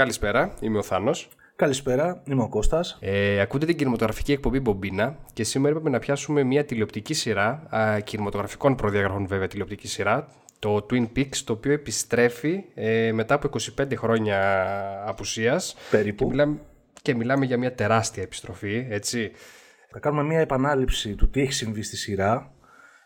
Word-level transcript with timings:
καλησπέρα. 0.00 0.54
Είμαι 0.60 0.78
ο 0.78 0.82
Θάνος. 0.82 1.28
Καλησπέρα, 1.56 2.22
είμαι 2.24 2.42
ο 2.42 2.48
Κώστας. 2.48 2.98
Ε, 3.00 3.40
ακούτε 3.40 3.66
την 3.66 3.76
κινηματογραφική 3.76 4.32
εκπομπή 4.32 4.60
Μπομπίνα 4.60 5.16
και 5.32 5.44
σήμερα 5.44 5.70
έπρεπε 5.76 5.90
να 5.90 5.98
πιάσουμε 5.98 6.42
μια 6.42 6.64
τηλεοπτική 6.64 7.14
σειρά, 7.14 7.66
α, 7.76 8.00
κινηματογραφικών 8.00 8.74
προδιαγραφών 8.74 9.26
βέβαια 9.26 9.46
τηλεοπτική 9.46 9.88
σειρά, 9.88 10.28
το 10.58 10.86
Twin 10.90 11.06
Peaks, 11.16 11.36
το 11.44 11.52
οποίο 11.52 11.72
επιστρέφει 11.72 12.64
ε, 12.74 13.12
μετά 13.12 13.34
από 13.34 13.48
25 13.78 13.96
χρόνια 13.96 14.38
απουσίας. 15.06 15.76
Περίπου. 15.90 16.24
Και 16.24 16.30
μιλάμε, 16.30 16.58
και 17.02 17.14
μιλάμε 17.14 17.44
για 17.44 17.58
μια 17.58 17.74
τεράστια 17.74 18.22
επιστροφή, 18.22 18.86
έτσι. 18.90 19.30
Θα 19.90 19.98
κάνουμε 19.98 20.22
μια 20.22 20.40
επανάληψη 20.40 21.14
του 21.14 21.30
τι 21.30 21.40
έχει 21.40 21.52
συμβεί 21.52 21.82
στη 21.82 21.96
σειρά. 21.96 22.52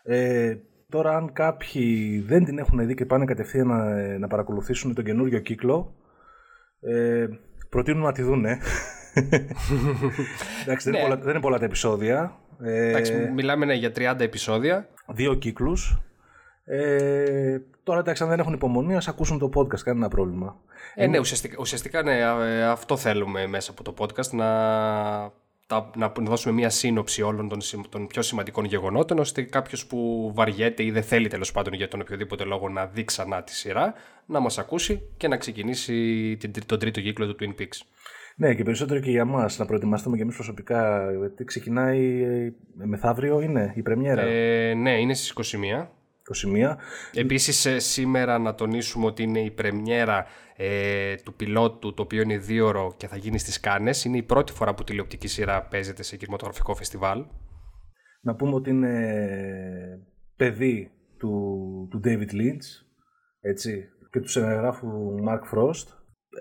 Ε, 0.03 0.55
τώρα 0.89 1.15
αν 1.15 1.33
κάποιοι 1.33 2.19
δεν 2.19 2.45
την 2.45 2.57
έχουν 2.57 2.87
δει 2.87 2.95
και 2.95 3.05
πάνε 3.05 3.25
κατευθείαν 3.25 3.67
να, 3.67 4.17
να 4.17 4.27
παρακολουθήσουν 4.27 4.93
τον 4.93 5.03
καινούριο 5.03 5.39
κύκλο, 5.39 5.95
ε, 6.85 7.27
προτείνουν 7.69 8.01
να 8.03 8.11
τη 8.11 8.21
δούνε. 8.21 8.59
Εντάξει, 10.63 10.89
δεν, 10.89 10.93
είναι 10.93 11.03
Ναι. 11.03 11.09
πολλά, 11.09 11.15
δεν 11.21 11.29
είναι 11.29 11.39
πολλά 11.39 11.59
τα 11.59 11.65
επεισόδια. 11.65 12.35
Ε, 12.63 12.89
Εντάξει, 12.89 13.13
μιλάμε 13.35 13.65
ναι, 13.65 13.73
για 13.73 13.91
30 13.95 14.19
επεισόδια. 14.19 14.87
δύο 15.07 15.33
κύκλους. 15.33 15.99
Ε, 16.65 17.57
τώρα 17.83 17.99
εντάξει, 17.99 18.23
αν 18.23 18.29
δεν 18.29 18.39
έχουν 18.39 18.53
υπομονή, 18.53 18.95
ας 18.95 19.07
ακούσουν 19.07 19.39
το 19.39 19.49
podcast, 19.55 19.79
κανένα 19.79 20.07
πρόβλημα. 20.07 20.55
Ε, 20.95 21.07
ναι, 21.07 21.19
ουσιαστικά, 21.19 21.55
ουσιαστικά 21.59 22.01
ναι, 22.03 22.19
ε, 22.19 22.63
αυτό 22.65 22.97
θέλουμε 22.97 23.47
μέσα 23.47 23.71
από 23.71 23.83
το 23.83 23.93
podcast, 23.97 24.29
να, 24.31 24.47
τα, 25.67 25.91
να 25.97 26.11
δώσουμε 26.17 26.53
μια 26.53 26.69
σύνοψη 26.69 27.21
όλων 27.21 27.49
των, 27.49 27.61
συμ- 27.61 27.87
των 27.89 28.07
πιο 28.07 28.21
σημαντικών 28.21 28.65
γεγονότων, 28.65 29.19
ώστε 29.19 29.41
κάποιος 29.41 29.85
που 29.85 30.31
βαριέται 30.35 30.83
ή 30.83 30.91
δεν 30.91 31.03
θέλει 31.03 31.27
τέλος 31.27 31.51
πάντων 31.51 31.73
για 31.73 31.87
τον 31.87 32.01
οποιοδήποτε 32.01 32.43
λόγο 32.43 32.69
να 32.69 32.85
δει 32.85 33.03
ξανά 33.03 33.43
τη 33.43 33.55
σειρά, 33.55 33.93
να 34.25 34.39
μας 34.39 34.57
ακούσει 34.57 35.01
και 35.17 35.27
να 35.27 35.37
ξεκινήσει 35.37 36.37
την, 36.39 36.51
τρί- 36.51 36.65
τον 36.65 36.79
τρίτο 36.79 37.01
κύκλο 37.01 37.27
του 37.27 37.35
Twin 37.39 37.61
Peaks. 37.61 37.79
Ναι, 38.37 38.53
και 38.53 38.63
περισσότερο 38.63 38.99
και 38.99 39.09
για 39.09 39.25
μας, 39.25 39.57
να 39.57 39.65
προετοιμαστούμε 39.65 40.15
και 40.15 40.21
εμείς 40.21 40.35
προσωπικά. 40.35 41.11
Γιατί 41.19 41.43
ξεκινάει 41.43 42.21
ε, 42.23 42.53
μεθαύριο, 42.73 43.41
είναι 43.41 43.73
η 43.75 43.81
πρεμιέρα; 43.81 44.21
Ε, 44.21 44.73
ναι, 44.73 44.99
είναι 44.99 45.13
στις 45.13 45.33
21. 45.81 45.87
21. 46.53 46.75
Επίσης 47.13 47.65
ε, 47.65 47.79
σήμερα 47.79 48.37
να 48.37 48.55
τονίσουμε 48.55 49.05
ότι 49.05 49.23
είναι 49.23 49.39
η 49.39 49.51
πρεμιέρα 49.51 50.25
ε, 50.55 51.15
του 51.15 51.33
πιλότου 51.33 51.93
το 51.93 52.01
οποίο 52.01 52.21
είναι 52.21 52.37
δίωρο 52.37 52.93
και 52.97 53.07
θα 53.07 53.17
γίνει 53.17 53.37
στις 53.39 53.59
Κάνες. 53.59 54.03
Είναι 54.05 54.17
η 54.17 54.23
πρώτη 54.23 54.51
φορά 54.51 54.73
που 54.73 54.83
τηλεοπτική 54.83 55.27
σειρά 55.27 55.63
παίζεται 55.63 56.03
σε 56.03 56.17
κινηματογραφικό 56.17 56.75
φεστιβάλ. 56.75 57.25
Να 58.21 58.35
πούμε 58.35 58.55
ότι 58.55 58.69
είναι 58.69 58.93
παιδί 60.35 60.91
του, 61.17 61.87
του 61.91 62.01
David 62.03 62.31
Lynch, 62.31 62.85
έτσι, 63.41 63.89
και 64.11 64.19
του 64.19 64.29
σενεγράφου 64.29 65.15
Mark 65.27 65.53
Frost. 65.53 65.87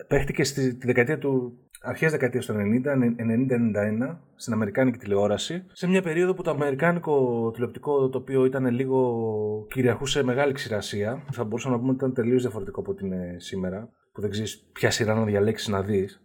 Παίχτηκε 0.09 0.45
στη 0.45 0.75
τη 0.75 0.87
δεκαετία 0.87 1.19
του, 1.19 1.59
αρχές 1.85 2.11
δεκαετίας 2.11 2.47
του 2.47 2.53
90, 2.53 2.57
90-91, 4.11 4.17
στην 4.35 4.53
Αμερικάνικη 4.53 4.99
τηλεόραση, 4.99 5.65
σε 5.73 5.87
μια 5.87 6.03
περίοδο 6.03 6.35
που 6.35 6.43
το 6.43 6.51
Αμερικάνικο 6.51 7.51
τηλεοπτικό 7.55 8.09
τοπίο 8.09 8.45
ήταν 8.45 8.67
λίγο 8.67 9.67
κυριαρχούσε 9.69 10.23
μεγάλη 10.23 10.53
ξηρασία. 10.53 11.23
Θα 11.33 11.45
μπορούσαμε 11.45 11.75
να 11.75 11.81
πούμε 11.81 11.93
ότι 11.93 12.05
ήταν 12.05 12.15
τελείως 12.15 12.43
διαφορετικό 12.43 12.81
από 12.81 12.91
ό,τι 12.91 13.07
είναι 13.07 13.37
σήμερα, 13.39 13.89
που 14.13 14.21
δεν 14.21 14.31
ξέρεις 14.31 14.59
ποια 14.73 14.91
σειρά 14.91 15.15
να 15.15 15.25
διαλέξεις 15.25 15.69
να 15.69 15.83
δεις. 15.83 16.23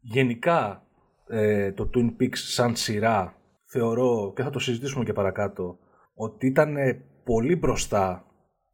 Γενικά, 0.00 0.86
ε, 1.28 1.72
το 1.72 1.90
Twin 1.94 2.22
Peaks 2.22 2.36
σαν 2.36 2.76
σειρά 2.76 3.36
θεωρώ 3.64 4.32
και 4.36 4.42
θα 4.42 4.50
το 4.50 4.58
συζητήσουμε 4.58 5.04
και 5.04 5.12
παρακάτω 5.12 5.78
ότι 6.14 6.46
ήταν 6.46 6.76
ε, 6.76 7.04
πολύ 7.24 7.56
μπροστά 7.56 8.25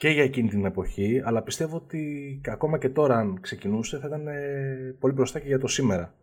και 0.03 0.09
για 0.09 0.23
εκείνη 0.23 0.49
την 0.49 0.65
εποχή 0.65 1.23
αλλά 1.25 1.43
πιστεύω 1.43 1.77
ότι 1.77 2.41
και 2.43 2.51
ακόμα 2.51 2.79
και 2.79 2.89
τώρα 2.89 3.17
αν 3.17 3.41
ξεκινούσε 3.41 3.99
θα 3.99 4.07
ήταν 4.07 4.27
ε, 4.27 4.97
πολύ 4.99 5.13
μπροστά 5.15 5.39
και 5.39 5.47
για 5.47 5.59
το 5.59 5.67
σήμερα. 5.67 6.15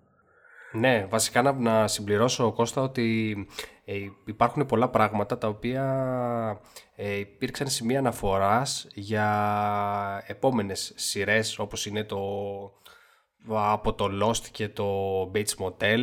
Ναι, 0.72 1.06
βασικά 1.10 1.42
να, 1.42 1.52
να 1.52 1.88
συμπληρώσω 1.88 2.52
Κώστα 2.52 2.82
ότι 2.82 3.36
ε, 3.86 3.94
υπάρχουν 4.26 4.66
πολλά 4.66 4.90
πράγματα 4.90 5.38
τα 5.38 5.48
οποία 5.48 5.84
ε, 6.96 7.20
υπήρξαν 7.20 7.68
σημεία 7.68 8.00
αναφοράς 8.00 8.88
για 8.94 10.24
επόμενες 10.28 10.94
σειρές 10.96 11.60
όπως 11.60 11.86
είναι 11.86 12.04
το 12.04 12.20
από 13.48 13.94
το 13.94 14.10
Lost 14.24 14.46
και 14.52 14.70
το 14.70 14.86
Bates 15.34 15.66
Motel 15.66 16.00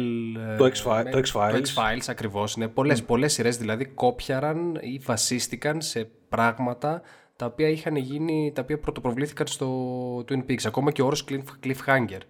Το 0.59 0.65
ε, 0.65 0.73
X-Fi- 0.75 1.03
με- 1.05 1.11
το 1.11 1.19
X-Files. 1.19 1.51
το 1.53 1.59
X-Files 1.75 2.05
ακριβώς 2.07 2.55
είναι 2.55 2.69
πολλές, 2.69 3.03
πολλές 3.03 3.33
σειρές 3.33 3.57
δηλαδή 3.57 3.85
κόπιαραν 3.85 4.79
ή 4.81 4.99
βασίστηκαν 4.99 5.81
σε 5.81 6.11
πράγματα 6.29 7.03
τα 7.37 7.47
οποία 7.47 7.69
είχαν 7.69 7.97
γίνει, 7.97 8.53
τα 8.55 8.63
οποία 8.63 8.79
πρωτοπροβλήθηκαν 8.79 9.47
στο 9.47 10.19
Twin 10.29 10.45
Peaks 10.51 10.65
ακόμα 10.67 10.91
και 10.93 11.03
ο 11.03 11.07
όρος 11.07 11.25
cliff- 11.29 11.67
cliffhanger 11.67 12.21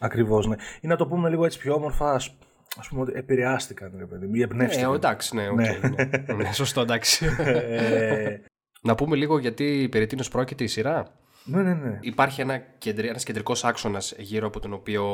Ακριβώς, 0.00 0.46
ναι. 0.46 0.56
Ή 0.80 0.86
να 0.86 0.96
το 0.96 1.06
πούμε 1.06 1.28
λίγο 1.28 1.44
έτσι 1.44 1.58
πιο 1.58 1.74
όμορφα, 1.74 2.12
ας, 2.12 2.36
ας 2.76 2.88
πούμε 2.88 3.00
ότι 3.00 3.12
επηρεάστηκαν, 3.14 3.92
ρε 3.98 4.06
παιδί 4.06 4.26
μου, 4.26 4.34
ή 4.34 4.40
Ε, 4.40 4.44
εμπνεύστηκαν. 4.44 4.94
εντάξει, 4.94 5.36
ναι, 5.36 5.48
οκ, 5.48 5.54
Ναι. 5.56 5.78
ναι. 6.26 6.34
ναι, 6.42 6.52
σωστό, 6.52 6.80
εντάξει. 6.80 7.26
ε, 7.38 8.36
Να 8.82 8.94
πούμε 8.94 9.16
λίγο 9.16 9.38
γιατί 9.38 9.88
περί 9.90 10.06
τίνος 10.06 10.28
πρόκειται 10.28 10.64
η 10.64 10.66
σειρά. 10.66 11.14
ναι, 11.44 11.62
ναι, 11.62 11.74
ναι. 11.74 11.98
Υπάρχει 12.00 12.40
ένα 12.40 12.58
κεντρι, 12.58 13.08
ένας 13.08 13.24
κεντρικός 13.24 13.64
άξονας 13.64 14.14
γύρω 14.18 14.46
από 14.46 14.60
τον 14.60 14.72
οποίο 14.72 15.04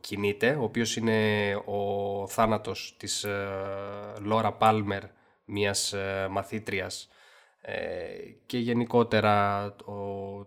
κινείται, 0.00 0.54
ο 0.54 0.62
οποίος 0.62 0.96
είναι 0.96 1.16
ο 1.64 2.26
θάνατος 2.28 2.94
της 2.98 3.26
Λόρα 4.20 4.52
Πάλμερ, 4.52 5.02
μιας 5.44 5.92
ε, 5.92 6.26
μαθήτριας 6.30 7.08
ε, 7.10 7.11
και 8.46 8.58
γενικότερα 8.58 9.66
το, 9.76 9.94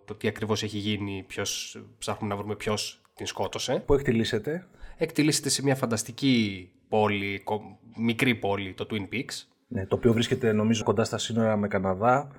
το 0.06 0.16
τι 0.16 0.28
ακριβώς 0.28 0.64
έχει 0.64 0.78
γίνει, 0.78 1.24
ποιος, 1.28 1.82
ψάχνουμε 1.98 2.34
να 2.34 2.40
βρούμε 2.40 2.56
ποιος 2.56 3.02
την 3.16 3.26
σκότωσε. 3.26 3.84
Πού 3.86 3.94
εκτιλήσετε. 3.94 4.68
Εκτελήσεται 4.98 5.50
σε 5.50 5.64
μια 5.64 5.76
φανταστική 5.76 6.70
πόλη, 6.90 7.42
κο- 7.44 7.78
μικρή 7.98 8.36
πόλη, 8.36 8.74
το 8.74 8.88
Twin 8.90 9.14
Peaks, 9.14 9.44
Ναι, 9.68 9.86
το 9.86 9.96
οποίο 9.96 10.14
βρίσκεται 10.14 10.52
νομίζω 10.52 10.84
κοντά 10.84 11.04
στα 11.04 11.18
σύνορα 11.18 11.58
με 11.58 11.68
Καναδά, 11.68 12.32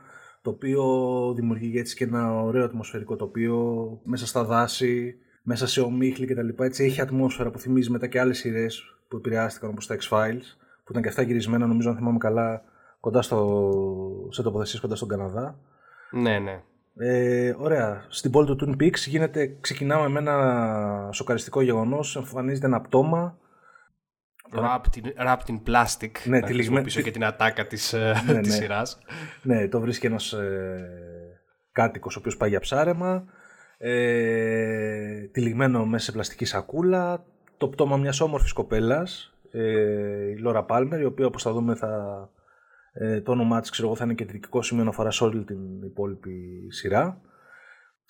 το 0.42 0.50
οποίο 0.50 0.84
δημιουργεί 1.36 1.78
έτσι 1.78 1.96
και 1.96 2.04
ένα 2.04 2.42
ωραίο 2.42 2.64
ατμοσφαιρικό 2.64 3.16
τοπίο 3.16 3.88
μέσα 4.04 4.26
στα 4.26 4.44
δάση, 4.44 5.16
μέσα 5.42 5.66
σε 5.66 5.80
ομίχλη 5.80 6.26
κτλ. 6.26 6.62
Έτσι 6.62 6.84
έχει 6.84 7.00
ατμόσφαιρα 7.00 7.50
που 7.50 7.58
θυμίζει 7.58 7.90
μετά 7.90 8.06
και 8.06 8.20
άλλες 8.20 8.38
σειρές 8.38 8.96
που 9.08 9.16
επηρεάστηκαν 9.16 9.70
όπως 9.70 9.86
τα 9.86 9.96
X-Files, 10.00 10.56
που 10.84 10.90
ήταν 10.90 11.02
και 11.02 11.08
αυτά 11.08 11.22
γυρισμένα 11.22 11.66
νομίζω 11.66 11.90
αν 11.90 11.96
θυμάμαι 11.96 12.18
καλά 12.18 12.62
κοντά 13.06 13.22
στο, 13.22 14.28
σε 14.30 14.42
τοποθεσίες 14.42 14.80
κοντά 14.80 14.96
στον 14.96 15.08
Καναδά. 15.08 15.58
Ναι, 16.10 16.38
ναι. 16.38 16.62
Ε, 16.98 17.54
ωραία. 17.58 18.04
Στην 18.08 18.30
πόλη 18.30 18.46
του 18.46 18.56
Twin 18.60 18.82
Peaks 18.82 18.98
γίνεται, 19.06 19.56
ξεκινάμε 19.60 20.08
με 20.08 20.18
ένα 20.18 21.08
σοκαριστικό 21.12 21.60
γεγονός, 21.60 22.16
εμφανίζεται 22.16 22.66
ένα 22.66 22.80
πτώμα 22.80 23.38
Wrapped 24.54 24.98
in, 24.98 25.26
wrapped 25.26 25.46
in 25.46 25.54
plastic. 25.66 26.10
Ναι, 26.24 26.38
να 26.38 26.46
τυλιγμέ- 26.46 26.46
χρησιμοποιήσω 26.46 27.00
και 27.00 27.10
την 27.10 27.24
ατάκα 27.24 27.66
της, 27.66 27.92
ε, 27.92 28.12
Ναι, 28.26 28.40
της 28.40 28.52
ναι. 28.52 28.60
σειράς. 28.60 28.98
Ναι, 29.42 29.68
το 29.68 29.80
βρίσκει 29.80 30.06
ένας 30.06 30.32
ε, 30.32 30.86
κάτοικος 31.72 32.16
ο 32.16 32.18
οποίος 32.18 32.36
πάει 32.36 32.48
για 32.48 32.60
ψάρεμα, 32.60 33.24
ε, 33.78 35.26
τυλιγμένο 35.32 35.84
μέσα 35.86 36.04
σε 36.04 36.12
πλαστική 36.12 36.44
σακούλα, 36.44 37.24
το 37.56 37.68
πτώμα 37.68 37.96
μιας 37.96 38.20
όμορφης 38.20 38.52
κοπέλας, 38.52 39.34
ε, 39.50 40.30
η 40.30 40.36
Λόρα 40.36 40.64
Πάλμερ, 40.64 41.00
η 41.00 41.04
οποία 41.04 41.26
όπως 41.26 41.42
θα 41.42 41.52
δούμε 41.52 41.74
θα, 41.74 42.30
ε, 42.98 43.20
το 43.20 43.32
όνομά 43.32 43.60
της 43.60 43.70
ξέρω 43.70 43.86
εγώ, 43.86 43.96
θα 43.96 44.04
είναι 44.04 44.14
κεντρικό 44.14 44.62
σημείο 44.62 44.82
αναφοράς 44.82 45.16
σε 45.16 45.24
όλη 45.24 45.44
την 45.44 45.82
υπόλοιπη 45.82 46.66
σειρά. 46.68 47.20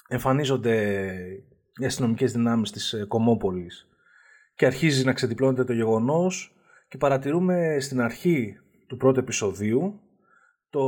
Εμφανίζονται 0.08 1.04
οι 1.78 1.84
αστυνομικές 1.84 2.32
δυνάμεις 2.32 2.70
της 2.70 2.92
ε, 2.92 3.04
Κομόπολης 3.04 3.88
και 4.54 4.66
αρχίζει 4.66 5.04
να 5.04 5.12
ξεδιπλώνεται 5.12 5.64
το 5.64 5.72
γεγονός 5.72 6.56
και 6.88 6.98
παρατηρούμε 6.98 7.76
στην 7.80 8.00
αρχή 8.00 8.58
του 8.86 8.96
πρώτου 8.96 9.20
επεισοδίου 9.20 10.00
το, 10.70 10.82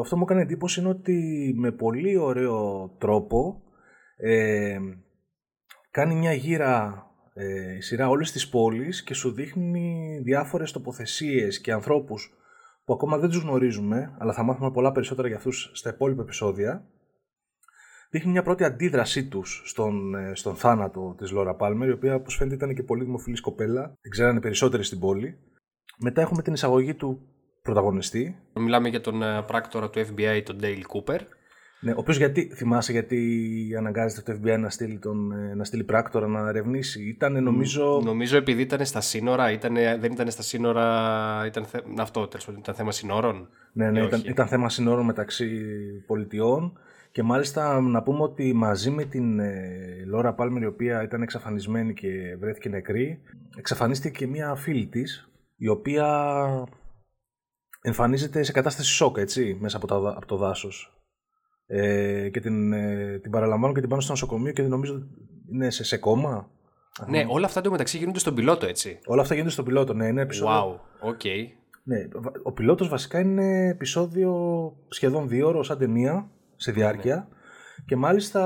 αυτό 0.00 0.16
μου 0.16 0.22
έκανε 0.22 0.40
εντύπωση 0.40 0.80
είναι 0.80 0.88
ότι 0.88 1.52
με 1.56 1.72
πολύ 1.72 2.16
ωραίο 2.16 2.88
τρόπο 2.98 3.62
ε, 4.16 4.78
κάνει 5.90 6.14
μια 6.14 6.32
γύρα 6.32 7.06
ε, 7.34 7.76
η 7.76 7.80
σειρά 7.80 8.08
όλες 8.08 8.32
τις 8.32 8.48
πόλεις 8.48 9.02
και 9.02 9.14
σου 9.14 9.32
δείχνει 9.32 10.18
διάφορες 10.22 10.72
τοποθεσίες 10.72 11.60
και 11.60 11.72
ανθρώπους 11.72 12.37
που 12.88 12.94
ακόμα 12.94 13.18
δεν 13.18 13.28
τους 13.28 13.38
γνωρίζουμε 13.38 14.14
αλλά 14.18 14.32
θα 14.32 14.42
μάθουμε 14.42 14.70
πολλά 14.70 14.92
περισσότερα 14.92 15.28
για 15.28 15.36
αυτούς 15.36 15.70
στα 15.74 15.90
υπόλοιπα 15.90 16.22
επεισόδια 16.22 16.84
δείχνει 18.10 18.30
μια 18.30 18.42
πρώτη 18.42 18.64
αντίδρασή 18.64 19.28
τους 19.28 19.62
στον, 19.64 20.14
ε, 20.14 20.34
στον 20.34 20.56
θάνατο 20.56 21.14
της 21.18 21.30
Λόρα 21.30 21.54
Πάλμερ 21.54 21.88
η 21.88 21.92
οποία 21.92 22.14
όπως 22.14 22.36
φαίνεται 22.36 22.54
ήταν 22.54 22.74
και 22.74 22.82
πολύ 22.82 23.04
δημοφιλής 23.04 23.40
κοπέλα 23.40 23.94
την 24.00 24.10
ξέρανε 24.10 24.40
περισσότεροι 24.40 24.82
στην 24.82 24.98
πόλη 24.98 25.38
μετά 25.98 26.20
έχουμε 26.20 26.42
την 26.42 26.52
εισαγωγή 26.52 26.94
του 26.94 27.20
πρωταγωνιστή 27.62 28.36
Μιλάμε 28.52 28.88
για 28.88 29.00
τον 29.00 29.22
ε, 29.22 29.42
πράκτορα 29.42 29.90
του 29.90 29.98
FBI, 29.98 30.42
τον 30.44 30.58
Dale 30.62 30.82
Cooper. 30.92 31.18
Ναι, 31.80 31.90
ο 31.90 31.94
οποίος 31.98 32.16
γιατί, 32.16 32.50
θυμάσαι 32.54 32.92
γιατί 32.92 33.74
αναγκάζεται 33.78 34.32
το 34.32 34.40
FBI 34.42 34.58
να 34.58 34.70
στείλει, 34.70 34.98
τον, 34.98 35.32
ε, 35.32 35.54
να 35.54 35.64
στείλει 35.64 35.84
πράκτορα 35.84 36.26
να 36.26 36.48
ερευνήσει. 36.48 37.08
Ήταν 37.08 37.42
νομίζω. 37.42 38.00
Νομίζω 38.04 38.36
επειδή 38.36 38.62
ήταν 38.62 38.84
στα 38.84 39.00
σύνορα, 39.00 39.52
ήτανε, 39.52 39.96
δεν 40.00 40.12
ήταν 40.12 40.30
στα 40.30 40.42
σύνορα, 40.42 41.42
ήταν 41.46 41.64
θε, 41.64 41.78
αυτό 41.98 42.26
τέλος 42.28 42.44
πάντων, 42.44 42.60
ήταν 42.60 42.74
θέμα 42.74 42.92
σύνορων. 42.92 43.48
Ναι, 43.72 43.90
ναι, 43.90 44.00
Ε, 44.00 44.04
ήταν, 44.04 44.20
όχι. 44.20 44.30
ήταν 44.30 44.46
θέμα 44.46 44.68
συνόρων 44.68 45.04
μεταξύ 45.04 45.48
πολιτιών 46.06 46.78
Και 47.10 47.22
μάλιστα 47.22 47.80
να 47.80 48.02
πούμε 48.02 48.22
ότι 48.22 48.52
μαζί 48.52 48.90
με 48.90 49.04
την 49.04 49.38
ε, 49.38 50.02
Λόρα 50.06 50.34
Πάλμερ 50.34 50.62
η 50.62 50.66
οποία 50.66 51.02
ήταν 51.02 51.22
εξαφανισμένη 51.22 51.94
και 51.94 52.36
βρέθηκε 52.40 52.68
νεκρή, 52.68 53.20
εξαφανίστηκε 53.56 54.18
και 54.18 54.26
μια 54.26 54.54
φίλη 54.54 54.86
της 54.86 55.30
η 55.56 55.68
οποία 55.68 56.06
εμφανίζεται 57.80 58.42
σε 58.42 58.52
κατάσταση 58.52 58.92
σοκ, 58.92 59.16
έτσι, 59.16 59.56
μέσα 59.60 59.76
από, 59.76 59.86
τα, 59.86 59.96
από 59.96 60.26
το 60.26 60.36
δάσος. 60.36 60.97
Ε, 61.70 62.28
και 62.28 62.40
την, 62.40 62.72
ε, 62.72 63.18
την 63.18 63.30
παραλαμβάνουν 63.30 63.74
και 63.74 63.80
την 63.80 63.88
πάνε 63.88 64.02
στο 64.02 64.12
νοσοκομείο 64.12 64.52
και 64.52 64.62
νομίζω 64.62 65.02
είναι 65.52 65.70
σε, 65.70 65.84
σε 65.84 65.96
κόμμα. 65.96 66.50
Ναι, 67.06 67.24
όλα 67.28 67.46
αυτά 67.46 67.70
μεταξύ 67.70 67.98
γίνονται 67.98 68.18
στον 68.18 68.34
πιλότο, 68.34 68.66
έτσι. 68.66 68.98
Όλα 69.06 69.22
αυτά 69.22 69.34
γίνονται 69.34 69.52
στον 69.52 69.64
πιλότο, 69.64 69.94
ναι, 69.94 70.06
είναι 70.06 70.22
επεισόδιο. 70.22 70.80
Wow, 71.02 71.08
okay. 71.08 71.44
Ναι, 71.82 72.08
ο 72.42 72.52
πιλότος 72.52 72.88
βασικά 72.88 73.20
είναι 73.20 73.68
επεισόδιο 73.68 74.32
σχεδόν 74.88 75.28
δύο 75.28 75.48
ώρο 75.48 75.62
σαν 75.62 75.78
ταινία 75.78 76.30
σε 76.56 76.72
διάρκεια 76.72 77.14
ναι. 77.16 77.84
και 77.86 77.96
μάλιστα 77.96 78.42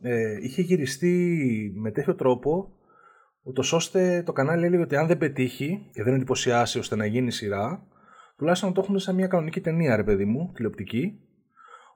ε, 0.00 0.36
είχε 0.42 0.62
γυριστεί 0.62 1.72
με 1.74 1.90
τέτοιο 1.90 2.14
τρόπο 2.14 2.72
ούτως 3.42 3.72
ώστε 3.72 4.22
το 4.26 4.32
κανάλι 4.32 4.66
έλεγε 4.66 4.82
ότι 4.82 4.96
αν 4.96 5.06
δεν 5.06 5.18
πετύχει 5.18 5.88
και 5.92 6.02
δεν 6.02 6.14
εντυπωσιάσει 6.14 6.78
ώστε 6.78 6.96
να 6.96 7.06
γίνει 7.06 7.30
σειρά 7.30 7.86
τουλάχιστον 8.36 8.68
να 8.68 8.74
το 8.74 8.80
έχουν 8.84 8.98
σαν 8.98 9.14
μια 9.14 9.26
κανονική 9.26 9.60
ταινία 9.60 9.96
ρε 9.96 10.04
παιδί 10.04 10.24
μου, 10.24 10.50
τηλεοπτική 10.54 11.20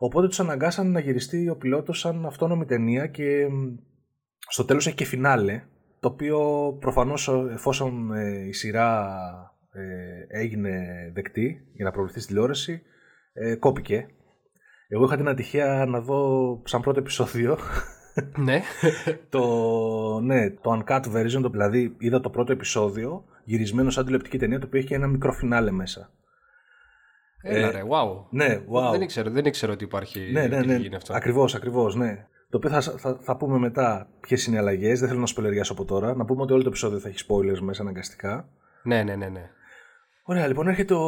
οπότε 0.04 0.26
τους 0.26 0.40
αναγκάσαν 0.40 0.90
να 0.90 1.00
γυριστεί 1.00 1.48
ο 1.48 1.56
πιλότος 1.56 1.98
σαν 1.98 2.26
αυτόνομη 2.26 2.64
ταινία 2.64 3.06
και 3.06 3.46
στο 4.48 4.64
τέλος 4.64 4.86
έχει 4.86 4.96
και 4.96 5.04
φινάλε 5.04 5.62
το 6.00 6.08
οποίο 6.08 6.72
προφανώς 6.80 7.28
εφόσον 7.52 8.12
ε, 8.12 8.46
η 8.46 8.52
σειρά 8.52 9.16
ε, 9.72 10.40
έγινε 10.40 10.80
δεκτή 11.14 11.66
για 11.72 11.84
να 11.84 11.90
προβληθεί 11.90 12.18
στη 12.18 12.28
τηλεόραση 12.28 12.82
ε, 13.32 13.54
κόπηκε 13.54 14.06
εγώ 14.88 15.04
είχα 15.04 15.16
την 15.16 15.28
ατυχία 15.28 15.84
να 15.88 16.00
δω 16.00 16.62
σαν 16.64 16.80
πρώτο 16.80 17.00
επεισόδιο 17.00 17.58
ναι. 18.44 18.62
το, 19.28 19.40
ναι, 20.20 20.50
το 20.50 20.82
uncut 20.86 21.02
version, 21.14 21.50
δηλαδή 21.50 21.94
είδα 21.98 22.20
το 22.20 22.30
πρώτο 22.30 22.52
επεισόδιο 22.52 23.24
γυρισμένο 23.44 23.90
σαν 23.90 24.04
τηλεοπτική 24.04 24.38
ταινία 24.38 24.58
το 24.58 24.66
οποίο 24.66 24.80
έχει 24.80 24.94
ένα 24.94 25.06
μικρό 25.06 25.32
φινάλε 25.32 25.70
μέσα. 25.70 26.10
Έλα 27.42 27.66
ε, 27.66 27.70
ρε, 27.70 27.82
wow. 27.88 28.24
Ναι, 28.30 28.60
wow. 28.72 28.90
Δεν 28.90 29.00
ήξερα, 29.00 29.30
δεν 29.30 29.44
ήξερα 29.44 29.72
ότι 29.72 29.84
υπάρχει 29.84 30.30
ναι, 30.32 30.46
ναι, 30.46 30.60
ναι, 30.60 30.78
ναι. 30.78 30.96
αυτό. 30.96 31.14
Ακριβώς, 31.14 31.54
ακριβώς, 31.54 31.94
ναι. 31.94 32.26
Το 32.50 32.56
οποίο 32.56 32.70
θα, 32.70 32.80
θα, 32.80 33.18
θα 33.20 33.36
πούμε 33.36 33.58
μετά 33.58 34.08
ποιες 34.20 34.46
είναι 34.46 34.56
οι 34.56 34.58
αλλαγές. 34.58 34.98
Δεν 35.00 35.08
θέλω 35.08 35.20
να 35.20 35.26
σπελεριάσω 35.26 35.72
από 35.72 35.84
τώρα. 35.84 36.14
Να 36.14 36.24
πούμε 36.24 36.42
ότι 36.42 36.52
όλο 36.52 36.62
το 36.62 36.68
επεισόδιο 36.68 36.98
θα 36.98 37.08
έχει 37.08 37.24
spoilers 37.28 37.58
μέσα 37.60 37.82
αναγκαστικά. 37.82 38.48
Ναι, 38.82 39.02
ναι, 39.02 39.16
ναι. 39.16 39.28
ναι. 39.28 39.50
Ωραία, 40.24 40.46
λοιπόν, 40.46 40.68
έρχεται 40.68 40.94
το, 40.94 41.00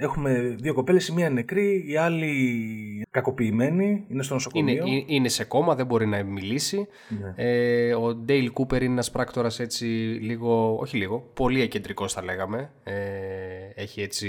Έχουμε 0.00 0.56
δύο 0.58 0.74
κοπέλες, 0.74 1.08
η 1.08 1.12
μία 1.12 1.30
νεκρή, 1.30 1.84
η 1.86 1.96
άλλη 1.96 3.06
κακοποιημένη, 3.10 4.04
είναι 4.08 4.22
στο 4.22 4.34
νοσοκομείο. 4.34 4.86
Είναι, 4.86 5.04
είναι 5.06 5.28
σε 5.28 5.44
κόμμα, 5.44 5.74
δεν 5.74 5.86
μπορεί 5.86 6.06
να 6.06 6.22
μιλήσει. 6.22 6.88
Ναι. 7.08 7.32
Ε, 7.36 7.94
ο 7.94 8.14
Ντέιλ 8.14 8.52
Κούπερ 8.52 8.82
είναι 8.82 8.92
ένας 8.92 9.10
πράκτορας 9.10 9.60
έτσι 9.60 9.84
λίγο, 10.20 10.76
όχι 10.80 10.96
λίγο, 10.96 11.30
πολύ 11.34 11.60
εκεντρικός 11.62 12.12
θα 12.12 12.24
λέγαμε. 12.24 12.70
Ε, 12.84 12.94
έχει 13.74 14.02
έτσι 14.02 14.28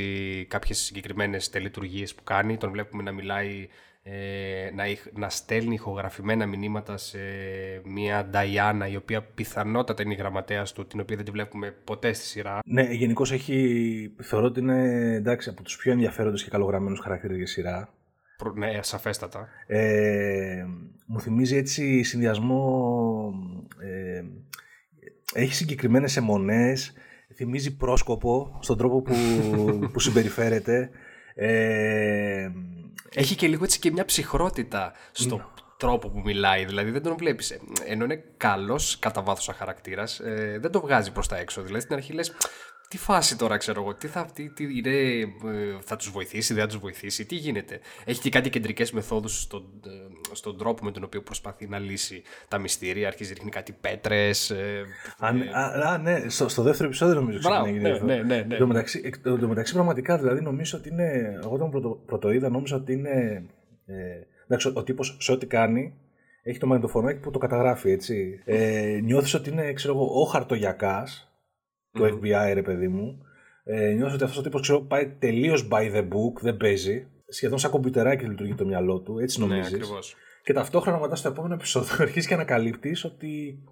κάποιες 0.50 0.78
συγκεκριμένες 0.78 1.50
τελετουργίες 1.50 2.16
που 2.16 2.24
κάνει, 2.24 2.58
τον 2.58 2.72
βλέπουμε 2.72 3.04
να 3.04 3.12
μιλάει 3.12 3.68
ε, 4.04 4.70
να, 4.74 4.84
να 5.14 5.30
στέλνει 5.30 5.74
ηχογραφημένα 5.74 6.46
μηνύματα 6.46 6.98
σε 6.98 7.20
μια 7.84 8.26
Νταϊάννα 8.26 8.88
η 8.88 8.96
οποία 8.96 9.22
πιθανότατα 9.22 10.04
είναι 10.04 10.14
η 10.14 10.18
γραμματέας 10.18 10.74
του, 10.74 10.88
την 10.88 11.00
οποία 11.00 11.16
δεν 11.16 11.26
τη 11.26 11.32
βλέπουμε 11.32 11.76
ποτέ 11.84 12.14
στη 12.14 12.26
σειρά. 12.26 12.60
Ναι, 12.66 12.84
γενικώ 12.84 13.24
έχει. 13.32 14.16
Θεωρώ 14.22 14.46
ότι 14.46 14.60
είναι 14.60 15.14
εντάξει, 15.14 15.50
από 15.50 15.64
τους 15.64 15.78
πιο 15.78 15.92
ενδιαφέροντες 15.92 16.44
και 16.44 16.50
καλογραμμένους 16.50 17.00
χαρακτήρες 17.00 17.38
για 17.38 17.48
σειρά. 17.48 17.94
Ναι, 18.56 18.82
σαφέστατα. 18.82 19.48
Ε, 19.68 20.66
μου 21.06 21.20
θυμίζει 21.20 21.56
έτσι 21.56 22.04
συνδυασμό. 22.04 23.34
Ε, 23.80 24.24
έχει 25.34 25.54
συγκεκριμένες 25.54 26.18
αιμονές, 26.18 26.94
θυμίζει 27.36 27.78
πρόσκοπο 27.78 28.60
στον 28.62 28.78
τρόπο 28.78 29.02
που, 29.02 29.14
που 29.94 30.00
συμπεριφέρεται. 30.06 30.90
Ε, 31.36 32.50
έχει 33.14 33.36
και 33.36 33.48
λίγο 33.48 33.64
έτσι 33.64 33.80
και 33.80 33.92
μια 33.92 34.06
ψυχρότητα 34.06 34.94
στο 35.12 35.36
ναι. 35.36 35.44
τρόπο 35.78 36.10
που 36.10 36.22
μιλάει. 36.26 36.66
Δηλαδή 36.66 36.92
δεν 36.92 37.02
τον 37.02 37.18
βλέπεις. 37.18 37.52
Ε, 37.52 37.60
ενώ 37.86 38.04
είναι 38.04 38.24
καλός 38.38 39.00
κατά 39.00 39.22
βάθος 39.22 39.50
χαρακτήρας, 39.58 40.20
ε, 40.20 40.58
δεν 40.62 40.72
το 40.72 40.82
βγάζει 40.82 41.12
προς 41.12 41.28
τα 41.28 41.38
έξω. 41.38 41.62
Δηλαδή 41.62 41.82
στην 41.82 41.96
αρχή 41.96 42.14
λες, 42.14 42.32
τι 42.90 42.98
φάση 42.98 43.38
τώρα 43.38 43.58
ξέρω 43.58 43.82
εγώ, 43.82 43.96
τι 43.96 44.08
θα, 44.08 44.26
τι, 44.34 44.50
τι 44.50 44.64
είναι, 44.64 44.90
ε, 44.90 45.78
θα 45.82 45.96
τους 45.96 46.10
βοηθήσει, 46.10 46.54
δεν 46.54 46.64
θα 46.64 46.70
τους 46.70 46.78
βοηθήσει, 46.78 47.26
τι 47.26 47.36
γίνεται. 47.36 47.80
Έχει 48.06 48.22
και 48.22 48.30
κάτι 48.30 48.50
κεντρικές 48.50 48.92
μεθόδους 48.92 49.42
στον, 49.42 49.64
ε, 49.86 49.90
στον 50.32 50.58
τρόπο 50.58 50.86
με 50.86 50.92
τον 50.92 51.04
οποίο 51.04 51.22
προσπαθεί 51.22 51.68
να 51.68 51.80
λύσει 51.80 52.22
τα 52.48 52.58
μυστήρια, 52.58 53.08
αρχίζει 53.08 53.34
ρίχνει 53.34 53.50
κάτι 53.50 53.72
πέτρες. 53.82 54.50
Ε, 54.50 54.86
α, 55.20 55.32
ναι, 55.32 55.46
α, 55.86 55.98
ναι, 55.98 56.30
στο, 56.30 56.48
στο 56.48 56.64
δεύτερο 56.64 56.88
επεισόδιο 56.88 57.16
νομίζω 57.16 57.40
ξεκινάει. 57.40 57.72
Ναι, 57.72 57.90
ναι, 57.90 58.24
ναι, 58.24 58.42
ναι. 58.42 58.56
Εν 58.56 58.66
μεταξύ, 58.66 59.12
μεταξύ 59.48 59.74
πραγματικά 59.74 60.18
δηλαδή 60.18 60.42
νομίζω 60.42 60.78
ότι 60.78 60.90
είναι, 60.90 61.40
εγώ 61.44 61.54
όταν 61.54 61.70
πρωτο, 61.70 62.02
πρωτοείδα 62.06 62.50
νόμιζα 62.50 62.76
ότι 62.76 62.94
είναι, 62.94 63.46
ε, 63.86 63.96
εντάξει, 64.46 64.72
ο 64.76 64.84
τύπος 64.84 65.18
σε 65.20 65.32
ό,τι 65.32 65.46
κάνει 65.46 65.94
έχει 66.44 66.60
το 66.60 66.68
μαγνητοφωνάκι 66.68 67.20
που 67.20 67.32
το 67.32 67.40
καταγράφει 67.40 67.92
έτσι. 67.92 68.42
Ε, 68.46 69.00
νιώθεις 69.04 69.34
ότι 69.34 69.50
είναι 69.50 69.74
ξέρω 69.74 69.94
εγώ, 69.94 70.22
ο 70.22 70.26
χαρτογιακάς 70.26 71.29
του 71.92 72.04
mm 72.04 72.26
FBI, 72.26 72.54
ρε 72.54 72.62
παιδί 72.62 72.88
μου. 72.88 73.18
Ε, 73.64 73.92
νιώθω 73.92 74.14
ότι 74.14 74.24
αυτός 74.24 74.40
ο 74.40 74.42
τύπος 74.42 74.62
ξέρω, 74.62 74.82
πάει 74.82 75.10
τελείως 75.20 75.68
by 75.72 75.96
the 75.96 76.04
book, 76.04 76.42
δεν 76.42 76.58
παίζει. 76.58 77.08
Σχεδόν 77.28 77.60
σαν 77.60 77.72
κομπιουτεράκι 77.72 78.26
λειτουργεί 78.26 78.56
το 78.56 78.66
μυαλό 78.66 79.00
του, 79.00 79.20
έτσι 79.20 79.40
νομίζεις. 79.40 79.72
Ναι, 79.72 79.98
και 80.44 80.54
ταυτόχρονα 80.54 81.00
μετά 81.00 81.16
στο 81.16 81.28
επόμενο 81.28 81.54
επεισόδιο 81.54 81.96
αρχίζεις 82.04 82.28
και 82.28 82.34
ανακαλύπτεις 82.34 83.04
ότι 83.04 83.64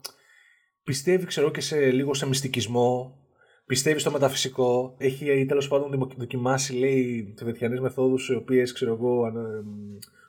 πιστεύει, 0.84 1.26
ξέρω, 1.26 1.52
και 1.52 1.62
σε 1.62 1.92
λίγο 1.92 2.14
σε 2.14 2.28
μυστικισμό. 2.28 3.18
Πιστεύει 3.66 4.00
στο 4.00 4.12
μεταφυσικό. 4.12 4.96
Έχει 4.98 5.46
τέλος 5.46 5.68
πάντων 5.68 6.12
δοκιμάσει, 6.18 6.74
λέει, 6.74 7.34
τεβετιανέ 7.38 7.80
μεθόδους, 7.80 8.30
οι 8.30 8.36
οποίες, 8.36 8.74
ξέρω 8.74 8.94
εγώ, 8.94 9.32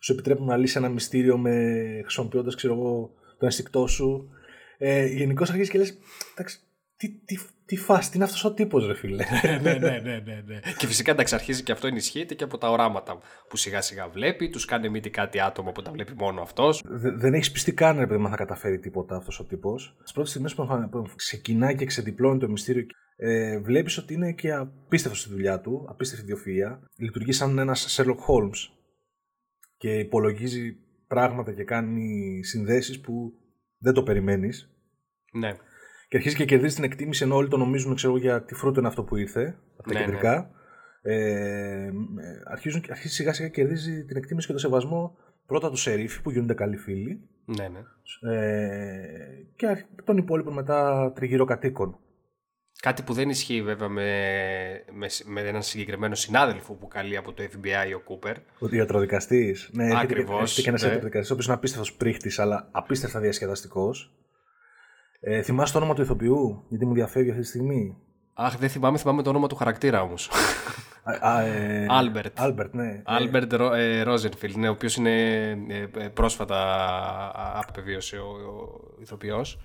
σου 0.01 0.13
επιτρέπουν 0.13 0.47
να 0.47 0.57
λύσει 0.57 0.79
ένα 0.79 0.89
μυστήριο 0.89 1.39
με 1.39 1.53
χρησιμοποιώντας, 2.03 2.55
ξέρω 2.55 2.75
εγώ, 2.75 3.11
το 3.39 3.45
ενστικτό 3.45 3.87
σου. 3.87 4.31
Ε, 4.79 5.07
Γενικώς 5.07 5.49
αρχίζεις 5.49 5.71
και 5.71 5.79
λες, 5.79 5.99
εντάξει, 6.33 6.61
τι, 6.99 7.09
τι, 7.25 7.39
τι 7.65 7.77
φάση, 7.77 8.11
τι 8.11 8.17
είναι 8.17 8.25
αυτός 8.25 8.45
ο 8.45 8.55
τύπος, 8.55 8.87
ρε 8.87 8.95
φίλε. 8.95 9.25
ναι, 9.63 9.73
ναι, 9.73 9.79
ναι, 9.79 10.23
ναι, 10.25 10.43
ναι. 10.47 10.61
Και 10.79 10.87
φυσικά 10.87 11.11
εντάξει, 11.13 11.35
αρχίζει 11.35 11.63
και 11.63 11.73
αυτό 11.73 11.87
ενισχύεται 11.87 12.35
και 12.35 12.45
από 12.45 12.59
τα 12.59 12.71
οράματα 12.71 13.19
που 13.49 13.57
σιγά 13.57 13.81
σιγά 13.81 14.09
βλέπει, 14.09 14.49
τους 14.49 14.65
κάνει 14.65 14.89
μύτη 14.89 15.11
κάτι 15.11 15.41
άτομο 15.41 15.73
που 15.73 15.83
τα 15.83 15.91
βλέπει 15.91 16.15
μόνο 16.15 16.41
αυτός. 16.41 16.83
δεν 17.17 17.35
έχεις 17.35 17.51
πιστεί 17.51 17.73
καν, 17.73 17.99
ρε 17.99 18.07
παιδί, 18.07 18.29
θα 18.29 18.37
καταφέρει 18.37 18.79
τίποτα 18.79 19.17
αυτός 19.17 19.41
ο 19.41 19.45
τύπος. 19.45 19.97
Τις 20.03 20.13
πρώτες 20.13 20.31
στιγμές 20.31 20.55
που 20.55 20.67
ξεκινάει 21.17 21.75
και 21.75 21.85
ξεδιπλώνει 21.85 22.39
το 22.39 22.49
μυστήριο, 22.49 22.87
ε, 23.17 23.59
βλέπεις 23.59 23.99
ότι 23.99 24.15
είναι 24.15 24.33
και 24.33 24.53
απίστευτος 24.53 25.21
στη 25.21 25.31
δουλειά 25.31 25.61
του, 25.61 25.87
απίστευτη 25.89 26.25
ιδιοφυα. 26.25 26.81
Λειτουργεί 26.97 27.33
σαν 27.33 27.59
ένας 27.59 27.97
Sherlock 27.97 28.09
Holmes 28.09 28.77
και 29.77 29.99
υπολογίζει 29.99 30.77
πράγματα 31.07 31.53
και 31.53 31.65
κάνει 31.65 32.41
συνδέσεις 32.45 33.01
που 33.01 33.33
δεν 33.79 33.93
το 33.93 34.03
περιμένεις. 34.03 34.73
Ναι 35.33 35.57
και 36.09 36.17
αρχίζει 36.17 36.37
και 36.37 36.45
κερδίζει 36.45 36.75
την 36.75 36.85
εκτίμηση 36.85 37.25
ενώ 37.25 37.37
όλοι 37.37 37.49
το 37.49 37.57
νομίζουν 37.57 37.95
ξέρω, 37.95 38.17
για 38.17 38.43
τι 38.43 38.55
φρούτο 38.55 38.79
είναι 38.79 38.89
αυτό 38.89 39.05
που 39.05 39.17
ήρθε 39.17 39.59
από 39.77 39.89
τα 39.89 39.99
ναι, 39.99 40.05
κεντρικά. 40.05 40.51
Ναι. 41.03 41.15
Ε, 41.15 41.91
αρχίζουν, 42.45 42.85
αρχίζει 42.91 43.15
σιγά 43.15 43.33
σιγά 43.33 43.49
και 43.49 43.61
κερδίζει 43.61 44.05
την 44.05 44.17
εκτίμηση 44.17 44.47
και 44.47 44.53
το 44.53 44.59
σεβασμό 44.59 45.17
πρώτα 45.47 45.71
του 45.71 45.77
Σερίφη 45.77 46.23
που 46.23 46.31
γίνονται 46.31 46.55
καλοί 46.55 46.77
φίλοι. 46.77 47.29
Ναι, 47.45 47.69
ναι. 47.69 47.81
Ε, 48.35 49.47
και 49.57 49.87
τον 50.05 50.17
υπόλοιπο 50.17 50.51
μετά 50.53 51.13
τριγύρω 51.15 51.45
κατοίκων. 51.45 51.99
Κάτι 52.83 53.03
που 53.03 53.13
δεν 53.13 53.29
ισχύει 53.29 53.63
βέβαια 53.63 53.89
με, 53.89 54.05
με, 54.93 55.07
με 55.25 55.41
έναν 55.41 55.63
συγκεκριμένο 55.63 56.15
συνάδελφο 56.15 56.75
που 56.75 56.89
καλεί 56.89 57.17
από 57.17 57.33
το 57.33 57.43
FBI 57.43 57.95
ο 57.97 58.01
Κούπερ. 58.01 58.37
Ο 58.37 58.69
ιατροδικαστής. 58.71 59.71
Ναι, 59.73 59.99
Ακριβώς. 60.01 60.51
Έχει 60.53 60.63
και 60.63 60.69
ένας 60.69 60.83
ναι. 60.83 60.89
ιατροδικαστής, 60.89 61.31
ο 61.31 61.33
οποίος 61.33 61.47
είναι 61.47 61.57
απίστευτος 61.57 61.95
πρίχτης, 61.95 62.39
αλλά 62.39 62.69
απίστευτα 62.73 63.21
διασκεδαστικός. 63.21 64.13
Ε, 65.21 65.43
θυμάσαι 65.43 65.73
το 65.73 65.79
όνομα 65.79 65.95
του 65.95 66.03
ηθοποιού, 66.03 66.65
γιατί 66.69 66.87
μου 66.87 66.95
διαφεύγει 66.95 67.31
αυτή 67.31 67.43
τη 67.43 67.49
στιγμή. 67.49 67.97
Αχ, 68.35 68.59
δεν 68.59 68.69
θυμάμαι, 68.69 68.99
θυμάμαι 68.99 69.23
το 69.23 69.31
όνομα 69.31 69.47
του 69.47 69.57
χαρακτήρα 69.57 70.03
όμως. 70.03 70.31
Άλμπερτ. 71.89 72.41
Άλμπερτ, 72.41 72.75
ναι. 72.75 73.03
Άλμπερτ 73.05 73.53
Ρόζενφιλντ, 74.03 74.57
ναι, 74.57 74.69
ο 74.69 74.73
οποίος 74.73 74.97
είναι 74.97 75.11
ε, 75.69 75.89
ε, 75.97 76.09
πρόσφατα 76.09 76.57
απεβίωσε 77.69 78.17
ο, 78.17 78.29
ο 78.29 79.01
ηθοποιός. 79.01 79.61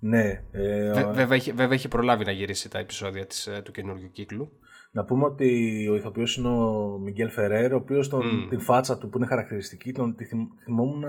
Ναι. 0.00 0.42
Ε, 0.50 0.92
βέβαια, 0.92 1.36
έχει, 1.36 1.52
βέβαια 1.52 1.74
έχει 1.74 1.88
προλάβει 1.88 2.24
να 2.24 2.32
γυρίσει 2.32 2.70
τα 2.70 2.78
επεισόδια 2.78 3.26
της, 3.26 3.46
ε, 3.46 3.62
του 3.64 3.72
καινούργιου 3.72 4.10
κύκλου. 4.10 4.50
Να 4.90 5.04
πούμε 5.04 5.24
ότι 5.24 5.88
ο 5.90 5.94
ηθοποιός 5.94 6.36
είναι 6.36 6.48
ο 6.48 6.98
Μιγκέλ 6.98 7.30
Φερέρ, 7.30 7.76
ο 7.76 7.80
οποίος 7.80 8.10
mm. 8.12 8.46
την 8.48 8.60
φάτσα 8.60 8.98
του 8.98 9.08
που 9.08 9.18
είναι 9.18 9.26
χαρακτηριστική, 9.26 9.92
τον 9.92 10.16
τη 10.16 10.24
θυμόμουν 10.64 11.04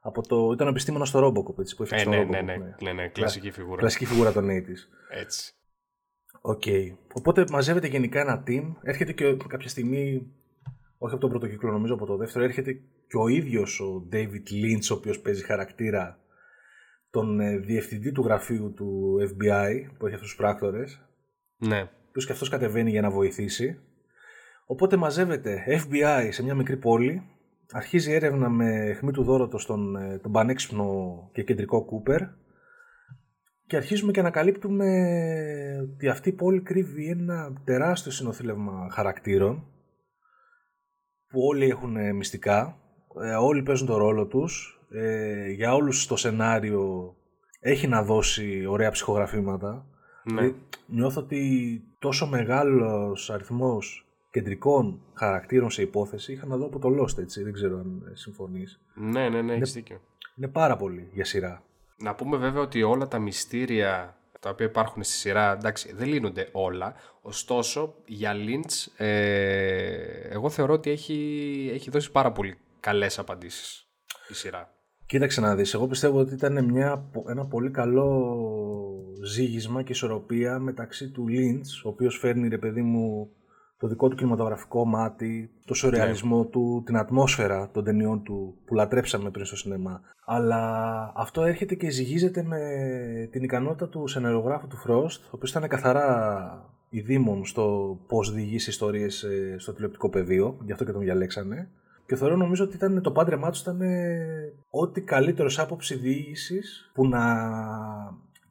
από 0.00 0.26
το... 0.28 0.50
Ήταν 0.52 0.66
ο 0.66 0.70
επιστήμονας 0.70 1.08
στο 1.08 1.26
Robocop, 1.26 1.58
έτσι, 1.58 1.76
που 1.76 1.82
έφτιαξε 1.82 2.06
ε, 2.06 2.08
ναι, 2.08 2.16
το 2.16 2.22
Robocop. 2.22 2.30
Ναι, 2.30 2.40
ναι, 2.40 2.74
ναι, 2.80 2.92
ναι, 2.92 3.08
κλασική 3.08 3.50
φιγούρα. 3.50 3.76
Κλασική 3.76 4.04
φιγούρα 4.04 4.32
των 4.32 4.46
80's. 4.48 5.18
Έτσι. 5.20 5.52
Οκ. 6.40 6.62
Okay. 6.66 6.96
Οπότε 7.12 7.44
μαζεύεται 7.50 7.86
γενικά 7.86 8.20
ένα 8.20 8.42
team. 8.46 8.74
Έρχεται 8.82 9.12
και 9.12 9.36
κάποια 9.48 9.68
στιγμή 9.68 10.32
όχι 11.02 11.12
από 11.12 11.20
τον 11.20 11.30
πρώτο 11.30 11.46
κύκλο, 11.46 11.70
νομίζω 11.70 11.94
από 11.94 12.06
το 12.06 12.16
δεύτερο, 12.16 12.44
έρχεται 12.44 12.72
και 13.06 13.16
ο 13.16 13.28
ίδιος 13.28 13.80
ο 13.80 14.08
David 14.12 14.52
Lynch, 14.52 14.90
ο 14.90 14.94
οποίος 14.94 15.20
παίζει 15.20 15.42
χαρακτήρα 15.44 16.18
τον 17.10 17.40
ε, 17.40 17.58
διευθυντή 17.58 18.12
του 18.12 18.22
γραφείου 18.22 18.72
του 18.76 19.18
FBI, 19.20 19.72
που 19.98 20.06
έχει 20.06 20.14
αυτούς 20.14 20.28
τους 20.28 20.36
πράκτορες. 20.36 21.00
Ναι. 21.56 21.84
Που 21.84 22.20
και 22.26 22.32
αυτός 22.32 22.48
κατεβαίνει 22.48 22.90
για 22.90 23.00
να 23.00 23.10
βοηθήσει. 23.10 23.80
Οπότε 24.66 24.96
μαζεύεται 24.96 25.64
FBI 25.68 26.28
σε 26.30 26.42
μια 26.42 26.54
μικρή 26.54 26.76
πόλη, 26.76 27.22
αρχίζει 27.72 28.12
έρευνα 28.12 28.48
με 28.48 28.94
αιχμή 28.98 29.12
του 29.12 29.22
δόρατος 29.22 29.58
τον 29.58 29.96
ε, 29.96 30.18
τον 30.18 30.32
πανέξυπνο 30.32 31.30
και 31.32 31.42
κεντρικό 31.42 31.84
Κούπερ 31.84 32.20
και 33.66 33.76
αρχίζουμε 33.76 34.12
και 34.12 34.20
ανακαλύπτουμε 34.20 34.86
ότι 35.94 36.08
αυτή 36.08 36.28
η 36.28 36.32
πόλη 36.32 36.60
κρύβει 36.60 37.08
ένα 37.08 37.52
τεράστιο 37.64 38.12
συνοθήλευμα 38.12 38.88
χαρακτήρων 38.90 39.64
που 41.28 41.40
όλοι 41.40 41.68
έχουν 41.68 42.16
μυστικά, 42.16 42.76
ε, 43.22 43.34
όλοι 43.34 43.62
παίζουν 43.62 43.86
το 43.86 43.96
ρόλο 43.96 44.26
τους, 44.26 44.80
ε, 44.90 45.50
για 45.50 45.74
όλους 45.74 46.06
το 46.06 46.16
σενάριο 46.16 47.14
έχει 47.60 47.86
να 47.86 48.02
δώσει 48.02 48.66
ωραία 48.66 48.90
ψυχογραφήματα. 48.90 49.86
Ναι. 50.24 50.52
Νιώθω 50.86 51.20
ότι 51.20 51.82
τόσο 51.98 52.26
μεγάλος 52.26 53.30
αριθμός 53.30 54.09
κεντρικών 54.30 55.00
χαρακτήρων 55.14 55.70
σε 55.70 55.82
υπόθεση 55.82 56.32
είχα 56.32 56.46
να 56.46 56.56
δω 56.56 56.66
από 56.66 56.78
το 56.78 56.88
Lost, 56.88 57.18
έτσι. 57.18 57.42
Δεν 57.42 57.52
ξέρω 57.52 57.78
αν 57.78 58.10
συμφωνείς. 58.14 58.80
Ναι, 58.94 59.28
ναι, 59.28 59.42
ναι, 59.42 59.54
έχεις 59.54 59.72
δίκιο. 59.72 60.00
Είναι 60.36 60.48
πάρα 60.48 60.76
πολύ 60.76 61.10
για 61.12 61.24
σειρά. 61.24 61.62
Να 61.96 62.14
πούμε 62.14 62.36
βέβαια 62.36 62.62
ότι 62.62 62.82
όλα 62.82 63.08
τα 63.08 63.18
μυστήρια 63.18 64.14
τα 64.40 64.50
οποία 64.50 64.66
υπάρχουν 64.66 65.02
στη 65.02 65.12
σειρά, 65.12 65.52
εντάξει, 65.52 65.92
δεν 65.92 66.08
λύνονται 66.08 66.48
όλα. 66.52 66.94
Ωστόσο, 67.22 67.94
για 68.04 68.32
Lynch, 68.34 69.04
ε, 69.04 70.28
εγώ 70.28 70.50
θεωρώ 70.50 70.72
ότι 70.72 70.90
έχει, 70.90 71.70
έχει 71.72 71.90
δώσει 71.90 72.10
πάρα 72.10 72.32
πολύ 72.32 72.58
καλές 72.80 73.18
απαντήσεις 73.18 73.88
η 74.28 74.34
σειρά. 74.34 74.74
Κοίταξε 75.06 75.40
να 75.40 75.54
δεις, 75.54 75.74
εγώ 75.74 75.86
πιστεύω 75.86 76.18
ότι 76.18 76.34
ήταν 76.34 76.64
μια, 76.64 77.10
ένα 77.28 77.46
πολύ 77.46 77.70
καλό 77.70 78.36
ζήγισμα 79.22 79.82
και 79.82 79.92
ισορροπία 79.92 80.58
μεταξύ 80.58 81.10
του 81.10 81.26
Lynch, 81.28 81.84
ο 81.84 81.88
οποίος 81.88 82.18
φέρνει, 82.18 82.48
ρε 82.48 82.58
παιδί 82.58 82.82
μου, 82.82 83.30
το 83.80 83.86
δικό 83.86 84.08
του 84.08 84.16
κινηματογραφικό 84.16 84.84
μάτι, 84.84 85.50
το 85.64 85.74
σουρεαλισμό 85.74 86.38
ναι. 86.38 86.44
του, 86.44 86.82
την 86.86 86.96
ατμόσφαιρα 86.96 87.70
των 87.72 87.84
ταινιών 87.84 88.22
του 88.22 88.54
που 88.64 88.74
λατρέψαμε 88.74 89.30
πριν 89.30 89.44
στο 89.44 89.56
σινεμά. 89.56 90.00
Αλλά 90.24 91.12
αυτό 91.16 91.42
έρχεται 91.42 91.74
και 91.74 91.90
ζυγίζεται 91.90 92.42
με 92.42 92.58
την 93.30 93.42
ικανότητα 93.42 93.88
του 93.88 94.06
σενεργογράφου 94.06 94.66
του 94.66 94.76
Frost, 94.86 95.20
ο 95.24 95.30
οποίος 95.30 95.50
ήταν 95.50 95.68
καθαρά 95.68 96.70
ειδήμων 96.88 97.44
στο 97.46 97.96
πώς 98.06 98.32
διηγήσει 98.32 98.70
ιστορίες 98.70 99.22
ε, 99.22 99.54
στο 99.58 99.72
τηλεοπτικό 99.72 100.10
πεδίο, 100.10 100.56
γι' 100.64 100.72
αυτό 100.72 100.84
και 100.84 100.92
τον 100.92 101.00
διαλέξανε. 101.00 101.68
Και 102.06 102.16
θεωρώ 102.16 102.36
νομίζω 102.36 102.64
ότι 102.64 102.76
ήταν, 102.76 103.02
το 103.02 103.10
πάντρεμά 103.10 103.50
τους 103.50 103.60
ήταν 103.60 103.80
ό,τι 104.70 105.00
καλύτερος 105.00 105.58
άποψη 105.58 105.94
διήγησης 105.94 106.90
που 106.94 107.08
να 107.08 107.22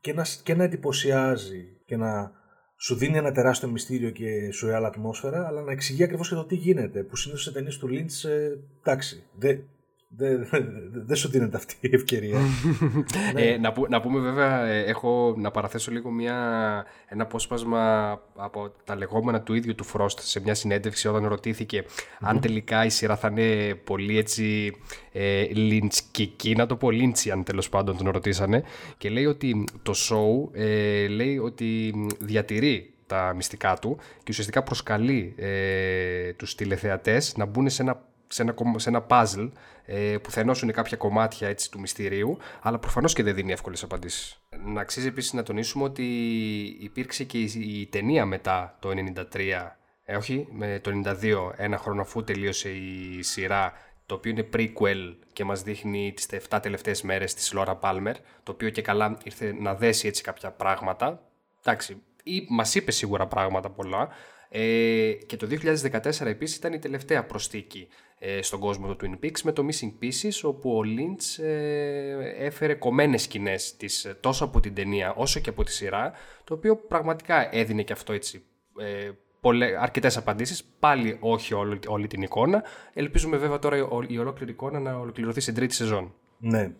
και, 0.02 0.14
να 0.14 0.26
και 0.44 0.56
να 0.56 0.64
εντυπωσιάζει 0.64 1.68
και 1.86 1.98
να 1.98 2.32
σου 2.82 2.96
δίνει 2.96 3.18
ένα 3.18 3.32
τεράστιο 3.32 3.70
μυστήριο 3.70 4.10
και 4.10 4.52
σου 4.52 4.76
άλλη 4.76 4.86
ατμόσφαιρα, 4.86 5.48
αλλά 5.48 5.62
να 5.62 5.72
εξηγεί 5.72 6.04
ακριβώς 6.04 6.30
και 6.30 6.36
το 6.36 6.46
τι 6.46 6.56
γίνεται. 6.56 7.04
Που 7.04 7.16
συνήθως 7.16 7.44
σε 7.44 7.52
ταινίες 7.52 7.78
του 7.78 7.88
Lynch, 7.92 8.30
ε, 8.30 8.58
εντάξει, 8.80 9.24
δεν 9.36 9.64
δεν 10.12 10.48
δε 10.92 11.16
σου 11.16 11.30
δίνεται 11.30 11.58
αυτή 11.58 11.76
η 11.80 11.90
ευκαιρία. 11.94 12.40
ναι. 13.34 13.42
ε, 13.42 13.58
να, 13.58 13.74
να 13.90 14.02
πούμε 14.02 14.20
βέβαια, 14.20 14.66
ε, 14.66 14.84
έχω 14.84 15.36
να 15.38 15.52
παραθέσω 15.52 15.92
λίγο 15.92 16.12
μια, 16.12 16.36
ένα 17.08 17.24
απόσπασμα 17.24 18.12
από 18.36 18.74
τα 18.84 18.96
λεγόμενα 18.96 19.42
του 19.42 19.54
ίδιου 19.54 19.76
του 19.76 19.86
Frost 19.94 20.20
σε 20.20 20.42
μια 20.42 20.54
συνέντευξη 20.54 21.08
όταν 21.08 21.28
ρωτήθηκε 21.28 21.86
αν 22.20 22.40
τελικά 22.40 22.86
η 22.86 22.90
σειρά 22.90 23.16
θα 23.16 23.28
είναι 23.28 23.76
πολύ 23.76 24.18
έτσι 24.18 24.76
ε, 25.12 25.44
λιντσკική, 25.44 26.56
να 26.56 26.66
το 26.66 26.76
πω 26.76 26.92
λίντσιαν 26.92 27.44
τέλος 27.44 27.70
πάντων 27.70 27.98
τον 27.98 28.10
ρωτήσανε 28.10 28.64
και 28.98 29.10
λέει 29.10 29.26
ότι 29.26 29.64
το 29.82 29.94
show 30.10 30.60
ε, 30.60 31.08
λέει 31.08 31.38
ότι 31.38 31.94
διατηρεί 32.20 32.94
τα 33.08 33.34
μυστικά 33.36 33.78
του 33.82 33.98
και 34.18 34.30
ουσιαστικά 34.30 34.64
προσκαλεί 34.64 35.34
ε, 35.38 36.34
τους 36.34 36.56
τηλεθεατές 36.56 37.38
να 37.38 37.46
μπουν 37.46 37.70
σε 37.70 37.82
ένα 37.82 38.08
σε 38.30 38.42
ένα, 38.42 38.56
σε 38.76 38.90
ένα 38.90 39.06
puzzle 39.10 39.52
ε, 39.86 40.18
που 40.18 40.32
θα 40.32 40.40
ενώσουν 40.40 40.72
κάποια 40.72 40.98
κομμάτια 40.98 41.48
έτσι, 41.48 41.72
του 41.72 41.80
μυστηρίου, 41.80 42.38
αλλά 42.62 42.80
προφανώς 42.80 43.14
και 43.14 43.24
δεν 43.24 43.36
δίνει 43.36 43.52
εύκολες 43.52 43.84
απαντήσεις. 43.84 44.42
Να 44.66 44.82
αξίζει 44.82 45.08
επίσης 45.08 45.34
να 45.34 45.44
τονίσουμε 45.44 45.84
ότι 45.84 46.06
υπήρξε 46.80 47.24
και 47.24 47.38
η, 47.38 47.52
η 47.56 47.88
ταινία 47.88 48.26
μετά 48.26 48.78
το 48.80 48.90
93, 48.90 49.40
ε, 50.04 50.16
όχι, 50.16 50.48
με 50.52 50.80
το 50.84 50.92
92, 51.22 51.52
ένα 51.56 51.78
χρόνο 51.78 52.02
αφού 52.02 52.24
τελείωσε 52.24 52.70
η 52.70 53.22
σειρά, 53.22 53.74
το 54.06 54.16
οποίο 54.16 54.32
είναι 54.32 54.50
prequel 54.54 55.16
και 55.34 55.44
μας 55.44 55.64
δείχνει 55.64 56.14
τις 56.16 56.28
7 56.50 56.60
τελευταίες 56.62 57.02
μέρες 57.02 57.34
της 57.34 57.54
Laura 57.56 57.80
Palmer, 57.80 58.14
το 58.44 58.52
οποίο 58.52 58.70
και 58.70 58.82
καλά 58.82 59.18
ήρθε 59.24 59.54
να 59.60 59.76
δέσει 59.76 60.08
έτσι 60.08 60.24
κάποια 60.24 60.52
πράγματα. 60.52 61.22
Εντάξει, 61.64 62.02
ή 62.24 62.46
μας 62.50 62.76
είπε 62.76 62.92
σίγουρα 62.92 63.28
πράγματα 63.28 63.70
πολλά, 63.70 64.10
ε, 64.50 65.12
και 65.26 65.38
το 65.38 65.48
2014 65.48 66.26
επίσης 66.26 66.58
ήταν 66.58 66.74
η 66.74 66.80
τελευταία 66.80 67.26
προστίκη 67.26 67.88
ε, 68.09 68.09
στον 68.42 68.60
κόσμο 68.60 68.96
του 68.96 68.98
Twin 69.02 69.26
Peaks 69.26 69.42
με 69.44 69.52
το 69.52 69.66
Missing 69.66 70.04
Pieces 70.04 70.40
όπου 70.44 70.78
ο 70.78 70.82
Lynch 70.86 71.44
ε, 71.44 72.46
έφερε 72.46 72.74
κομμένες 72.74 73.22
σκηνές 73.22 73.76
της, 73.78 74.06
ε, 74.06 74.18
τόσο 74.20 74.46
από 74.46 74.60
την 74.60 74.74
ταινία 74.74 75.14
όσο 75.14 75.40
και 75.40 75.50
από 75.50 75.64
τη 75.64 75.72
σειρά 75.72 76.12
το 76.44 76.54
οποίο 76.54 76.76
πραγματικά 76.76 77.56
έδινε 77.56 77.84
και 77.84 77.94
αυτό 77.94 78.14
έτσι 78.14 78.44
ε, 78.80 79.10
πολλές, 79.42 79.78
αρκετές 79.78 80.18
απαντήσεις 80.18 80.64
πάλι 80.80 81.18
όχι 81.20 81.54
όλη, 81.54 81.80
όλη 81.88 82.08
την 82.08 82.22
εικόνα. 82.22 82.64
Ελπίζουμε 82.94 83.38
βέβαια 83.38 83.60
τώρα 83.60 83.78
η 84.08 84.18
ολόκληρη 84.18 84.52
εικόνα 84.52 84.80
να 84.80 84.96
ολοκληρωθεί 84.96 85.40
στην 85.40 85.54
τρίτη 85.54 85.74
σεζόν. 85.74 86.14
Ναι, 86.40 86.72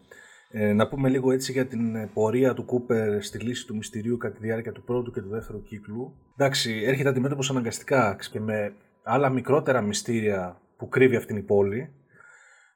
ε, 0.52 0.74
να 0.74 0.88
πούμε 0.88 1.10
λίγο 1.10 1.32
έτσι 1.32 1.52
για 1.52 1.66
την 1.66 1.96
ε, 1.96 2.10
πορεία 2.14 2.54
του 2.54 2.66
Κούπερ 2.66 3.24
στη 3.24 3.38
λύση 3.40 3.66
του 3.66 3.76
μυστηρίου 3.76 4.18
κατά 4.18 4.34
τη 4.34 4.42
διάρκεια 4.42 4.72
του 4.72 4.84
πρώτου 4.84 5.12
και 5.12 5.22
του 5.22 5.30
δεύτερου 5.30 5.64
κύκλου. 5.64 6.14
Εντάξει, 6.38 6.82
έρχεται 6.86 7.10
αντιμέτωπος 7.10 7.50
αναγκαστικά 7.50 8.18
και 8.32 8.40
με 8.40 8.74
άλλα 9.04 9.30
μικρότερα 9.30 9.82
μυστήρια 9.82 10.62
που 10.80 10.90
κρύβει 10.90 11.16
αυτήν 11.16 11.38
η 11.38 11.42
πόλη. 11.42 11.94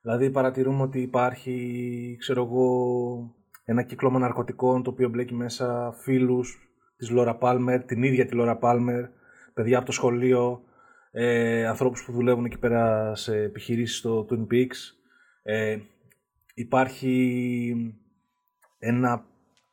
Δηλαδή 0.01 0.29
παρατηρούμε 0.29 0.81
ότι 0.81 1.01
υπάρχει, 1.01 2.15
ξέρω 2.19 2.43
εγώ, 2.43 3.35
ένα 3.65 3.83
κύκλωμα 3.83 4.19
ναρκωτικών 4.19 4.83
το 4.83 4.89
οποίο 4.89 5.09
μπλέκει 5.09 5.33
μέσα 5.33 5.95
φίλους 5.97 6.69
της 6.97 7.09
Λόρα 7.09 7.35
Πάλμερ, 7.35 7.83
την 7.83 8.03
ίδια 8.03 8.25
τη 8.25 8.35
Λόρα 8.35 8.57
Πάλμερ, 8.57 9.05
παιδιά 9.53 9.77
από 9.77 9.85
το 9.85 9.91
σχολείο, 9.91 10.63
ε, 11.11 11.67
ανθρώπους 11.67 12.03
που 12.03 12.11
δουλεύουν 12.11 12.45
εκεί 12.45 12.57
πέρα 12.57 13.15
σε 13.15 13.37
επιχειρήσεις 13.37 13.97
στο 13.97 14.25
Twin 14.29 14.53
Peaks. 14.53 14.77
Ε, 15.43 15.77
υπάρχει 16.53 17.95
ένα 18.79 19.25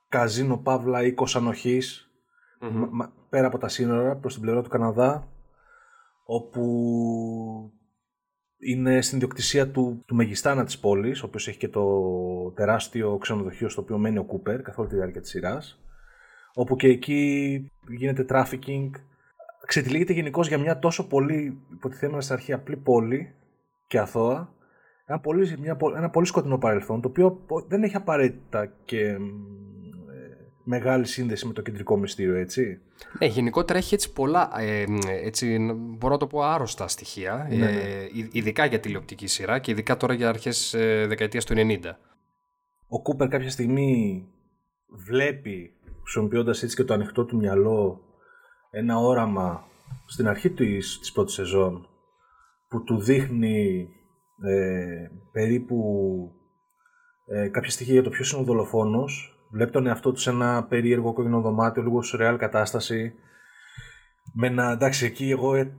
καζίνο 0.09 0.57
Παύλα 0.57 1.03
οίκος 1.03 1.37
πέρα 3.29 3.47
από 3.47 3.59
τα 3.59 3.69
σύνορα 3.69 4.17
προς 4.17 4.33
την 4.33 4.43
πλευρά 4.43 4.63
του 4.63 4.69
Καναδά 4.69 5.29
όπου 6.25 7.80
είναι 8.61 9.00
στην 9.00 9.17
ιδιοκτησία 9.17 9.71
του, 9.71 10.02
του 10.07 10.14
Μεγιστάνα 10.14 10.64
της 10.64 10.79
πόλης 10.79 11.23
ο 11.23 11.26
οποίος 11.26 11.49
έχει 11.49 11.59
και 11.59 11.69
το 11.69 11.85
τεράστιο 12.50 13.19
ξενοδοχείο 13.19 13.69
στο 13.69 13.81
οποίο 13.81 13.99
μένει 13.99 14.19
ο 14.19 14.25
Κούπερ 14.25 14.62
καθ' 14.62 14.79
όλη 14.79 14.88
τη 14.88 14.95
διάρκεια 14.95 15.21
της 15.21 15.31
σειράς 15.31 15.81
όπου 16.55 16.76
και 16.76 16.88
εκεί 16.88 17.71
γίνεται 17.88 18.25
trafficking. 18.29 18.90
Ξετυλίγεται 19.67 20.12
γενικώς 20.12 20.49
για 20.49 20.59
μια 20.59 20.79
τόσο 20.79 21.07
πολύ 21.07 21.59
υποτιθέμενα 21.73 22.21
στην 22.21 22.35
αρχή 22.35 22.52
απλή 22.52 22.76
πόλη 22.76 23.35
και 23.87 23.99
αθώα 23.99 24.55
ένα 25.11 25.21
πολύ, 25.21 25.59
μια, 25.61 25.76
ένα 25.97 26.11
πολύ 26.11 26.26
σκοτεινό 26.26 26.59
παρελθόν, 26.59 27.00
το 27.00 27.09
οποίο 27.09 27.45
δεν 27.69 27.83
έχει 27.83 27.97
απαραίτητα 27.97 28.73
και 28.85 29.00
ε, 29.00 29.19
μεγάλη 30.64 31.07
σύνδεση 31.07 31.47
με 31.47 31.52
το 31.52 31.62
κεντρικό 31.62 31.97
μυστήριο, 31.97 32.35
έτσι. 32.35 32.81
Ναι, 33.19 33.26
γενικότερα 33.26 33.79
έχει 33.79 33.95
έτσι 33.95 34.12
πολλά, 34.12 34.61
ε, 34.61 34.85
έτσι, 35.23 35.59
μπορώ 35.73 36.12
να 36.12 36.19
το 36.19 36.26
πω 36.26 36.43
άρρωστα 36.43 36.88
στοιχεία, 36.88 37.47
ναι, 37.50 37.57
ναι. 37.57 37.71
Ε, 37.71 38.09
ειδικά 38.33 38.64
για 38.64 38.81
τηλεοπτική 38.81 39.26
σειρά 39.26 39.59
και 39.59 39.71
ειδικά 39.71 39.97
τώρα 39.97 40.14
για 40.14 40.29
αρχές 40.29 40.75
ε, 40.75 41.07
δεκαετίας 41.07 41.45
του 41.45 41.55
90. 41.57 41.79
Ο 42.88 43.02
Κούπερ 43.02 43.29
κάποια 43.29 43.50
στιγμή 43.50 44.25
βλέπει, 45.07 45.73
χρησιμοποιώντας 46.02 46.62
έτσι 46.62 46.76
και 46.76 46.85
το 46.85 46.95
ανοιχτό 46.95 47.25
του 47.25 47.37
μυαλό, 47.37 48.00
ένα 48.71 48.97
όραμα 48.97 49.64
στην 50.07 50.29
αρχή 50.29 50.50
της, 50.50 50.99
της 50.99 51.12
πρώτης 51.12 51.35
σεζόν 51.35 51.88
που 52.69 52.83
του 52.83 53.00
δείχνει 53.00 53.88
ε, 54.43 55.11
περίπου 55.33 55.81
ε, 57.26 57.49
κάποια 57.49 57.71
στοιχεία 57.71 57.93
για 57.93 58.02
το 58.02 58.11
ποιος 58.11 58.33
είναι 58.33 58.40
ο 58.40 58.45
δολοφόνος. 58.45 59.39
Βλέπει 59.50 59.71
τον 59.71 59.87
εαυτό 59.87 60.12
τους 60.12 60.23
σε 60.23 60.30
ένα 60.30 60.64
περίεργο 60.64 61.12
κόκκινο 61.12 61.40
δωμάτιο, 61.40 61.83
λίγο 61.83 62.02
σουρεάλ 62.02 62.37
κατάσταση. 62.37 63.14
Με 64.35 64.47
ένα 64.47 64.71
εντάξει, 64.71 65.04
εκεί 65.07 65.30
εγώ 65.30 65.54
ε, 65.54 65.73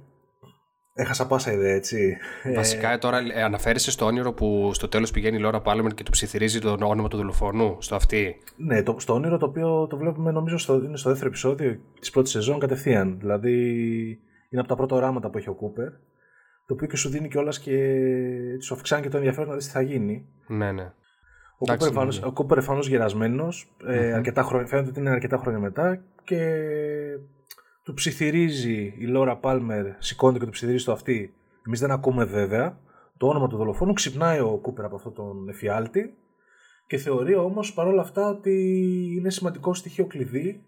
έχασα 0.93 1.27
πάσα 1.27 1.51
ιδέα, 1.51 1.73
έτσι. 1.73 2.17
Βασικά, 2.55 2.91
ε, 2.91 2.97
τώρα 2.97 3.17
ε, 3.33 3.43
αναφέρεσαι 3.43 3.91
στο 3.91 4.05
όνειρο 4.05 4.33
που 4.33 4.71
στο 4.73 4.87
τέλος 4.87 5.11
πηγαίνει 5.11 5.37
η 5.37 5.39
Λόρα 5.39 5.61
Πάλμερ 5.61 5.93
και 5.93 6.03
του 6.03 6.11
ψιθυρίζει 6.11 6.59
το 6.59 6.77
όνομα 6.81 7.07
του 7.07 7.17
δολοφόνου, 7.17 7.77
στο 7.79 7.95
αυτή; 7.95 8.37
Ναι, 8.55 8.83
το, 8.83 8.95
στο 8.99 9.13
όνειρο 9.13 9.37
το 9.37 9.45
οποίο 9.45 9.87
το 9.87 9.97
βλέπουμε 9.97 10.31
νομίζω 10.31 10.57
στο, 10.57 10.73
είναι 10.73 10.97
στο 10.97 11.09
δεύτερο 11.09 11.29
επεισόδιο 11.29 11.79
της 11.99 12.09
πρώτης 12.09 12.31
σεζόν 12.31 12.59
κατευθείαν. 12.59 13.19
Δηλαδή, 13.19 13.53
είναι 14.49 14.61
από 14.61 14.67
τα 14.67 14.75
πρώτα 14.75 14.95
οράματα 14.95 15.29
που 15.29 15.37
έχει 15.37 15.49
ο 15.49 15.55
Κούπερ 15.55 15.89
το 16.65 16.73
οποίο 16.73 16.87
και 16.87 16.95
σου 16.95 17.09
δίνει 17.09 17.27
κιόλας 17.27 17.59
και 17.59 17.77
σου 18.61 18.73
αυξάνει 18.73 19.01
και 19.01 19.09
το 19.09 19.17
ενδιαφέρον 19.17 19.49
να 19.49 19.55
δεις 19.55 19.65
τι 19.65 19.71
θα 19.71 19.81
γίνει. 19.81 20.25
Ναι, 20.47 20.71
ναι. 20.71 20.93
Ο 22.25 22.31
Κούπερ 22.31 22.57
προφανώ 22.57 22.79
γερασμένος, 22.79 23.71
ε, 23.85 24.21
φαίνεται 24.65 24.89
ότι 24.89 24.99
είναι 24.99 25.09
αρκετά 25.09 25.37
χρόνια 25.37 25.59
μετά 25.59 26.03
και 26.23 26.63
του 27.83 27.93
ψιθυρίζει 27.93 28.93
η 28.97 29.05
Λόρα 29.05 29.37
Πάλμερ, 29.37 29.85
σηκώνεται 29.97 30.39
και 30.39 30.45
του 30.45 30.51
ψιθυρίζει 30.51 30.85
το 30.85 30.91
αυτή. 30.91 31.33
Εμείς 31.67 31.79
δεν 31.79 31.91
ακούμε 31.91 32.25
βέβαια 32.25 32.77
το 33.17 33.27
όνομα 33.27 33.47
του 33.47 33.57
δολοφόνου. 33.57 33.93
Ξυπνάει 33.93 34.39
ο 34.39 34.59
Κούπερ 34.61 34.85
από 34.85 34.95
αυτόν 34.95 35.13
τον 35.13 35.49
εφιάλτη 35.49 36.13
και 36.87 36.97
θεωρεί 36.97 37.35
όμως 37.35 37.73
παρόλα 37.73 38.01
αυτά 38.01 38.29
ότι 38.29 38.53
είναι 39.17 39.29
σημαντικό 39.29 39.73
στοιχείο 39.73 40.05
κλειδί. 40.05 40.63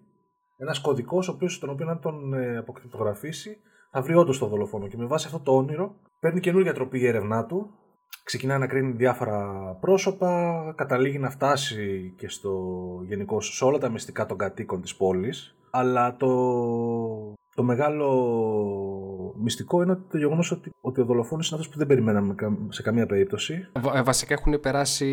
Ένας 0.58 0.82
κωδικός, 0.82 1.28
ο 1.28 1.32
οποίο 1.32 1.48
τον 1.60 1.70
οποίο 1.70 1.90
αν 1.90 2.00
τον 2.00 2.34
ε, 2.34 2.58
αποκτητογραφήσει 2.58 3.58
θα 3.92 4.02
βρει 4.02 4.16
όντως 4.16 4.38
τον 4.38 4.50
δολοφόνο. 4.50 4.88
Και 4.88 4.98
με 4.98 5.06
βάση 5.06 5.26
αυτό 5.26 5.40
το 5.40 5.56
όνειρο 5.56 5.96
παίρνει 6.20 6.40
καινούργια 6.40 6.74
τροπή 6.74 7.00
η 7.00 7.08
έρευνά 7.08 7.46
του. 7.46 7.70
Ξεκινάει 8.24 8.60
να 8.60 8.68
κρίνει 8.68 8.92
διάφορα 8.92 9.48
πρόσωπα, 9.80 10.74
καταλήγει 10.78 11.20
να 11.20 11.30
φτάσει 11.30 12.14
και 12.18 12.30
στο 12.30 12.54
γενικό 13.08 13.42
σε 13.42 13.66
όλα 13.66 13.78
τα 13.78 13.90
μυστικά 13.90 14.26
των 14.26 14.38
κατοίκων 14.38 14.82
της 14.82 14.96
πόλης 14.96 15.56
αλλά 15.76 16.16
το, 16.18 17.34
το 17.56 17.64
μεγάλο 17.64 19.36
μυστικό 19.38 19.82
είναι 19.82 19.96
το 19.96 20.18
γεγονός 20.18 20.52
ότι, 20.52 20.72
ότι 20.82 21.02
ο 21.02 21.06
δολοφόνο 21.06 21.44
είναι 21.46 21.60
αυτό 21.60 21.72
που 21.72 21.78
δεν 21.78 21.88
περιμέναμε 21.88 22.36
σε 22.70 22.82
καμία 22.82 23.06
περίπτωση. 23.06 23.68
Ε, 23.94 24.02
βασικά 24.02 24.34
έχουν 24.34 24.60
περάσει 24.60 25.08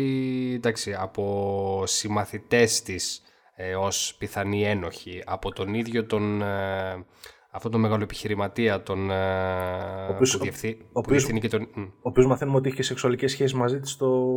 εντάξει, 0.55 0.95
από 0.99 1.83
συμμαθητές 1.85 2.81
της 2.81 3.21
ε, 3.55 3.75
ως 3.75 4.15
πιθανή 4.19 4.63
ένοχη, 4.63 5.23
από 5.25 5.51
τον 5.51 5.73
ίδιο 5.73 6.05
τον. 6.05 6.41
Ε, 6.41 7.05
αυτό 7.51 7.69
τον 7.69 7.79
μεγάλο 7.79 8.03
επιχειρηματία, 8.03 8.83
τον 8.83 9.11
ε, 9.11 10.07
οποίος, 10.09 10.37
που, 10.37 10.43
διευθύ, 10.43 10.77
ο, 10.81 10.85
οποίος, 10.91 11.25
και 11.25 11.47
τον... 11.47 11.67
Ο 11.75 11.89
οποίος 12.01 12.25
μαθαίνουμε 12.25 12.57
ότι 12.57 12.69
είχε 12.69 12.81
σεξουαλικές 12.81 13.31
σχέσεις 13.31 13.53
μαζί 13.53 13.79
της 13.79 13.91
στο, 13.91 14.35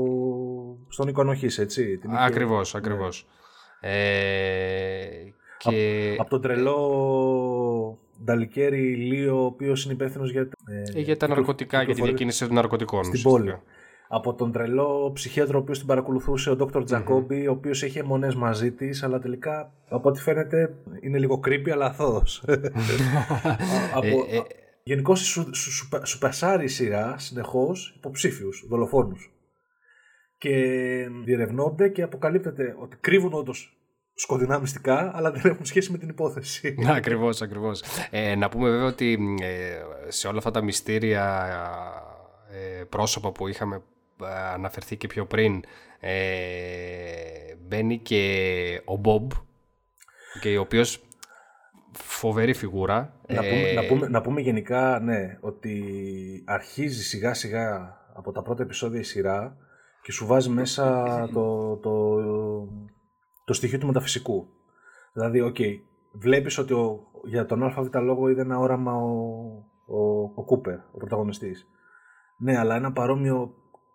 στον 0.88 1.08
οίκο 1.08 1.30
έτσι. 1.58 2.00
Ακριβώ, 2.08 2.60
ακριβώς. 2.74 3.26
Ναι. 3.80 3.90
Ε, 3.90 5.34
και... 5.58 6.16
Από 6.18 6.30
τον 6.30 6.40
τρελό 6.40 7.98
Νταλικέρι 8.24 8.94
Λίο, 8.94 9.42
ο 9.42 9.44
οποίος 9.44 9.84
είναι 9.84 9.92
υπεύθυνος 9.92 10.30
για, 10.30 10.48
ε, 10.94 11.00
για 11.00 11.16
τα 11.16 11.28
ναρκωτικά, 11.28 11.82
για 11.82 11.94
τη 11.94 12.02
διακίνηση 12.02 12.46
των 12.46 12.54
ναρκωτικών. 12.54 13.04
Στην 13.04 13.22
πόλη. 13.22 13.58
Από 14.16 14.34
τον 14.34 14.52
τρελό 14.52 15.10
ψυχίατρο, 15.14 15.58
ο 15.58 15.62
οποίος 15.62 15.78
την 15.78 15.86
παρακολουθούσε, 15.86 16.50
ο 16.50 16.56
Δόκτωρ 16.56 16.84
Τζακόμπι, 16.84 17.46
ο 17.46 17.52
οποίος 17.52 17.82
είχε 17.82 18.00
αιμονές 18.00 18.34
μαζί 18.34 18.72
της, 18.72 19.02
αλλά 19.02 19.18
τελικά 19.18 19.72
από 19.88 20.08
ό,τι 20.08 20.20
φαίνεται 20.20 20.74
είναι 21.00 21.18
λίγο 21.18 21.40
creepy, 21.46 21.70
αλλά 21.70 21.86
αθώος. 21.86 22.44
από... 23.98 24.06
ε, 24.06 24.36
ε... 24.36 24.40
Γενικώ 24.82 25.14
σου, 25.14 25.54
σου, 25.54 25.72
σου, 25.72 25.88
σου 26.04 26.18
πασάρει 26.18 26.64
η 26.64 26.68
σειρά 26.68 27.14
συνεχώς 27.18 27.94
υποψήφιους, 27.96 28.64
δολοφόνους. 28.68 29.32
Και 30.38 30.50
διερευνώνται 31.24 31.88
και 31.88 32.02
αποκαλύπτεται 32.02 32.76
ότι 32.78 32.96
κρύβουν 33.00 33.32
όντως 33.32 33.78
σκοτεινά 34.14 34.58
μυστικά, 34.58 35.10
αλλά 35.14 35.30
δεν 35.30 35.50
έχουν 35.50 35.64
σχέση 35.64 35.92
με 35.92 35.98
την 35.98 36.08
υπόθεση. 36.08 36.74
Ναι, 36.78 36.94
ακριβώς, 37.00 37.42
ακριβώς. 37.42 37.82
Ε, 38.10 38.34
να 38.34 38.48
πούμε 38.48 38.70
βέβαια 38.70 38.86
ότι 38.86 39.18
ε, 39.42 39.78
σε 40.08 40.28
όλα 40.28 40.38
αυτά 40.38 40.50
τα 40.50 40.62
μυστήρια 40.62 41.46
ε, 42.50 42.84
πρόσωπα 42.84 43.32
που 43.32 43.48
είχαμε 43.48 43.82
αναφερθεί 44.54 44.96
και 44.96 45.06
πιο 45.06 45.26
πριν, 45.26 45.62
μπαίνει 47.68 47.98
και 47.98 48.82
ο 48.84 48.96
Μπομπ, 48.96 49.30
και 50.40 50.58
ο 50.58 50.60
οποίος 50.60 51.02
φοβερή 51.92 52.54
φιγούρα. 52.54 53.20
Να 53.28 53.42
πούμε, 53.42 53.72
να, 53.72 53.86
πούμε, 53.86 54.08
να 54.08 54.20
πούμε 54.20 54.40
γενικά, 54.40 55.00
ναι, 55.00 55.38
ότι 55.40 55.82
αρχίζει 56.46 57.02
σιγά 57.02 57.34
σιγά 57.34 57.96
από 58.14 58.32
τα 58.32 58.42
πρώτα 58.42 58.62
επεισόδια 58.62 59.00
η 59.00 59.02
σειρά 59.02 59.56
και 60.02 60.12
σου 60.12 60.26
βάζει 60.26 60.48
μέσα 60.50 61.04
το, 61.32 61.76
το, 61.76 62.16
το 63.44 63.52
στοιχείο 63.52 63.78
του 63.78 63.86
μεταφυσικού. 63.86 64.48
Δηλαδή, 65.12 65.40
οκ, 65.40 65.56
okay, 65.58 65.78
βλέπεις 66.12 66.58
ότι 66.58 66.72
ο, 66.72 67.06
για 67.24 67.46
τον 67.46 67.62
Α 67.62 67.75
Β 67.75 67.88
λόγο 67.94 68.28
είδε 68.28 68.40
ένα 68.40 68.58
όραμα 68.58 68.94
ο, 68.94 69.08
ο, 69.86 70.22
ο 70.34 70.44
Κούπερ, 70.44 70.78
ο 70.78 70.96
πρωταγωνιστής. 70.98 71.68
Ναι, 72.38 72.58
αλλά 72.58 72.74
ένα 72.74 72.92
παρόμοιο, 72.92 73.54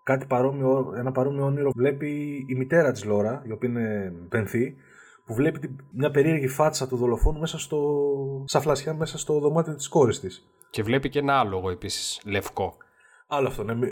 κάτι 0.10 0.26
παρόμοιο, 0.26 0.94
ένα 0.98 1.12
παρόμοιο 1.12 1.46
όνειρο 1.46 1.72
βλέπει 1.76 2.10
η 2.48 2.56
μητέρα 2.56 2.92
της 2.92 3.04
Λόρα, 3.04 3.44
η 3.46 3.52
οποία 3.52 3.70
είναι 3.70 4.14
πενθεί, 4.30 4.76
που 5.26 5.34
βλέπει 5.34 5.76
μια 5.92 6.12
περίεργη 6.12 6.48
φάτσα 6.48 6.88
του 6.88 6.98
δολοφόνου 6.98 7.40
μέσα 7.40 7.60
στο, 7.60 7.80
σαν 8.46 8.62
φλασιά 8.62 8.94
μέσα 8.94 9.18
στο 9.18 9.40
δωμάτιο 9.40 9.76
της 9.76 9.88
κόρης 9.88 10.20
της. 10.20 10.50
Και 10.70 10.84
βλέπει 10.84 11.10
και 11.10 11.20
ένα 11.20 11.40
άλογο 11.40 11.70
επίσης, 11.70 12.22
λευκό. 12.26 12.78
Άλλο 13.28 13.48
αυτό, 13.48 13.64
ναι. 13.64 13.90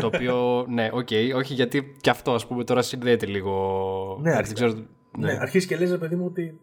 το 0.00 0.06
οποίο, 0.06 0.64
ναι, 0.68 0.90
οκ, 0.92 1.08
okay, 1.10 1.32
όχι 1.34 1.54
γιατί 1.54 1.96
και 2.00 2.10
αυτό 2.10 2.34
ας 2.34 2.46
πούμε 2.46 2.64
τώρα 2.64 2.82
συνδέεται 2.82 3.26
λίγο. 3.26 4.18
Ναι, 4.22 4.32
αρχίζει, 4.34 4.54
ξέρω, 4.54 4.72
ναι. 4.72 5.32
ναι. 5.32 5.38
αρχίζει 5.40 5.66
και 5.66 5.76
λες, 5.76 5.98
παιδί 5.98 6.16
μου, 6.16 6.24
ότι 6.26 6.60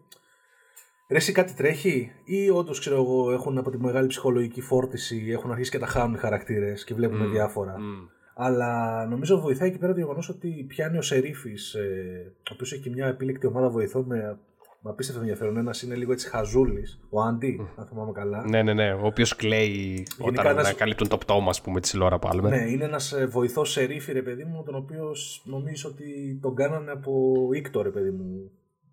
ρε 1.08 1.16
εσύ 1.16 1.32
κάτι 1.32 1.54
τρέχει; 1.54 2.10
Ή 2.24 2.50
όντως 2.50 2.80
ξέρω 2.80 2.96
εγώ 2.96 3.32
έχουν 3.32 3.58
από 3.58 3.70
τη 3.70 3.78
μεγάλη 3.78 4.06
ψυχολογική 4.06 4.60
φόρτιση, 4.60 5.28
έχουν 5.30 5.50
αρχίσει 5.50 5.70
και 5.70 5.78
τα 5.78 5.86
χάνουν 5.86 6.14
οι 6.14 6.18
χαρακτήρες 6.18 6.84
και 6.84 6.94
βλέπουμε 6.94 7.26
mm, 7.26 7.30
διάφορα. 7.30 7.74
Mm. 7.76 8.17
Αλλά 8.40 9.06
νομίζω 9.06 9.40
βοηθάει 9.40 9.68
εκεί 9.68 9.78
πέρα 9.78 9.92
το 9.92 9.98
γεγονός 9.98 10.28
ότι 10.28 10.64
πιάνει 10.68 10.98
ο 10.98 11.02
Σερίφης, 11.02 11.74
ε, 11.74 12.32
ο 12.36 12.52
οποίος 12.52 12.72
έχει 12.72 12.90
μια 12.90 13.06
επίλεκτη 13.06 13.46
ομάδα 13.46 13.68
βοηθών 13.68 14.04
με 14.04 14.38
με 14.80 14.90
απίστευτο 14.90 15.22
ενδιαφέρον. 15.22 15.56
Ένας 15.56 15.82
είναι 15.82 15.94
λίγο 15.94 16.12
έτσι 16.12 16.28
χαζούλης, 16.28 17.00
ο 17.10 17.20
Άντι, 17.20 17.68
αν 17.76 17.86
θυμάμαι 17.86 18.12
καλά. 18.12 18.48
Ναι, 18.48 18.62
ναι, 18.62 18.72
ναι. 18.72 18.92
Ο 18.92 19.06
οποίος 19.06 19.36
κλαίει 19.36 20.06
όταν 20.18 20.46
ένας... 20.46 20.74
καλύπτουν 20.74 21.08
το 21.08 21.18
πτώμα, 21.18 21.50
ας 21.50 21.60
πούμε, 21.60 21.80
τη 21.80 21.96
Λόρα 21.96 22.18
Πάλμερ. 22.18 22.50
Ναι, 22.50 22.70
είναι 22.70 22.84
ένας 22.84 23.12
ε, 23.12 23.26
βοηθός 23.26 23.70
σερίφη, 23.70 24.12
ρε 24.12 24.22
παιδί 24.22 24.44
μου, 24.44 24.62
τον 24.62 24.74
οποίος 24.74 25.42
νομίζω 25.44 25.88
ότι 25.88 26.38
τον 26.42 26.54
κάνανε 26.54 26.90
από 26.90 27.34
Ίκτο, 27.52 27.82
ρε 27.82 27.90
παιδί 27.90 28.10
μου. 28.10 28.50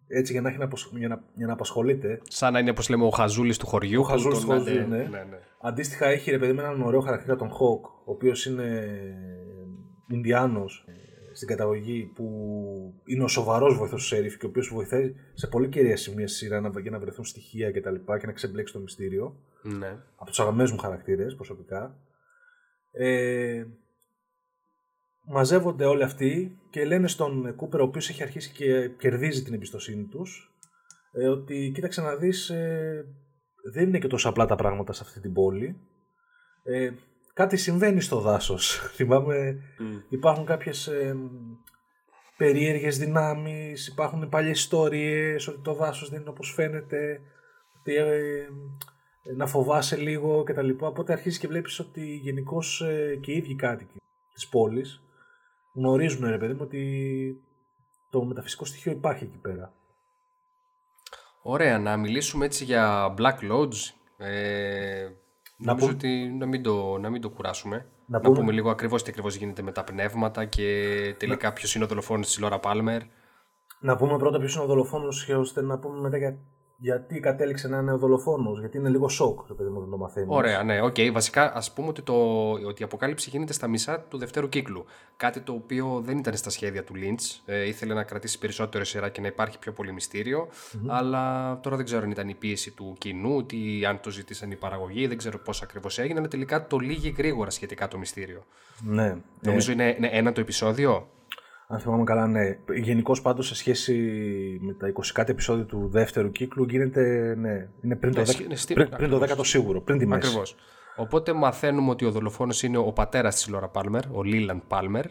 Έτσι 0.08 0.32
για 0.32 0.42
να, 0.42 0.50
έχει 0.50 0.58
να, 0.58 0.68
για 0.92 1.08
να, 1.08 1.24
για 1.36 1.48
να 1.48 1.54
απασχολείται. 1.54 2.22
Σαν 2.28 2.54
να 2.54 2.60
είναι, 2.60 2.70
όπως 2.70 2.90
λέμε, 2.90 3.06
ο 3.06 3.10
χαζούλης 3.10 3.58
του 3.58 3.68
χωριού. 3.68 4.02
Ο 4.02 4.04
χαζούλης 4.04 4.40
του 4.40 4.46
χωριού, 4.46 4.64
ναι. 4.64 4.98
ναι. 4.98 4.98
ναι, 4.98 5.24
ναι. 5.30 5.40
Αντίστοιχα 5.62 6.06
έχει 6.06 6.32
ρε 6.32 6.40
παιδί 6.40 6.54
με 6.54 6.62
έναν 6.62 6.82
ωραίο 6.82 7.00
χαρακτήρα 7.00 7.36
τον 7.36 7.50
Χοκ, 7.50 7.86
ο 7.86 8.12
οποίος 8.12 8.46
είναι 8.46 8.88
Ινδιάνος 10.08 10.86
στην 11.36 11.48
καταγωγή 11.48 12.12
που 12.16 12.26
είναι 13.06 13.24
ο 13.24 13.28
σοβαρός 13.28 13.78
βοηθός 13.78 14.02
του 14.02 14.08
Σέριφ 14.08 14.38
και 14.38 14.46
ο 14.46 14.50
οποίος 14.50 14.72
βοηθάει 14.74 15.16
σε 15.34 15.48
πολύ 15.48 15.68
κυρία 15.68 15.98
σημεία 15.98 16.28
στη 16.28 16.38
σειρά 16.38 16.72
για 16.82 16.92
να 16.92 17.00
βρεθούν 17.00 17.26
στοιχεία 17.26 17.72
και 17.72 17.82
τα 17.82 17.92
λοιπά 17.92 18.20
και 18.20 18.26
να 18.26 18.32
ξεμπλέξει 18.32 18.74
το 18.74 18.80
μυστήριο. 18.80 19.36
Ναι. 19.62 19.98
Από 20.16 20.30
τους 20.30 20.40
αγαπημένους 20.40 20.72
μου 20.72 20.78
χαρακτήρες 20.78 21.36
προσωπικά. 21.36 21.98
Ε, 22.92 23.64
μαζεύονται 25.26 25.86
όλοι 25.86 26.04
αυτοί 26.04 26.60
και 26.70 26.86
λένε 26.86 27.08
στον 27.08 27.56
Κούπερ, 27.56 27.82
ο 27.82 27.84
οποίος 27.84 28.10
έχει 28.10 28.24
αρχίσει 28.24 28.52
και 28.52 28.90
κερδίζει 28.90 29.44
την 29.44 29.54
εμπιστοσύνη 29.54 30.04
τους, 30.04 30.54
ε, 31.12 31.28
ότι 31.28 31.72
κοίταξε 31.74 32.02
να 32.02 32.16
δεις, 32.16 32.50
ε, 32.50 33.06
δεν 33.72 33.88
είναι 33.88 34.00
και 34.00 34.08
τόσο 34.08 34.30
απλά 34.30 34.46
τα 34.46 34.56
πράγματα 34.56 34.94
σε 34.94 35.04
αυτή 35.06 35.20
την 35.20 35.34
πόλη. 35.34 35.78
Ε, 36.64 36.92
κάτι 37.34 37.58
συμβαίνει 37.58 38.02
στο 38.02 38.20
δάσος. 38.20 38.80
Θυμάμαι 38.96 39.60
υπάρχουν 40.10 40.46
κάποιες 40.46 40.88
ε, 40.88 41.16
περίεργες 42.38 42.98
δυνάμεις, 42.98 43.88
υπάρχουν 43.88 44.30
παλιές 44.30 44.60
ιστορίες 44.60 45.48
ότι 45.48 45.62
το 45.62 45.74
δάσος 45.74 46.10
δεν 46.10 46.20
είναι 46.22 46.30
όπως 46.30 46.54
φαίνεται, 46.54 47.22
ότι 47.80 47.96
ε, 47.96 48.48
να 49.36 49.48
φοβάσαι 49.48 49.98
λίγο 49.98 50.44
κτλ. 50.44 50.70
Οπότε 50.80 51.14
αρχίζεις 51.14 51.40
και 51.40 51.48
βλέπεις 51.48 51.80
ότι 51.80 52.16
γενικώς 52.16 52.82
ε, 52.82 53.20
και 53.22 53.32
οι 53.32 53.36
ίδιοι 53.38 53.56
κάτοικοι 53.56 54.02
της 54.34 54.48
πόλης 54.48 55.05
γνωρίζουν 55.76 56.30
ρε 56.30 56.38
παιδί 56.38 56.54
μου 56.54 56.60
ότι 56.62 57.42
το 58.10 58.24
μεταφυσικό 58.24 58.66
στοιχείο 58.66 58.92
υπάρχει 58.92 59.24
εκεί 59.24 59.38
πέρα. 59.38 59.74
Ωραία, 61.42 61.80
να 61.80 61.98
μιλήσουμε 61.98 62.46
έτσι 62.46 62.64
για 62.64 63.14
Black 63.18 63.52
Lodge. 63.52 63.94
Ε, 64.18 65.10
να 65.58 65.74
Νομίζω 65.74 65.90
ότι 65.90 66.36
να 66.38 66.46
μην, 66.46 66.64
το, 66.64 66.98
να 66.98 67.10
μην 67.10 67.22
το 67.22 67.30
κουράσουμε. 67.30 67.86
Να, 68.06 68.20
πούμε... 68.20 68.34
να 68.34 68.40
πούμε 68.40 68.52
λίγο 68.52 68.70
ακριβώς 68.70 69.04
τι 69.04 69.10
ακριβώς 69.10 69.36
γίνεται 69.36 69.62
με 69.62 69.72
τα 69.72 69.84
πνεύματα 69.84 70.46
και 70.46 71.16
τελικά 71.18 71.48
να... 71.48 71.54
ποιος 71.54 71.76
είναι 71.76 71.84
ο 71.84 71.88
δολοφόνος 71.88 72.28
της 72.28 72.40
Λόρα 72.40 72.60
Πάλμερ. 72.60 73.02
Να 73.80 73.96
πούμε 73.96 74.18
πρώτα 74.18 74.40
ποιος 74.40 74.56
είναι 74.56 74.64
ο 74.64 74.68
δολοφόνος 74.68 75.26
και 75.26 75.36
ώστε 75.36 75.62
να 75.62 75.80
πούμε 75.80 76.00
μετά 76.00 76.18
για 76.18 76.38
γιατί 76.78 77.20
κατέληξε 77.20 77.68
να 77.68 77.78
είναι 77.78 77.92
ο 77.92 77.98
δολοφόνος, 77.98 78.60
γιατί 78.60 78.78
είναι 78.78 78.90
λίγο 78.90 79.10
σοκ 79.10 79.48
ρε 79.48 79.54
παιδί 79.54 79.70
μου 79.70 79.90
το 79.90 79.98
μαθαίνεις. 79.98 80.30
Ωραία, 80.32 80.64
ναι, 80.64 80.82
οκ. 80.82 80.96
Okay. 80.98 81.10
Βασικά, 81.14 81.56
ας 81.56 81.74
πούμε 81.74 81.88
ότι, 81.88 82.02
το, 82.02 82.52
ότι 82.52 82.82
η 82.82 82.84
αποκάλυψη 82.84 83.30
γίνεται 83.30 83.54
στα 83.54 83.68
μισά 83.68 84.00
του 84.00 84.18
δευτέρου 84.18 84.50
κύκλου. 84.50 84.86
Κάτι 85.18 85.40
το 85.40 85.54
οποίο 85.54 86.02
δεν 86.06 86.18
ήταν 86.18 86.38
στα 86.38 86.50
σχέδια 86.50 86.84
του 86.84 86.96
Λιντς. 86.96 87.20
Ε, 87.46 87.68
ήθελε 87.68 87.94
να 87.94 88.04
κρατήσει 88.04 88.40
περισσότερο 88.40 88.84
σειρά 88.84 89.10
και 89.10 89.22
να 89.22 89.28
υπάρχει 89.28 89.60
πιο 89.60 89.72
πολύ 89.72 89.94
Αλλά 90.88 91.60
τώρα 91.60 91.76
δεν 91.76 91.86
ξέρω 91.86 92.04
αν 92.04 92.12
ήταν 92.12 92.30
η 92.30 92.36
πίεση 92.36 92.72
του 92.72 92.96
κοινού, 92.98 93.46
τι, 93.46 93.86
αν 93.86 94.00
το 94.00 94.10
ζητήσαν 94.10 94.52
οι 94.52 94.56
παραγωγοί, 94.56 95.08
δεν 95.08 95.18
ξέρω 95.18 95.38
πώς 95.40 95.62
ακριβώς 95.62 96.00
έγινε. 96.00 96.20
Αλλά 96.20 96.28
τελικά 96.28 96.68
το 96.68 96.78
λύγει 96.78 97.14
γρήγορα 97.18 97.50
σχετικά 97.50 97.88
το 97.88 97.98
μυστήριο. 97.98 98.44
Ναι. 98.82 99.16
Νομίζω 99.40 99.72
ε... 99.72 99.74
είναι, 99.74 99.96
είναι 99.98 100.10
ένα 100.12 100.32
το 100.32 100.42
επεισόδιο. 100.42 101.08
Αν 101.68 101.80
θυμάμαι 101.80 102.04
καλά, 102.04 102.28
ναι. 102.28 102.58
Γενικώς 102.82 103.22
πάντως 103.22 103.48
σε 103.48 103.56
σχέση 103.56 103.94
με 104.62 104.74
τα 104.74 104.88
20 104.88 105.12
κάτι 105.14 105.32
επεισόδια 105.32 105.66
του 105.66 105.88
δεύτερου 105.92 106.32
κύκλου 106.32 106.64
γίνεται. 106.64 107.36
Ναι, 107.38 107.70
είναι 107.82 107.96
πριν 107.96 108.14
το, 108.14 108.20
ναι, 108.20 108.56
10, 108.68 108.74
πριν, 108.74 108.90
πριν 108.90 109.10
το 109.10 109.22
10 109.22 109.46
σίγουρο, 109.46 109.82
πριν 109.82 109.98
τη 109.98 110.06
μέση. 110.06 110.28
Ακριβώς. 110.28 110.56
Οπότε 110.96 111.34
μαθαίνουμε 111.34 111.90
ότι 111.90 112.06
ο 112.06 112.12
δολοφόνος 112.12 112.64
είναι 112.64 112.78
ο 112.78 112.92
πατέρας 112.92 113.36
της 113.36 113.48
Λόρα 113.48 113.70
Πάλμερ, 113.70 114.04
ο 114.12 114.24
Λίλαντ 114.24 114.62
Πάλμερ. 114.68 115.06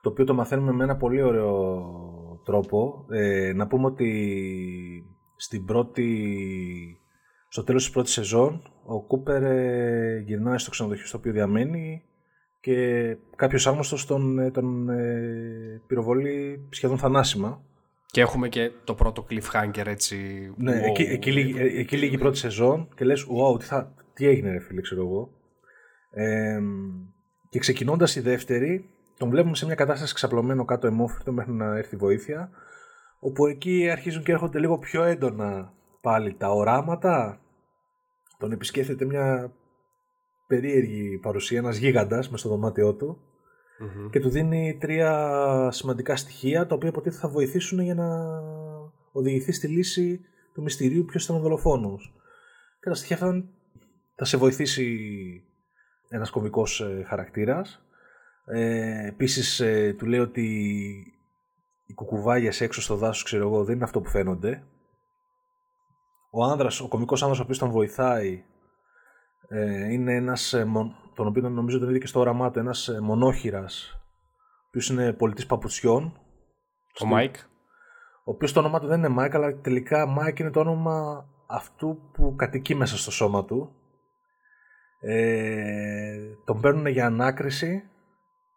Το 0.00 0.08
οποίο 0.08 0.24
το 0.24 0.34
μαθαίνουμε 0.34 0.72
με 0.72 0.84
ένα 0.84 0.96
πολύ 0.96 1.22
ωραίο 1.22 1.84
τρόπο. 2.44 3.06
Ε, 3.10 3.52
να 3.52 3.66
πούμε 3.66 3.86
ότι 3.86 4.10
στην 5.36 5.64
πρώτη, 5.64 7.00
στο 7.48 7.64
τέλος 7.64 7.82
της 7.82 7.92
πρώτης 7.92 8.12
σεζόν 8.12 8.62
ο 8.84 9.02
Κούπερ 9.02 9.42
ε, 9.42 10.22
γυρνάει 10.26 10.58
στο 10.58 10.70
ξενοδοχείο 10.70 11.06
στο 11.06 11.18
οποίο 11.18 11.32
διαμένει 11.32 12.02
και 12.62 13.16
κάποιος 13.36 13.66
άγνωστος 13.66 14.06
τον, 14.06 14.38
ε, 14.38 14.50
τον 14.50 14.88
ε, 14.88 15.82
πυροβολεί 15.86 16.66
σχεδόν 16.70 16.98
θανάσιμα. 16.98 17.62
Και 18.06 18.20
έχουμε 18.20 18.48
και 18.48 18.70
το 18.84 18.94
πρώτο 18.94 19.26
cliffhanger 19.30 19.86
έτσι. 19.86 20.16
Ναι, 20.56 20.80
wow. 20.80 20.88
εκεί, 20.88 21.02
εκεί, 21.02 21.32
λύγει, 21.32 21.60
ε, 21.60 21.80
εκεί 21.80 21.96
λύγει 21.96 22.14
η 22.14 22.18
πρώτη 22.18 22.38
σεζόν 22.38 22.88
και 22.94 23.04
λες 23.04 23.26
wow, 23.26 23.58
τι, 23.58 23.64
θα, 23.64 23.94
τι 24.14 24.26
έγινε 24.26 24.50
ρε 24.50 24.58
φίλε 24.58 24.80
ξέρω 24.80 25.00
εγώ. 25.02 25.30
Ε, 26.10 26.60
και 27.48 27.58
ξεκινώντας 27.58 28.16
η 28.16 28.20
δεύτερη 28.20 28.88
τον 29.16 29.28
βλέπουμε 29.30 29.56
σε 29.56 29.66
μια 29.66 29.74
κατάσταση 29.74 30.14
ξαπλωμένο 30.14 30.64
κάτω 30.64 30.86
εμόφυρτο 30.86 31.32
μέχρι 31.32 31.52
να 31.52 31.76
έρθει 31.76 31.96
βοήθεια 31.96 32.50
όπου 33.18 33.46
εκεί 33.46 33.90
αρχίζουν 33.90 34.22
και 34.22 34.32
έρχονται 34.32 34.58
λίγο 34.58 34.78
πιο 34.78 35.02
έντονα 35.02 35.72
πάλι 36.00 36.34
τα 36.34 36.48
οράματα 36.48 37.40
τον 38.38 38.52
επισκέφτεται 38.52 39.04
μια 39.04 39.52
περίεργη 40.52 41.18
παρουσία, 41.18 41.58
ένας 41.58 41.76
γίγαντας 41.76 42.30
μες 42.30 42.40
στο 42.40 42.48
δωμάτιό 42.48 42.94
του 42.94 43.18
Μμμ. 43.78 44.10
και 44.10 44.20
του 44.20 44.28
δίνει 44.28 44.76
τρία 44.80 45.68
σημαντικά 45.72 46.16
στοιχεία 46.16 46.66
τα 46.66 46.74
οποία 46.74 46.88
υποτίθεται 46.88 47.20
θα 47.20 47.28
βοηθήσουν 47.28 47.80
για 47.80 47.94
να 47.94 48.08
οδηγηθεί 49.12 49.52
στη 49.52 49.66
λύση 49.66 50.20
του 50.54 50.62
μυστηρίου 50.62 51.04
ποιος 51.04 51.24
ήταν 51.24 51.36
ο 51.36 51.40
δολοφόνος. 51.40 52.14
Και 52.80 52.88
τα 52.88 52.94
στοιχεία 52.94 53.16
αυτά 53.16 53.44
θα 54.14 54.24
σε 54.24 54.36
βοηθήσει 54.36 54.86
ένας 56.08 56.30
κομβικός 56.30 56.80
ε, 56.80 57.04
χαρακτήρας. 57.06 57.86
Ε, 58.44 59.06
επίσης 59.06 59.60
ε, 59.60 59.94
του 59.98 60.06
λέει 60.06 60.20
ότι 60.20 60.46
οι 61.86 61.94
κουκουβάγες 61.94 62.60
έξω 62.60 62.82
στο 62.82 62.96
δάσος 62.96 63.22
ξέρω 63.22 63.48
εγώ 63.48 63.64
δεν 63.64 63.74
είναι 63.74 63.84
αυτό 63.84 64.00
που 64.00 64.08
φαίνονται. 64.08 64.62
Ο 66.30 66.44
άνδρας, 66.44 66.80
ο 66.80 66.88
κομβικός 66.88 67.22
άνδρας 67.22 67.40
ο 67.40 67.42
οποίος 67.42 67.58
τον 67.58 67.70
βοηθάει 67.70 68.32
ε, 68.34 68.51
είναι 69.92 70.14
ένας, 70.14 70.52
ε, 70.52 70.64
μο- 70.64 70.94
τον 71.14 71.26
οποίο 71.26 71.48
νομίζω 71.48 71.78
τον 71.78 71.88
είδε 71.88 71.98
και 71.98 72.06
στο 72.06 72.20
όραμά 72.20 72.50
του, 72.50 72.58
ένας 72.58 72.88
ε, 72.88 73.00
μονόχειρας, 73.00 73.92
ο 73.94 74.64
οποίος 74.68 74.88
είναι 74.88 75.12
πωλητής 75.12 75.46
παπουτσιών, 75.46 76.12
Ο 77.02 77.06
Μάικ. 77.06 77.36
ο 78.24 78.30
οποίος 78.30 78.52
το 78.52 78.60
όνομά 78.60 78.80
του 78.80 78.86
δεν 78.86 78.98
είναι 78.98 79.08
Μάικ, 79.08 79.34
αλλά 79.34 79.54
τελικά 79.60 80.06
Μάικ 80.06 80.38
είναι 80.38 80.50
το 80.50 80.60
όνομα 80.60 81.26
αυτού 81.46 81.98
που 82.12 82.34
κατοικεί 82.36 82.74
μέσα 82.74 82.96
στο 82.96 83.10
σώμα 83.10 83.44
του. 83.44 83.74
Ε, 85.00 86.16
τον 86.44 86.60
παίρνουν 86.60 86.86
για 86.86 87.06
ανάκριση 87.06 87.82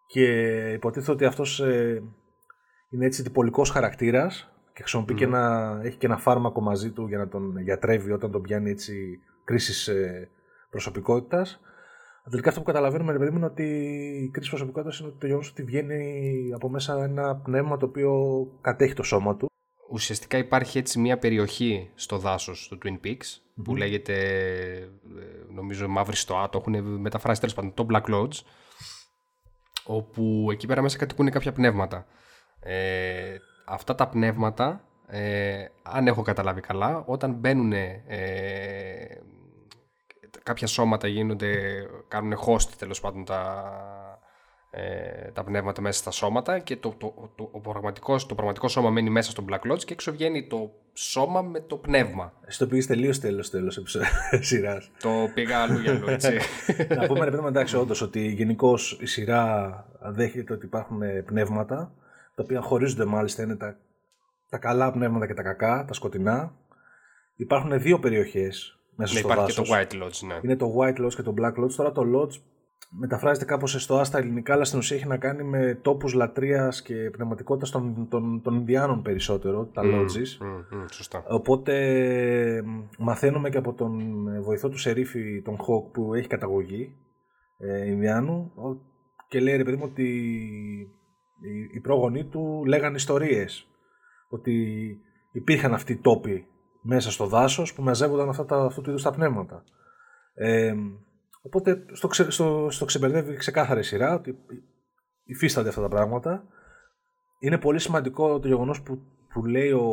και 0.08 0.24
υποτίθεται 0.72 1.12
ότι 1.12 1.26
αυτός 1.26 1.60
ε, 1.60 2.04
είναι 2.90 3.06
έτσι 3.06 3.22
διπολικός 3.22 3.70
χαρακτήρας 3.70 4.50
και 4.74 4.82
χρησιμοποιεί 4.82 5.14
και 5.14 5.24
ένα, 5.24 5.80
έχει 5.84 5.98
και 5.98 6.06
ένα 6.06 6.18
φάρμακο 6.18 6.62
μαζί 6.62 6.92
του 6.92 7.08
για 7.08 7.18
να 7.18 7.28
τον 7.28 7.58
γιατρεύει 7.60 8.12
όταν 8.12 8.32
τον 8.32 8.42
πιάνει 8.42 8.70
έτσι 8.70 9.20
κρίσης 9.44 9.88
ε, 9.88 10.30
προσωπικότητας. 10.76 11.60
Τελικά 12.30 12.50
αυτό 12.50 12.62
που 12.62 12.66
καταλαβαίνουμε, 12.66 13.12
ρε 13.12 13.18
παιδί 13.18 13.32
μου, 13.32 13.38
είναι 13.38 13.46
ότι 13.46 13.64
η 14.24 14.30
κρίση 14.30 14.50
προσωπικότητας 14.50 15.00
είναι 15.00 15.14
το 15.20 15.26
γεγονός 15.26 15.50
ότι 15.50 15.64
βγαίνει 15.64 16.50
από 16.54 16.70
μέσα 16.70 17.04
ένα 17.04 17.36
πνεύμα 17.36 17.78
το 17.78 17.86
οποίο 17.86 18.14
κατέχει 18.62 18.94
το 18.94 19.04
σώμα 19.04 19.36
του. 19.36 19.50
Ουσιαστικά 19.92 20.38
υπάρχει 20.38 20.78
έτσι 20.78 21.00
μια 21.00 21.18
περιοχή 21.18 21.90
στο 21.96 22.18
δάσος 22.18 22.68
του 22.68 22.78
Twin 22.84 23.06
Peaks 23.06 23.28
που 23.64 23.76
λέγεται 23.76 24.14
ε, 24.74 25.54
νομίζω 25.54 25.88
Μαύρη 25.88 26.16
Στοά, 26.16 26.50
το 26.50 26.58
έχουν 26.58 27.00
μεταφράσει 27.00 27.40
τέλος 27.40 27.56
πάντων 27.56 27.74
το 27.74 27.86
Black 27.90 28.14
Lodge 28.14 28.40
όπου 29.86 30.48
εκεί 30.52 30.68
πέρα 30.68 30.82
μέσα 30.82 30.98
κατοικούν 30.98 31.30
κάποια 31.30 31.52
πνεύματα. 31.52 32.06
Ε, 32.60 33.36
αυτά 33.66 33.96
τα 33.96 34.08
πνεύματα, 34.08 34.84
ε, 35.08 35.66
αν 35.84 36.08
έχω 36.08 36.22
καταλάβει 36.22 36.62
καλά, 36.62 37.04
όταν 37.06 37.34
μπαίνουν 37.34 37.74
ε, 37.74 38.04
κάποια 40.46 40.68
σώματα 40.68 41.08
γίνονται, 41.08 41.54
κάνουν 42.08 42.34
host 42.46 42.70
τέλος 42.78 43.00
πάντων 43.00 43.26
τα, 43.26 43.64
ε, 44.72 45.32
τα 45.32 45.44
πνεύματα 45.44 45.82
μέσα 45.82 46.00
στα 46.00 46.12
σώματα 46.12 46.60
και 46.60 46.76
το, 46.76 46.96
το, 46.98 47.32
το, 47.36 47.50
ο 47.52 47.60
πραγματικός, 47.60 48.26
το 48.26 48.36
πραγματικό 48.36 48.68
σώμα 48.68 48.90
μένει 48.90 49.10
μέσα 49.10 49.32
στο 49.32 49.46
Black 49.50 49.72
Lodge 49.72 49.84
και 49.84 49.94
έξω 49.94 50.12
βγαίνει 50.12 50.48
το 50.48 50.72
σώμα 50.94 51.42
με 51.42 51.60
το 51.60 51.78
πνεύμα. 51.78 52.34
Εσύ 52.46 52.60
το 52.60 52.68
πήγε 52.68 52.86
τελείως 52.86 53.20
τέλος 53.20 53.50
τέλος 53.50 53.80
σειράς. 54.48 54.92
Το 55.00 55.10
πήγα 55.34 55.58
αλλού 55.58 55.80
για 55.80 55.92
αλλού, 55.92 56.10
έτσι. 56.10 56.38
Να 56.96 57.08
πούμε, 57.08 57.26
ρε 57.26 57.32
παιδί 57.32 57.42
μου, 57.42 57.48
εντάξει, 57.48 57.78
όντως 57.78 58.02
ότι 58.02 58.28
γενικώς 58.28 58.98
η 59.02 59.06
σειρά 59.06 59.86
δέχεται 60.02 60.54
ότι 60.54 60.66
υπάρχουν 60.66 61.02
πνεύματα, 61.26 61.94
τα 62.36 62.44
οποία 62.44 62.62
χωρίζονται 62.62 63.06
μάλιστα, 63.06 63.44
είναι 63.44 63.56
τα, 63.56 63.78
τα 64.50 64.58
καλά 64.58 64.92
πνεύματα 64.92 65.28
και 65.28 65.34
τα 65.34 65.44
κακά, 65.44 65.86
τα 65.88 65.94
σκοτεινά. 65.94 66.54
Υπάρχουν 67.36 67.80
δύο 67.80 68.00
περιοχές 68.00 68.75
μέσα 68.96 69.14
ναι, 69.14 69.20
στο 69.20 69.28
υπάρχει 69.32 69.46
και 69.54 69.62
δάσος. 69.62 69.70
το 69.70 69.76
White 69.76 70.04
Lodge, 70.04 70.28
ναι. 70.28 70.40
Είναι 70.44 70.56
το 70.56 70.74
White 70.80 71.06
Lodge 71.06 71.14
και 71.16 71.22
το 71.22 71.34
Black 71.38 71.64
Lodge. 71.64 71.72
Τώρα 71.76 71.92
το 71.92 72.02
Lodge 72.16 72.42
μεταφράζεται 73.00 73.46
κάπως 73.46 73.82
στο 73.84 74.04
στα 74.04 74.18
ελληνικά, 74.18 74.54
αλλά 74.54 74.64
στην 74.64 74.80
ουσία 74.80 74.98
έχει 74.98 75.08
να 75.08 75.18
κάνει 75.18 75.44
με 75.44 75.80
τόπους 75.82 76.14
λατρείας 76.14 76.82
και 76.82 76.94
πνευματικότητας 77.12 77.72
των, 77.72 78.08
των, 78.10 78.42
των 78.42 78.56
Ινδιάνων 78.56 79.02
περισσότερο, 79.02 79.66
τα 79.66 79.82
lodges. 79.86 80.38
Μμ, 80.40 80.78
μμ, 80.78 80.86
σωστά. 80.92 81.24
Οπότε 81.28 81.74
μ, 82.66 83.04
μαθαίνουμε 83.04 83.50
και 83.50 83.58
από 83.58 83.74
τον 83.74 84.28
ε, 84.28 84.40
βοηθό 84.42 84.70
του 84.70 84.78
Σερίφη, 84.78 85.42
τον 85.42 85.58
Χοκ, 85.58 85.92
που 85.92 86.14
έχει 86.14 86.28
καταγωγή 86.28 86.96
ε, 87.58 87.86
Ινδιάνου 87.90 88.52
ο- 88.56 88.94
και 89.28 89.40
λέει 89.40 89.56
ρε 89.58 89.64
παιδί 89.64 89.78
μου 89.78 89.88
ότι 89.92 90.04
οι, 91.42 91.76
οι 91.76 91.80
πρόγονοί 91.80 92.26
του 92.26 92.64
λέγανε 92.68 92.96
ιστορίες 92.96 93.68
ότι 94.30 94.78
υπήρχαν 95.32 95.74
αυτοί 95.74 95.92
οι 95.94 95.98
τόποι 95.98 96.48
μέσα 96.88 97.12
στο 97.12 97.26
δάσος 97.26 97.74
που 97.74 97.84
μαζεύονταν 97.84 98.30
αυτά 98.30 98.46
τα, 98.46 98.58
αυτού 98.58 98.82
του 98.82 98.90
είδους 98.90 99.04
τα 99.04 99.12
πνεύματα. 99.12 99.64
Ε, 100.34 100.74
οπότε 101.42 101.86
στο, 101.92 102.08
ξε, 102.08 102.32
στο, 102.32 102.68
στο 102.70 102.86
ξεμπερδεύει 102.86 103.36
ξεκάθαρη 103.36 103.84
σειρά 103.84 104.14
ότι 104.14 104.38
υφίστανται 105.24 105.70
αυτά 105.70 105.82
τα 105.82 105.88
πράγματα. 105.88 106.44
Είναι 107.40 107.58
πολύ 107.58 107.80
σημαντικό 107.80 108.40
το 108.40 108.48
γεγονός 108.48 108.82
που, 108.82 109.00
που 109.34 109.46
λέει 109.46 109.72
ο, 109.72 109.88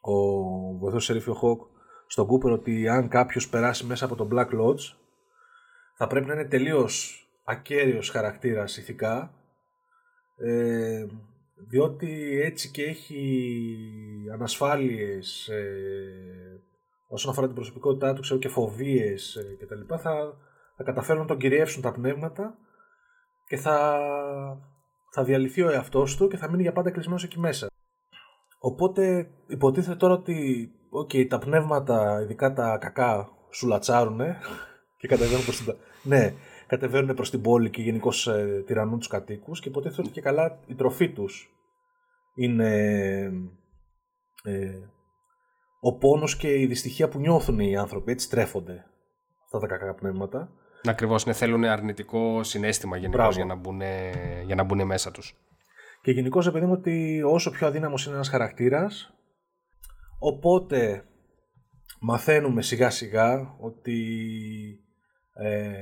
ο 0.00 0.12
βοηθός 0.78 1.04
Σερίφιο 1.04 1.34
Χοκ 1.34 1.60
στον 2.06 2.26
Κούπερ 2.26 2.52
ότι 2.52 2.88
αν 2.88 3.08
κάποιος 3.08 3.48
περάσει 3.48 3.86
μέσα 3.86 4.04
από 4.04 4.16
το 4.16 4.28
Black 4.32 4.48
Lodge 4.60 4.96
θα 5.96 6.06
πρέπει 6.06 6.26
να 6.26 6.32
είναι 6.32 6.48
τελείως 6.48 7.26
ακέραιος 7.44 8.10
χαρακτήρας 8.10 8.76
ηθικά 8.76 9.34
ε, 10.36 11.06
διότι 11.56 12.40
έτσι 12.44 12.70
και 12.70 12.82
έχει 12.82 14.30
ανασφάλειες 14.32 15.48
ε, 15.48 16.62
όσον 17.06 17.30
αφορά 17.30 17.46
την 17.46 17.54
προσωπικότητά 17.54 18.12
του 18.12 18.20
ξέρω 18.20 18.38
και 18.38 18.48
φοβίες 18.48 19.36
ε, 19.36 19.56
και 19.58 19.66
τα 19.66 19.74
λοιπά 19.74 19.98
θα, 19.98 20.38
θα 20.76 20.82
καταφέρουν 20.84 21.20
να 21.20 21.26
τον 21.26 21.38
κυριεύσουν 21.38 21.82
τα 21.82 21.92
πνεύματα 21.92 22.58
και 23.46 23.56
θα, 23.56 23.98
θα 25.12 25.24
διαλυθεί 25.24 25.62
ο 25.62 25.70
εαυτός 25.70 26.16
του 26.16 26.28
και 26.28 26.36
θα 26.36 26.50
μείνει 26.50 26.62
για 26.62 26.72
πάντα 26.72 26.90
κλεισμένος 26.90 27.24
εκεί 27.24 27.38
μέσα. 27.38 27.66
Οπότε 28.58 29.30
υποτίθεται 29.46 29.96
τώρα 29.96 30.14
ότι 30.14 30.70
okay, 31.04 31.26
τα 31.28 31.38
πνεύματα, 31.38 32.20
ειδικά 32.22 32.52
τα 32.52 32.78
κακά, 32.78 33.28
σου 33.50 33.66
λατσάρουνε 33.66 34.38
και 34.98 35.08
κατεβαίνουν 35.08 35.44
προς 35.44 35.56
την, 35.56 35.74
ναι, 36.02 36.34
κατεβαίνουν 36.66 37.14
προς 37.14 37.30
την 37.30 37.40
πόλη 37.40 37.70
και 37.70 37.82
γενικώς 37.82 38.26
ε, 38.26 38.62
τυραννούν 38.66 38.98
τους 38.98 39.08
κατοίκους 39.08 39.60
και 39.60 39.68
υποτίθεται 39.68 40.02
ότι 40.02 40.10
και 40.10 40.20
καλά 40.20 40.58
η 40.66 40.74
τροφή 40.74 41.08
τους 41.08 41.50
είναι 42.34 42.70
ε, 44.42 44.78
ο 45.80 45.96
πόνος 45.98 46.36
και 46.36 46.60
η 46.60 46.66
δυστυχία 46.66 47.08
που 47.08 47.18
νιώθουν 47.18 47.58
οι 47.58 47.76
άνθρωποι, 47.76 48.12
έτσι 48.12 48.30
τρέφονται 48.30 48.84
αυτά 49.44 49.58
τα 49.58 49.66
κακά 49.66 49.94
πνεύματα. 49.94 50.50
Ακριβώς, 50.84 51.26
ναι, 51.26 51.32
θέλουν 51.32 51.64
αρνητικό 51.64 52.42
συνέστημα 52.42 52.96
γενικώς 52.96 53.18
Μπράβο. 53.18 53.36
για, 53.36 53.44
να 53.44 53.54
μπουν, 53.54 53.80
για 54.44 54.54
να 54.54 54.62
μπουν 54.62 54.86
μέσα 54.86 55.10
τους. 55.10 55.34
Και 56.02 56.10
γενικώς 56.10 56.46
επειδή 56.46 56.66
μου 56.66 56.72
ότι 56.72 57.22
όσο 57.22 57.50
πιο 57.50 57.66
αδύναμος 57.66 58.06
είναι 58.06 58.14
ένας 58.14 58.28
χαρακτήρας, 58.28 59.14
οπότε 60.18 61.04
μαθαίνουμε 62.00 62.62
σιγά 62.62 62.90
σιγά 62.90 63.56
ότι 63.60 63.98
ε, 65.32 65.80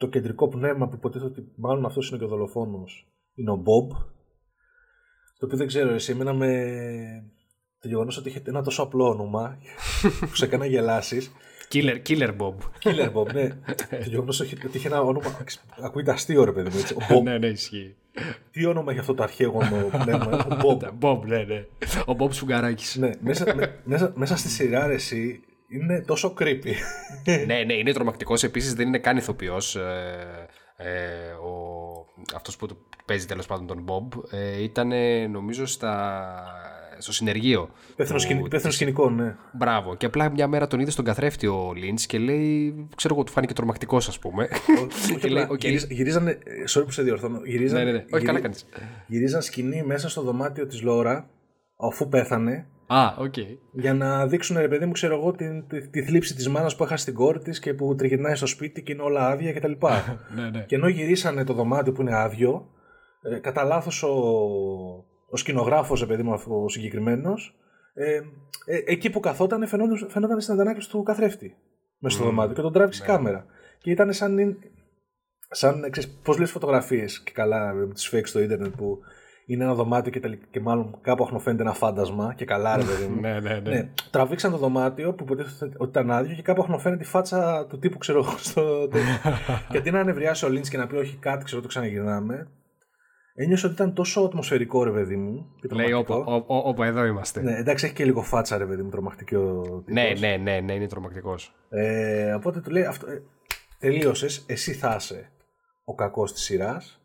το 0.00 0.08
κεντρικό 0.08 0.48
πνεύμα 0.48 0.88
που 0.88 0.94
υποτίθεται 0.94 1.30
ότι 1.30 1.52
μάλλον 1.56 1.84
αυτός 1.84 2.08
είναι 2.08 2.18
και 2.18 2.24
ο 2.24 2.28
δολοφόνος 2.28 3.06
είναι 3.34 3.50
ο 3.50 3.56
Μπομπ, 3.56 3.90
το 5.38 5.46
οποίο 5.46 5.58
δεν 5.58 5.66
ξέρω 5.66 5.92
εσύ, 5.94 6.12
εμένα 6.12 6.32
με 6.32 6.50
το 7.80 7.88
γεγονός 7.88 8.16
ότι 8.16 8.28
είχε 8.28 8.42
ένα 8.46 8.62
τόσο 8.62 8.82
απλό 8.82 9.08
όνομα 9.08 9.58
που 10.20 10.34
σε 10.36 10.44
έκανα 10.44 10.66
γελάσεις 10.66 11.32
Killer, 11.72 11.96
killer 12.08 12.36
Bob. 12.36 12.54
Killer 12.82 13.12
Bob, 13.12 13.32
ναι. 13.34 13.48
το 13.48 14.08
γεγονός 14.08 14.40
ότι 14.40 14.58
είχε 14.72 14.88
ένα 14.88 15.00
όνομα. 15.00 15.36
Ακούγεται 15.82 16.12
αστείο, 16.12 16.44
ρε 16.44 16.52
παιδί 16.52 16.68
μου. 16.70 16.78
Έτσι. 16.78 16.94
Ο 16.94 16.98
Bob. 17.08 17.22
ναι, 17.22 17.38
ναι, 17.38 17.46
ισχύει. 17.46 17.96
Τι 18.50 18.66
όνομα 18.66 18.90
έχει 18.90 19.00
αυτό 19.00 19.14
το 19.14 19.22
αρχαίγωνο 19.22 19.90
πνεύμα, 20.02 20.46
ο 20.46 20.56
Bob; 20.62 20.90
Bob, 21.00 21.22
ναι, 21.26 21.42
ναι. 21.42 21.64
Ο 22.06 22.16
Bob 22.18 22.32
Σουγκαράκης. 22.32 22.96
ναι, 22.96 23.10
μέσα, 23.20 23.54
με- 23.54 23.80
μέσα, 23.84 24.12
μέσα 24.16 24.36
στη 24.36 24.48
σειρά 24.48 24.86
ρε, 24.86 24.94
εσύ 24.94 25.40
Είναι 25.72 26.00
τόσο 26.00 26.34
creepy. 26.38 26.72
ναι, 27.46 27.62
ναι, 27.66 27.74
είναι 27.74 27.92
τρομακτικός. 27.92 28.42
Επίσης 28.42 28.74
δεν 28.74 28.86
είναι 28.86 28.98
καν 28.98 29.16
ηθοποιός. 29.16 29.76
Ε, 29.76 30.46
ε, 30.76 31.32
ο, 31.32 32.06
αυτός 32.34 32.56
που 32.56 32.68
παίζει 33.04 33.26
τέλος 33.26 33.46
πάντων 33.46 33.66
τον 33.66 33.84
Bob 33.88 34.22
ε, 34.30 34.62
ήταν 34.62 34.92
νομίζω 35.30 35.66
στα, 35.66 36.34
στο 36.98 37.12
συνεργείο. 37.12 37.70
Υπεύθυνος 37.90 38.70
σκηνικών, 38.70 39.12
ναι. 39.12 39.36
Μπράβο. 39.52 39.96
Και 39.96 40.06
απλά 40.06 40.30
μια 40.30 40.46
μέρα 40.46 40.66
τον 40.66 40.80
είδε 40.80 40.90
στον 40.90 41.04
καθρέφτη 41.04 41.46
ο 41.46 41.72
Λιντς 41.76 41.98
και 42.06 42.18
λέει, 42.18 42.74
ξέρω 42.96 43.14
εγώ, 43.14 43.24
του 43.24 43.32
φάνηκε 43.32 43.52
τρομακτικός, 43.52 44.08
ας 44.08 44.18
πούμε. 44.18 44.48
και 45.20 45.28
λέει, 45.28 45.46
okay. 45.50 45.88
Γυρίζανε. 45.88 46.38
Sorry 46.68 46.84
που 46.84 46.90
σε 46.90 47.02
διορθώνω. 47.02 47.40
Γυρίζαν, 47.44 47.78
ναι, 47.78 47.84
ναι, 47.84 47.92
ναι. 47.92 48.04
Όχι, 48.10 48.24
καλά 48.24 48.40
κάνεις. 48.40 48.66
Γυρίζαν 49.06 49.42
σκηνή 49.42 49.82
μέσα 49.82 50.08
στο 50.08 50.22
δωμάτιο 50.22 50.66
της 50.66 50.82
Λόρα, 50.82 51.30
αφού 51.76 52.08
πέθανε. 52.08 52.66
Α, 52.92 53.14
ok. 53.18 53.34
Okay. 53.36 53.56
Για 53.72 53.94
να 53.94 54.26
δείξουν, 54.26 54.56
ρε 54.58 54.68
παιδί 54.68 54.86
μου, 54.86 54.92
ξέρω 54.92 55.14
εγώ, 55.14 55.32
τη, 55.32 55.62
τη, 55.62 55.88
τη 55.88 56.02
θλίψη 56.02 56.34
της 56.34 56.48
μάνας 56.48 56.76
που 56.76 56.84
έχασε 56.84 57.04
την 57.04 57.14
κόρη 57.14 57.38
της 57.38 57.58
και 57.58 57.74
που 57.74 57.94
τριγυρνάει 57.94 58.34
στο 58.34 58.46
σπίτι 58.46 58.82
και 58.82 58.92
είναι 58.92 59.02
όλα 59.02 59.28
άδεια 59.28 59.52
κτλ. 59.52 59.72
ναι, 60.36 60.50
ναι. 60.50 60.64
Και 60.64 60.74
ενώ 60.74 60.88
γυρίσανε 60.88 61.44
το 61.44 61.52
δωμάτιο 61.52 61.92
που 61.92 62.00
είναι 62.00 62.16
άδειο, 62.16 62.70
ε, 63.22 63.38
κατά 63.38 63.64
λάθος 63.64 64.02
ο, 64.02 64.08
ο 65.30 65.36
σκηνογράφος, 65.36 66.00
ρε 66.00 66.06
παιδί 66.06 66.22
μου, 66.22 66.40
ο 66.48 66.68
συγκεκριμένος, 66.68 67.54
ε, 67.94 68.14
ε, 68.64 68.82
εκεί 68.86 69.10
που 69.10 69.20
καθόταν 69.20 69.66
φαινόταν, 69.66 70.08
φαινόταν 70.10 70.40
στην 70.40 70.54
αντανάκληση 70.54 70.90
του 70.90 71.02
καθρέφτη 71.02 71.56
μέσα 71.98 72.16
στο 72.16 72.24
mm, 72.24 72.28
δωμάτιο 72.28 72.54
και 72.54 72.60
τον 72.60 72.72
τράβηξε 72.72 73.02
ναι. 73.02 73.08
κάμερα. 73.08 73.44
Και 73.78 73.90
ήταν 73.90 74.12
σαν. 74.12 74.58
σαν 75.50 75.90
πώς 76.22 76.38
λες 76.38 76.50
φωτογραφίες 76.50 77.20
και 77.20 77.30
καλά 77.30 77.72
με 77.72 77.92
τις 77.92 78.10
fake 78.14 78.26
στο 78.26 78.40
ίντερνετ 78.40 78.76
που 78.76 78.98
είναι 79.52 79.64
ένα 79.64 79.74
δωμάτιο 79.74 80.12
και, 80.12 80.38
και 80.50 80.60
μάλλον 80.60 80.98
κάπου 81.00 81.24
αχνοφαίνεται 81.24 81.62
ένα 81.62 81.72
φάντασμα 81.72 82.34
και 82.36 82.44
καλά 82.44 82.76
ρε 82.76 82.82
παιδί 82.82 83.06
μου. 83.06 83.20
ναι, 83.24 83.40
ναι, 83.40 83.54
ναι. 83.54 83.70
ναι. 83.70 83.88
Τραβήξαν 84.10 84.50
το 84.50 84.56
δωμάτιο 84.56 85.14
που 85.14 85.24
υποτίθεται 85.24 85.74
ότι 85.76 85.90
ήταν 85.90 86.10
άδειο 86.10 86.34
και 86.34 86.42
κάπου 86.42 86.62
αχνοφαίνεται 86.62 87.02
τη 87.02 87.08
φάτσα 87.08 87.66
του 87.66 87.78
τύπου 87.78 87.98
ξέρω 87.98 88.18
εγώ 88.18 88.34
στο 88.38 88.88
και 89.68 89.78
αντί 89.78 89.90
να 89.90 90.00
ανεβριάσει 90.00 90.44
ο 90.44 90.48
Λίντς 90.48 90.68
και 90.68 90.76
να 90.76 90.86
πει 90.86 90.96
όχι 90.96 91.16
κάτι 91.16 91.44
ξέρω 91.44 91.62
το 91.62 91.68
ξαναγυρνάμε 91.68 92.48
ένιωσα 93.34 93.66
ότι 93.66 93.74
ήταν 93.74 93.94
τόσο 93.94 94.20
ατμοσφαιρικό 94.20 94.84
ρε 94.84 94.90
παιδί 94.90 95.16
μου. 95.16 95.46
Και 95.60 95.68
Λέει 95.74 95.92
όπου 96.46 96.82
εδώ 96.82 97.04
είμαστε. 97.04 97.42
Ναι, 97.42 97.56
εντάξει 97.56 97.84
έχει 97.84 97.94
και 97.94 98.04
λίγο 98.04 98.22
φάτσα 98.22 98.58
ρε 98.58 98.66
παιδί 98.66 98.82
μου 98.82 98.90
τρομακτικό. 98.90 99.62
Ναι, 99.86 100.12
ναι, 100.18 100.36
ναι, 100.36 100.60
ναι, 100.60 100.72
είναι 100.72 100.86
τρομακτικός. 100.86 101.54
Ε, 101.68 102.32
οπότε 102.32 102.60
του 102.60 102.70
λέει 102.70 102.84
αυτό, 102.84 103.10
ε, 103.10 103.22
τελείωσες, 103.78 104.44
εσύ 104.48 104.72
θα 104.72 104.96
είσαι 104.98 105.30
ο 105.84 105.94
κακός 105.94 106.32
της 106.32 106.42
σειράς 106.42 106.99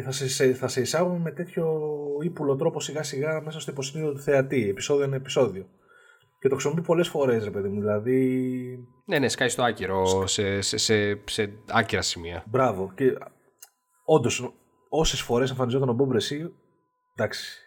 και 0.00 0.06
θα 0.06 0.12
σε, 0.12 0.54
θα 0.54 0.68
σε 0.68 0.80
εισάγουμε 0.80 1.18
με 1.18 1.30
τέτοιο 1.30 1.80
ύπουλο 2.22 2.56
τρόπο 2.56 2.80
σιγά 2.80 3.02
σιγά 3.02 3.42
μέσα 3.42 3.60
στο 3.60 3.70
υποσυνείδητο 3.70 4.12
του 4.12 4.20
θεατή, 4.20 4.68
επεισόδιο 4.68 5.04
ένα 5.04 5.16
επεισόδιο. 5.16 5.66
Και 6.38 6.48
το 6.48 6.54
χρησιμοποιεί 6.54 6.82
πολλές 6.82 7.08
φορές, 7.08 7.44
ρε 7.44 7.50
παιδί 7.50 7.68
μου. 7.68 7.80
Δηλαδή. 7.80 8.88
Ναι, 9.04 9.18
ναι, 9.18 9.28
σκάει 9.28 9.48
στο 9.48 9.62
άκυρο, 9.62 10.26
σε, 10.26 10.60
σε, 10.60 10.76
σε, 10.76 11.22
σε 11.24 11.52
άκυρα 11.68 12.02
σημεία. 12.02 12.44
Μπράβο. 12.46 12.92
Και 12.94 13.18
όντως, 14.04 14.54
όσες 14.88 15.20
φορές 15.20 15.50
εμφανιζόταν 15.50 15.88
ο 15.88 15.92
Μπομπ 15.92 16.12
Ρεσί, 16.12 16.52
εντάξει. 17.14 17.58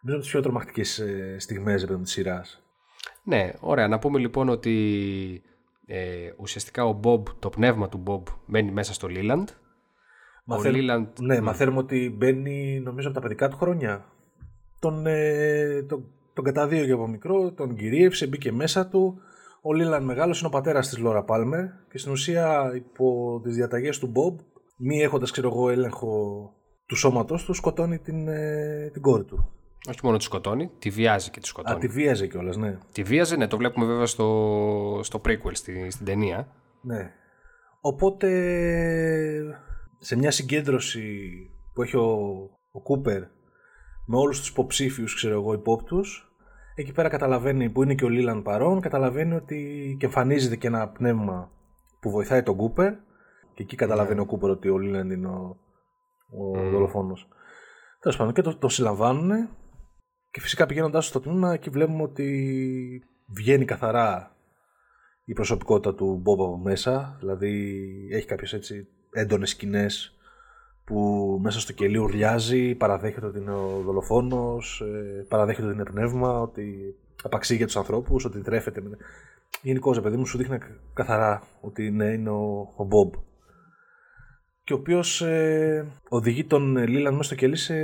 Νομίζω 0.00 0.20
τις 0.22 0.30
πιο 0.30 0.40
τρομακτικές 0.40 0.98
ε, 0.98 1.36
στιγμές 1.38 1.84
της 1.84 2.10
σειράς. 2.10 2.62
Ναι, 3.24 3.52
ωραία. 3.60 3.88
Να 3.88 3.98
πούμε 3.98 4.18
λοιπόν 4.18 4.48
ότι 4.48 5.42
ε, 5.86 6.30
ουσιαστικά 6.36 6.84
ο 6.84 6.92
Μπομπ, 6.92 7.26
το 7.38 7.48
πνεύμα 7.48 7.88
του 7.88 7.98
Μπομπ 7.98 8.26
μένει 8.46 8.70
μέσα 8.70 8.92
στο 8.92 9.08
Λίλαντ 9.08 9.48
Μαθαίνουμε, 10.48 11.12
ναι, 11.20 11.40
μαθαίνουμε 11.40 11.78
ότι 11.78 12.14
μπαίνει 12.16 12.80
νομίζω 12.84 13.08
από 13.08 13.16
τα 13.16 13.22
παιδικά 13.22 13.48
του 13.48 13.56
χρόνια. 13.56 14.04
Τον, 14.78 15.06
ε, 15.06 15.82
τον, 15.82 16.04
τον 16.34 16.44
καταδίωγε 16.44 16.92
από 16.92 17.08
μικρό, 17.08 17.52
τον 17.52 17.76
κυρίευσε, 17.76 18.26
μπήκε 18.26 18.52
μέσα 18.52 18.86
του. 18.86 19.18
Ο 19.62 19.72
Λίλαν 19.72 20.04
μεγάλος 20.04 20.38
είναι 20.38 20.48
ο 20.48 20.50
πατέρας 20.50 20.88
της 20.88 20.98
Λόρα 20.98 21.22
Πάλμερ 21.22 21.64
και 21.90 21.98
στην 21.98 22.12
ουσία 22.12 22.72
υπό 22.74 23.40
τις 23.42 23.54
διαταγές 23.54 23.98
του 23.98 24.06
Μπομπ, 24.06 24.38
μη 24.76 25.02
έχοντας 25.02 25.30
ξέρω 25.30 25.48
εγώ 25.48 25.70
έλεγχο 25.70 26.52
του 26.86 26.96
σώματό 26.96 27.34
του, 27.34 27.54
σκοτώνει 27.54 27.98
την, 27.98 28.28
ε, 28.28 28.90
την 28.92 29.02
κόρη 29.02 29.24
του. 29.24 29.50
Όχι 29.88 30.00
μόνο 30.02 30.16
τη 30.16 30.24
σκοτώνει, 30.24 30.70
τη 30.78 30.90
βιάζει 30.90 31.30
και 31.30 31.40
τη 31.40 31.46
σκοτώνει. 31.46 31.76
Α, 31.76 31.78
τη 31.78 31.88
βίαζε 31.88 32.26
κιόλας, 32.26 32.56
ναι. 32.56 32.78
Τη 32.92 33.02
βίαζε, 33.02 33.36
ναι, 33.36 33.46
το 33.46 33.56
βλέπουμε 33.56 33.86
βέβαια 33.86 34.06
στο, 34.06 35.00
στο 35.02 35.20
prequel, 35.24 35.52
στη, 35.52 35.90
στην 35.90 36.06
ταινία. 36.06 36.48
Ναι. 36.80 37.10
Οπότε 37.80 38.28
σε 39.98 40.16
μια 40.16 40.30
συγκέντρωση 40.30 41.36
που 41.72 41.82
έχει 41.82 41.96
ο, 41.96 42.10
ο 42.70 42.80
Κούπερ 42.82 43.22
με 44.06 44.16
όλους 44.16 44.38
τους 44.38 44.48
υποψήφιους, 44.48 45.14
ξέρω 45.14 45.34
εγώ, 45.34 45.52
υπόπτους, 45.52 46.32
εκεί 46.74 46.92
πέρα 46.92 47.08
καταλαβαίνει, 47.08 47.70
που 47.70 47.82
είναι 47.82 47.94
και 47.94 48.04
ο 48.04 48.08
Λίλαν 48.08 48.42
παρόν, 48.42 48.80
καταλαβαίνει 48.80 49.34
ότι 49.34 49.96
και 49.98 50.06
εμφανίζεται 50.06 50.56
και 50.56 50.66
ένα 50.66 50.88
πνεύμα 50.88 51.50
που 52.00 52.10
βοηθάει 52.10 52.42
τον 52.42 52.56
Κούπερ 52.56 52.92
και 53.54 53.62
εκεί 53.62 53.76
καταλαβαίνει 53.76 54.16
ναι. 54.16 54.22
ο 54.22 54.26
Κούπερ 54.26 54.50
ότι 54.50 54.68
ο 54.68 54.78
Λίλαν 54.78 55.10
είναι 55.10 55.28
ο, 55.28 55.56
ο 56.30 56.58
mm. 56.58 56.70
δολοφόνος. 56.70 57.28
Τέλος 58.00 58.16
πάντων, 58.16 58.32
και 58.32 58.42
το, 58.42 58.56
το 58.56 58.68
συλλαμβάνουν 58.68 59.48
και 60.30 60.40
φυσικά 60.40 60.66
πηγαίνοντα 60.66 61.00
στο 61.00 61.20
τμήμα, 61.20 61.52
εκεί 61.52 61.70
βλέπουμε 61.70 62.02
ότι 62.02 63.02
βγαίνει 63.26 63.64
καθαρά 63.64 64.36
η 65.24 65.32
προσωπικότητα 65.32 65.94
του 65.94 66.20
Μπόμπα 66.22 66.44
από 66.44 66.58
μέσα, 66.58 67.16
δηλαδή 67.18 67.82
έχει 68.12 68.26
κάποιες 68.26 68.52
έτσι 68.52 68.88
έντονες 69.16 69.50
σκηνές 69.50 70.16
που 70.84 71.38
μέσα 71.42 71.60
στο 71.60 71.72
κελί 71.72 71.98
ουρλιάζει, 71.98 72.74
παραδέχεται 72.74 73.26
ότι 73.26 73.38
είναι 73.38 73.54
ο 73.54 73.82
δολοφόνος, 73.84 74.80
ε, 74.80 75.24
παραδέχεται 75.28 75.66
ότι 75.66 75.74
είναι 75.74 75.84
πνεύμα, 75.84 76.40
ότι 76.40 76.94
απαξίγει 77.22 77.58
για 77.58 77.66
τους 77.66 77.76
ανθρώπους, 77.76 78.24
ότι 78.24 78.40
τρέφεται. 78.40 78.82
Γενικώς, 79.62 80.00
παιδί 80.00 80.16
μου, 80.16 80.26
σου 80.26 80.38
δείχνει 80.38 80.58
καθαρά 80.94 81.42
ότι 81.60 81.90
ναι, 81.90 82.04
είναι 82.04 82.30
ο, 82.30 82.72
ο 82.76 82.84
Μπομπ. 82.84 83.12
Και 84.64 84.72
ο 84.72 84.76
οποίος 84.76 85.22
ε, 85.22 85.86
οδηγεί 86.08 86.44
τον 86.44 86.76
Λίλαν 86.76 87.12
μέσα 87.12 87.24
στο 87.24 87.34
κελί 87.34 87.56
σε 87.56 87.74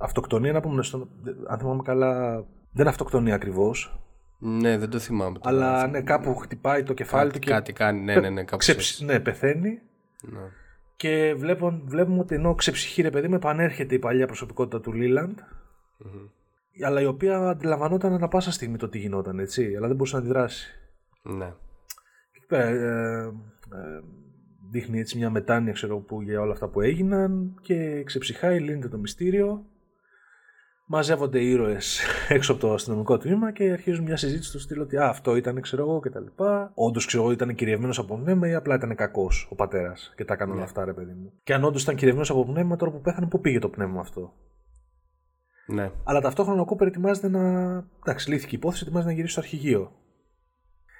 αυτοκτονία, 0.00 0.52
να 0.52 0.60
πούμε, 0.60 0.82
στο, 0.82 1.08
αν 1.46 1.58
θυμάμαι 1.58 1.82
καλά, 1.82 2.34
δεν 2.72 2.80
είναι 2.80 2.88
αυτοκτονία 2.88 3.34
ακριβώς, 3.34 4.00
ναι, 4.38 4.78
δεν 4.78 4.90
το 4.90 4.98
θυμάμαι. 4.98 5.38
Αλλά 5.42 5.86
ναι, 5.86 6.00
κάπου 6.00 6.34
χτυπάει 6.34 6.82
το 6.82 6.92
κεφάλι 6.92 7.30
του 7.32 7.38
και. 7.38 7.50
Κάτι 7.50 7.72
κάνει, 7.72 8.00
ναι, 8.00 8.20
ναι, 8.20 8.30
ναι, 8.30 8.44
κάπου 8.44 8.64
ναι, 9.04 9.20
πεθαίνει. 9.20 9.80
Ναι. 10.32 10.50
Και 10.96 11.34
βλέπουμε, 11.36 11.80
βλέπουμε 11.84 12.20
ότι 12.20 12.34
ενώ 12.34 12.54
ξεψυχεί 12.54 13.02
ρε 13.02 13.10
παιδί 13.10 13.28
μου, 13.28 13.34
επανέρχεται 13.34 13.94
η 13.94 13.98
παλιά 13.98 14.26
προσωπικότητα 14.26 14.80
του 14.80 14.92
Λίλαντ. 14.92 15.38
Mm-hmm. 15.38 16.28
Αλλά 16.84 17.00
η 17.00 17.06
οποία 17.06 17.38
αντιλαμβανόταν 17.38 18.12
ανα 18.12 18.28
πάσα 18.28 18.52
στιγμή 18.52 18.76
το 18.76 18.88
τι 18.88 18.98
γινόταν, 18.98 19.38
έτσι. 19.38 19.74
Αλλά 19.76 19.86
δεν 19.86 19.96
μπορούσε 19.96 20.16
να 20.16 20.22
αντιδράσει. 20.22 20.78
Ναι. 21.22 21.52
Και 22.30 22.36
εκεί 22.36 22.46
πέρα 22.46 22.68
ε, 22.68 23.24
ε, 23.24 24.00
δείχνει 24.70 24.98
έτσι 24.98 25.18
μια 25.18 25.30
μετάνοια 25.30 25.72
ξέρω, 25.72 25.98
που, 25.98 26.22
για 26.22 26.40
όλα 26.40 26.52
αυτά 26.52 26.68
που 26.68 26.80
έγιναν 26.80 27.58
και 27.60 28.02
ξεψυχάει, 28.02 28.60
λύνεται 28.60 28.88
το 28.88 28.98
μυστήριο 28.98 29.64
μαζεύονται 30.86 31.40
οι 31.40 31.50
ήρωες 31.50 32.00
έξω 32.28 32.52
από 32.52 32.60
το 32.60 32.72
αστυνομικό 32.72 33.18
τμήμα 33.18 33.52
και 33.52 33.70
αρχίζουν 33.70 34.04
μια 34.04 34.16
συζήτηση 34.16 34.52
του 34.52 34.58
στυλ 34.58 34.80
ότι 34.80 34.96
αυτό 34.96 35.36
ήταν, 35.36 35.60
ξέρω 35.60 35.82
εγώ 35.82 36.00
κτλ. 36.00 36.24
Όντως, 36.74 37.06
ξέρω 37.06 37.22
εγώ, 37.22 37.32
ήταν 37.32 37.54
κυριευμένος 37.54 37.98
από 37.98 38.18
πνεύμα 38.18 38.48
ή 38.48 38.54
απλά 38.54 38.74
ήταν 38.74 38.94
κακός 38.94 39.48
ο 39.50 39.54
πατέρας 39.54 40.12
και 40.16 40.24
τα 40.24 40.34
έκανε 40.34 40.50
όλα 40.50 40.60
ναι. 40.60 40.66
αυτά, 40.66 40.84
ρε 40.84 40.92
παιδί 40.92 41.12
μου. 41.12 41.32
Και 41.42 41.54
αν 41.54 41.64
όντως 41.64 41.82
ήταν 41.82 41.94
κυριευμένος 41.94 42.30
από 42.30 42.44
πνεύμα, 42.44 42.76
τώρα 42.76 42.92
που 42.92 43.00
πέθανε, 43.00 43.26
πού 43.26 43.40
πήγε 43.40 43.58
το 43.58 43.68
πνεύμα 43.68 44.00
αυτό; 44.00 44.32
Ναι. 45.66 45.90
Αλλά 46.04 46.20
ταυτόχρονα 46.20 46.60
ο 46.60 46.64
Κούπερ 46.64 46.86
ετοιμάζεται 46.86 47.28
να. 47.28 47.40
Εντάξει, 47.98 48.30
λύθηκε 48.30 48.54
η 48.54 48.58
υπόθεση, 48.58 48.82
ετοιμάζεται 48.82 49.10
να 49.10 49.16
γυρίσει 49.16 49.32
στο 49.32 49.42
αρχηγείο. 49.42 49.92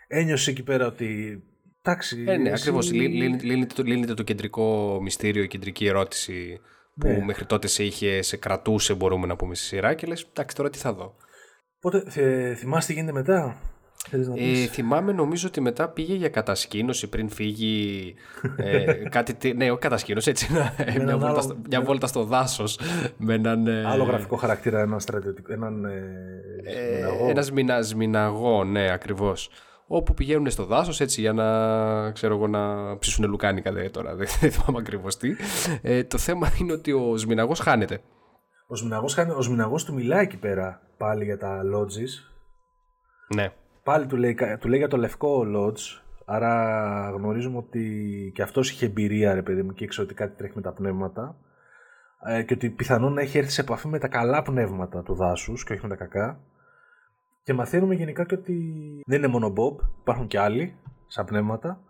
Ένιωσε 0.07 0.51
εκεί 0.51 0.62
πέρα 0.62 0.87
ότι. 0.87 1.42
Εντάξει, 1.83 2.25
ε, 2.27 2.37
ναι, 2.37 2.51
ακριβώς. 2.51 2.92
Λύνεται, 2.92 3.83
λύνεται 3.83 4.14
το 4.14 4.22
κεντρικό 4.22 4.99
μυστήριο, 5.03 5.42
η 5.42 5.49
κεντρική 5.49 5.87
ερώτηση 5.87 6.61
που 7.00 7.09
ναι. 7.09 7.24
μέχρι 7.24 7.44
τότε 7.44 7.66
σε, 7.66 7.85
είχε, 7.85 8.22
σε 8.22 8.37
κρατούσε 8.37 8.94
μπορούμε 8.94 9.26
να 9.26 9.37
πούμε 9.37 9.54
στη 9.54 9.64
σειρά 9.64 9.94
και 9.94 10.06
λες 10.06 10.26
εντάξει 10.32 10.56
τώρα 10.56 10.70
τι 10.70 10.78
θα 10.78 10.92
δω. 10.92 11.14
Οπότε 11.76 12.11
θε, 12.11 12.54
θυμάσαι 12.54 12.87
τι 12.87 12.92
γίνεται 12.92 13.12
μετά; 13.12 13.61
Ε, 14.37 14.66
θυμάμαι 14.66 15.12
νομίζω 15.12 15.48
ότι 15.48 15.61
μετά 15.61 15.88
πήγε 15.88 16.14
για 16.14 16.28
κατασκήνωση 16.28 17.09
πριν 17.09 17.28
φύγει 17.28 18.14
ε, 18.56 18.92
κάτι, 19.16 19.52
ναι 19.52 19.70
όχι 19.70 19.80
κατασκήνωση 19.80 20.30
έτσι 20.30 20.52
μια, 20.52 21.18
βόλτα, 21.18 21.40
στο, 21.40 21.56
μια 21.68 21.82
βόλτα 21.82 22.06
στο 22.06 22.24
δάσος 22.24 22.80
με 23.16 23.35
έναν 23.35 23.66
ε, 23.66 23.87
άλλο 23.87 24.04
γραφικό 24.04 24.37
χαρακτήρα 24.37 24.80
έναν 24.80 25.00
στρατιωτικό 25.00 25.52
έναν 25.52 25.85
ε, 25.85 26.00
μηναγό 27.96 28.64
ναι 28.64 28.92
ακριβώς 28.92 29.50
όπου 29.87 30.14
πηγαίνουν 30.14 30.51
στο 30.51 30.64
δάσος 30.64 31.01
έτσι 31.01 31.20
για 31.20 31.33
να, 31.33 32.11
ξέρω 32.11 32.35
εγώ, 32.35 32.46
να 32.46 32.99
ψήσουν 32.99 33.29
λουκάνικα 33.29 33.72
δε, 33.72 33.88
τώρα, 33.88 34.14
δεν 34.14 34.27
θυμάμαι 34.27 34.79
ακριβώς 34.79 35.16
τι. 35.16 35.31
Ε, 35.83 36.05
το 36.05 36.18
θέμα 36.18 36.49
είναι 36.61 36.72
ότι 36.72 36.92
ο 36.92 37.16
Σμιναγός 37.16 37.59
χάνεται. 37.59 38.01
Ο 38.66 38.77
Σμιναγός 38.77 39.14
χάνεται, 39.14 39.37
ο 39.38 39.42
Σμιναγός 39.42 39.85
του 39.85 39.94
μιλάει 39.94 40.22
εκεί 40.22 40.37
πέρα 40.37 40.81
πάλι 40.96 41.25
για 41.25 41.38
τα 41.38 41.61
lodges. 41.75 42.35
Ναι. 43.35 43.53
Πάλι 43.83 44.07
του 44.07 44.16
λέει, 44.16 44.37
του 44.61 44.68
λέει 44.68 44.79
για 44.79 44.88
το 44.88 44.96
λευκό 44.96 45.42
lodge, 45.57 46.03
άρα 46.25 47.11
γνωρίζουμε 47.11 47.57
ότι 47.57 48.33
και 48.35 48.42
αυτός 48.42 48.70
είχε 48.70 48.87
εμπειρία 48.87 49.35
ρε 49.35 49.42
παιδί 49.42 49.62
μου 49.62 49.72
και 49.72 49.85
ήξερε 49.85 50.07
ότι 50.07 50.14
κάτι 50.14 50.37
τρέχει 50.37 50.53
με 50.57 50.62
τα 50.62 50.72
πνεύματα 50.72 51.37
ε, 52.27 52.42
και 52.42 52.55
ότι 52.55 52.70
πιθανόν 52.70 53.12
να 53.12 53.20
έχει 53.20 53.38
έρθει 53.38 53.51
σε 53.51 53.61
επαφή 53.61 53.88
με 53.88 53.99
τα 53.99 54.09
καλά 54.09 54.42
πνεύματα 54.42 55.03
του 55.03 55.14
δάσους 55.14 55.64
και 55.64 55.72
όχι 55.72 55.83
με 55.83 55.88
τα 55.88 56.05
κακά 56.05 56.40
Και 57.46 57.52
μαθαίνουμε 57.52 57.94
γενικά 57.94 58.24
και 58.26 58.35
ότι 58.35 58.54
δεν 59.06 59.18
είναι 59.18 59.26
μόνο 59.26 59.52
Bob, 59.56 59.85
υπάρχουν 60.00 60.26
και 60.26 60.38
άλλοι 60.38 60.74
σαν 61.06 61.24
πνεύματα. 61.24 61.80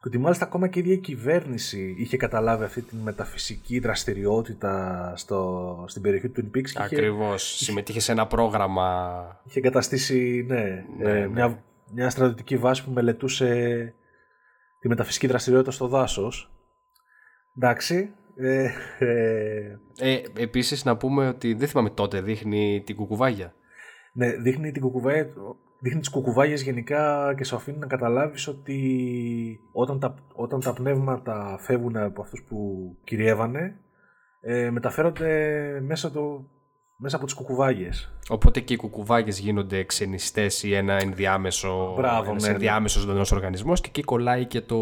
Και 0.00 0.08
ότι 0.08 0.18
μάλιστα 0.18 0.44
ακόμα 0.44 0.68
και 0.68 0.78
η 0.78 0.82
ίδια 0.82 0.94
η 0.94 0.98
κυβέρνηση 1.00 1.94
είχε 1.98 2.16
καταλάβει 2.16 2.64
αυτή 2.64 2.82
τη 2.82 2.96
μεταφυσική 2.96 3.78
δραστηριότητα 3.78 5.12
στο, 5.16 5.84
στην 5.88 6.02
περιοχή 6.02 6.28
του 6.28 6.40
Twin 6.42 6.46
Peaks. 6.46 6.50
και 6.52 6.58
είχε- 6.60 6.82
Ακριβώς. 6.82 7.42
Συμμετείχε 7.56 8.00
σε 8.00 8.12
ένα 8.12 8.26
πρόγραμμα. 8.26 9.40
είχε 9.44 9.58
εγκαταστήσει 9.58 10.44
ναι, 10.48 10.62
Ναι, 10.98 11.10
ε, 11.10 11.18
ναι. 11.20 11.28
Μια, 11.28 11.62
μια 11.92 12.10
στρατιωτική 12.10 12.56
βάση 12.56 12.84
που 12.84 12.90
μελετούσε 12.90 13.94
τη 14.80 14.88
μεταφυσική 14.88 15.26
δραστηριότητα 15.26 15.70
στο 15.70 15.86
δάσος. 15.88 16.50
Εντάξει. 17.56 18.10
Ε, 18.36 18.68
ε, 18.98 19.78
Ε, 19.98 20.20
επίσης 20.38 20.84
να 20.84 20.96
πούμε 20.96 21.28
ότι 21.28 21.54
δεν 21.54 21.68
θυμάμαι 21.68 21.90
τότε 21.90 22.20
δείχνει 22.20 22.82
την 22.86 22.96
κουκουβάγια. 22.96 23.54
Ναι, 24.16 24.32
δείχνει, 24.32 24.72
την 24.72 24.82
κουκουβάγια, 24.82 25.28
δείχνει 25.80 26.00
τις 26.00 26.10
κουκουβάγιες 26.10 26.62
γενικά 26.62 27.34
και 27.36 27.44
σου 27.44 27.56
αφήνει 27.56 27.78
να 27.78 27.86
καταλάβεις 27.86 28.48
ότι 28.48 29.58
όταν 29.72 29.98
τα, 29.98 30.14
όταν 30.34 30.60
τα 30.60 30.72
πνεύματα 30.72 31.56
φεύγουν 31.60 31.96
από 31.96 32.22
αυτούς 32.22 32.42
που 32.48 32.58
κυριεύανε 33.04 33.80
ε, 34.40 34.70
μεταφέρονται 34.70 35.80
μέσα, 35.82 36.10
το, 36.10 36.44
μέσα 36.96 37.16
από 37.16 37.24
τις 37.24 37.34
κουκουβάγιες. 37.34 38.12
Οπότε 38.28 38.60
και 38.60 38.72
οι 38.72 38.76
κουκουβάγες 38.76 39.38
γίνονται 39.38 39.84
ξενιστές 39.84 40.62
ή 40.62 40.74
ένα 40.74 40.94
ενδιάμεσο, 40.94 41.94
Μπράβο, 41.96 42.30
ένας 42.30 42.42
ναι, 42.42 42.48
ναι. 42.48 42.54
ενδιάμεσος 42.54 43.02
ζωντανός 43.02 43.32
οργανισμός 43.32 43.80
και 43.80 43.88
εκεί 43.88 44.02
κολλάει 44.02 44.44
και 44.44 44.60
το, 44.60 44.76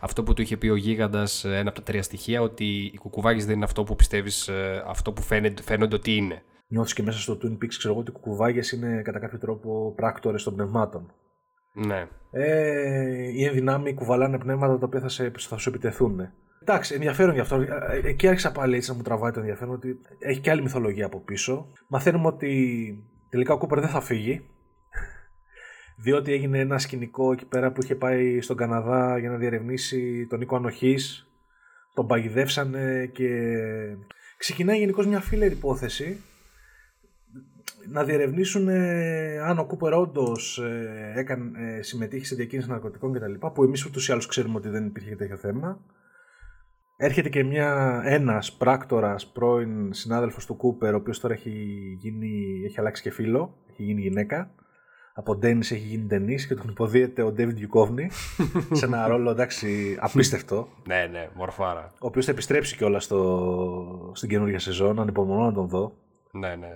αυτό 0.00 0.22
που 0.22 0.34
του 0.34 0.42
είχε 0.42 0.56
πει 0.56 0.68
ο 0.68 0.76
Γίγαντας, 0.76 1.44
ε, 1.44 1.48
ένα 1.48 1.68
από 1.68 1.78
τα 1.78 1.82
τρία 1.82 2.02
στοιχεία, 2.02 2.40
ότι 2.40 2.64
οι 2.64 2.96
κουκουβάγες 2.98 3.46
δεν 3.46 3.54
είναι 3.54 3.64
αυτό 3.64 3.84
που 3.84 3.96
πιστεύεις, 3.96 4.48
ε, 4.48 4.84
αυτό 4.86 5.12
που 5.12 5.22
φαίνεται, 5.22 5.62
φαίνονται 5.62 5.94
ότι 5.94 6.16
είναι. 6.16 6.42
Νιώθεις 6.72 6.92
και 6.92 7.02
μέσα 7.02 7.18
στο 7.18 7.38
Twin 7.42 7.52
Peaks, 7.52 7.74
ξέρω 7.78 7.92
εγώ, 7.92 8.00
ότι 8.00 8.10
οι 8.10 8.14
κουκουβάγιες 8.14 8.72
είναι 8.72 9.02
κατά 9.02 9.18
κάποιο 9.18 9.38
τρόπο 9.38 9.92
πράκτορες 9.96 10.42
των 10.42 10.54
πνευμάτων. 10.54 11.12
Ναι. 11.72 12.08
Ε, 12.30 13.30
ή 13.32 13.44
εν 13.44 13.52
δυνάμει 13.52 13.94
κουβαλάνε 13.94 14.38
πνεύματα 14.38 14.78
τα 14.78 14.86
οποία 14.86 15.00
θα, 15.00 15.08
σε, 15.08 15.32
θα 15.38 15.56
σου 15.56 15.68
επιτεθούν. 15.68 16.32
Εντάξει, 16.62 16.94
ενδιαφέρον 16.94 17.34
γι' 17.34 17.40
αυτό. 17.40 17.60
Ε, 17.60 18.00
Εκεί 18.04 18.28
άρχισα 18.28 18.52
πάλι 18.52 18.76
έτσι 18.76 18.90
να 18.90 18.96
μου 18.96 19.02
τραβάει 19.02 19.30
το 19.30 19.40
ενδιαφέρον 19.40 19.74
ότι 19.74 20.00
έχει 20.18 20.40
και 20.40 20.50
άλλη 20.50 20.62
μυθολογία 20.62 21.06
από 21.06 21.20
πίσω. 21.20 21.72
Μαθαίνουμε 21.88 22.26
ότι 22.26 23.04
τελικά 23.28 23.54
ο 23.54 23.58
Κούπερ 23.58 23.80
δεν 23.80 23.88
θα 23.88 24.00
φύγει. 24.00 24.44
Διότι 26.04 26.32
έγινε 26.32 26.58
ένα 26.58 26.78
σκηνικό 26.78 27.32
εκεί 27.32 27.46
πέρα 27.46 27.72
που 27.72 27.82
είχε 27.82 27.94
πάει 27.94 28.40
στον 28.40 28.56
Καναδά 28.56 29.18
για 29.18 29.30
να 29.30 29.36
διερευνήσει 29.36 30.26
τον 30.26 30.40
οίκο 30.40 30.56
ανοχής. 30.56 31.26
Τον 31.94 32.06
παγιδεύσανε 32.06 33.10
και 33.12 33.28
ξεκινάει 34.36 34.78
γενικώς 34.78 35.06
μια 35.06 35.20
φίλερη 35.20 35.52
υπόθεση 35.52 36.20
να 37.88 38.04
διερευνήσουν 38.04 38.68
ε, 38.68 39.38
αν 39.38 39.58
ο 39.58 39.64
Κούπερ 39.64 39.92
όντως 39.92 40.58
ε, 40.58 41.12
έκανε, 41.16 41.50
ε, 41.76 41.82
συμμετείχε 41.82 42.24
σε 42.24 42.34
διακίνηση 42.34 42.68
ναρκωτικών 42.68 43.12
κτλ. 43.12 43.32
Που 43.54 43.64
εμείς 43.64 43.84
ούτως 43.86 44.08
ή 44.08 44.12
άλλως 44.12 44.26
ξέρουμε 44.26 44.56
ότι 44.56 44.68
δεν 44.68 44.86
υπήρχε 44.86 45.16
τέτοιο 45.16 45.36
θέμα. 45.36 45.80
Έρχεται 46.96 47.28
και 47.28 47.44
μια, 47.44 48.02
ένας 48.04 48.52
πράκτορας, 48.52 49.26
πρώην 49.26 49.92
συνάδελφος 49.92 50.46
του 50.46 50.56
Κούπερ, 50.56 50.94
ο 50.94 50.96
οποίος 50.96 51.20
τώρα 51.20 51.34
έχει, 51.34 51.50
γίνει, 52.00 52.62
έχει 52.66 52.80
αλλάξει 52.80 53.02
και 53.02 53.10
φίλο, 53.10 53.56
έχει 53.70 53.82
γίνει 53.82 54.00
γυναίκα. 54.00 54.50
Από 55.14 55.36
Ντένις 55.36 55.70
έχει 55.70 55.86
γίνει 55.86 56.04
Ντενής 56.04 56.46
και 56.46 56.54
τον 56.54 56.68
υποδίεται 56.68 57.22
ο 57.22 57.32
Ντέβιντ 57.32 57.56
Γιουκόβνη 57.58 58.10
σε 58.72 58.84
ένα 58.84 59.06
ρόλο 59.06 59.30
εντάξει 59.30 59.96
απίστευτο, 60.00 60.68
Ναι, 60.86 61.08
ναι, 61.10 61.28
μορφάρα. 61.34 61.92
ο 61.94 62.06
οποίος 62.06 62.24
θα 62.24 62.30
επιστρέψει 62.30 62.76
κιόλας 62.76 63.04
στο, 63.04 64.12
στην 64.14 64.28
καινούργια 64.28 64.58
σεζόν, 64.58 65.00
ανυπομονώ 65.00 65.44
να 65.44 65.52
τον 65.52 65.68
δω. 65.68 65.92
Ναι, 66.32 66.56
ναι. 66.56 66.68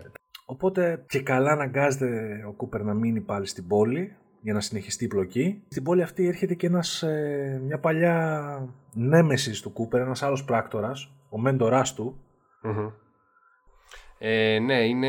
Οπότε 0.49 1.05
και 1.09 1.21
καλά 1.21 1.51
αναγκάζεται 1.53 2.45
ο 2.49 2.53
Κούπερ 2.53 2.83
να 2.83 2.95
μείνει 2.95 3.21
πάλι 3.21 3.47
στην 3.47 3.67
πόλη 3.67 4.17
για 4.41 4.53
να 4.53 4.61
συνεχιστεί 4.61 5.05
η 5.05 5.09
πλοκή. 5.09 5.63
Στην 5.69 5.83
πόλη 5.83 6.03
αυτή 6.03 6.27
έρχεται 6.27 6.55
και 6.55 6.67
ένας, 6.67 7.03
ε, 7.03 7.61
μια 7.65 7.79
παλιά 7.79 8.69
νέμεσης 8.93 9.61
του 9.61 9.73
Κούπερ, 9.73 10.01
ένας 10.01 10.23
άλλος 10.23 10.45
πράκτορας, 10.45 11.13
ο 11.29 11.39
μέντοράς 11.39 11.95
του. 11.95 12.21
Μμμ. 12.63 12.89
Ε, 14.19 14.59
ναι, 14.59 14.85
είναι 14.85 15.09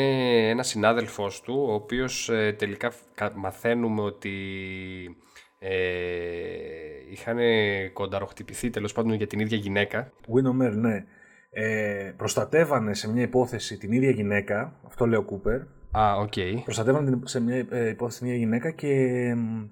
ένας 0.50 0.68
συνάδελφός 0.68 1.42
του, 1.42 1.66
ο 1.70 1.74
οποίος 1.74 2.30
ε, 2.30 2.54
τελικά 2.58 2.92
κα- 3.16 3.32
μαθαίνουμε 3.36 4.02
ότι 4.02 4.32
ε, 5.60 5.76
είχαν 7.12 7.38
κονταροχτυπηθεί 7.94 8.70
τέλος 8.70 8.94
πάντων 8.94 9.14
για 9.14 9.28
την 9.28 9.40
ίδια 9.40 9.58
γυναίκα. 9.58 10.12
Windom 10.28 10.50
Earle, 10.50 10.72
ναι. 10.76 11.06
Ε, 11.50 12.14
προστατεύανε 12.18 12.94
σε 12.94 13.12
μια 13.12 13.22
υπόθεση 13.22 13.78
την 13.78 13.92
ίδια 13.92 14.10
γυναίκα, 14.10 14.80
αυτό 14.86 15.06
λέει 15.06 15.20
ο 15.20 15.24
Κούπερ, 15.24 15.62
Α, 15.92 16.16
οκ. 16.20 16.34
προστατεύανε 16.64 17.10
την- 17.10 17.28
σε 17.28 17.42
μια 17.42 17.66
ε, 17.70 17.90
υπόθεση 17.90 18.18
την 18.20 18.28
ίδια 18.28 18.40
γυναίκα 18.40 18.72
και 18.72 18.88
εμ, 19.30 19.64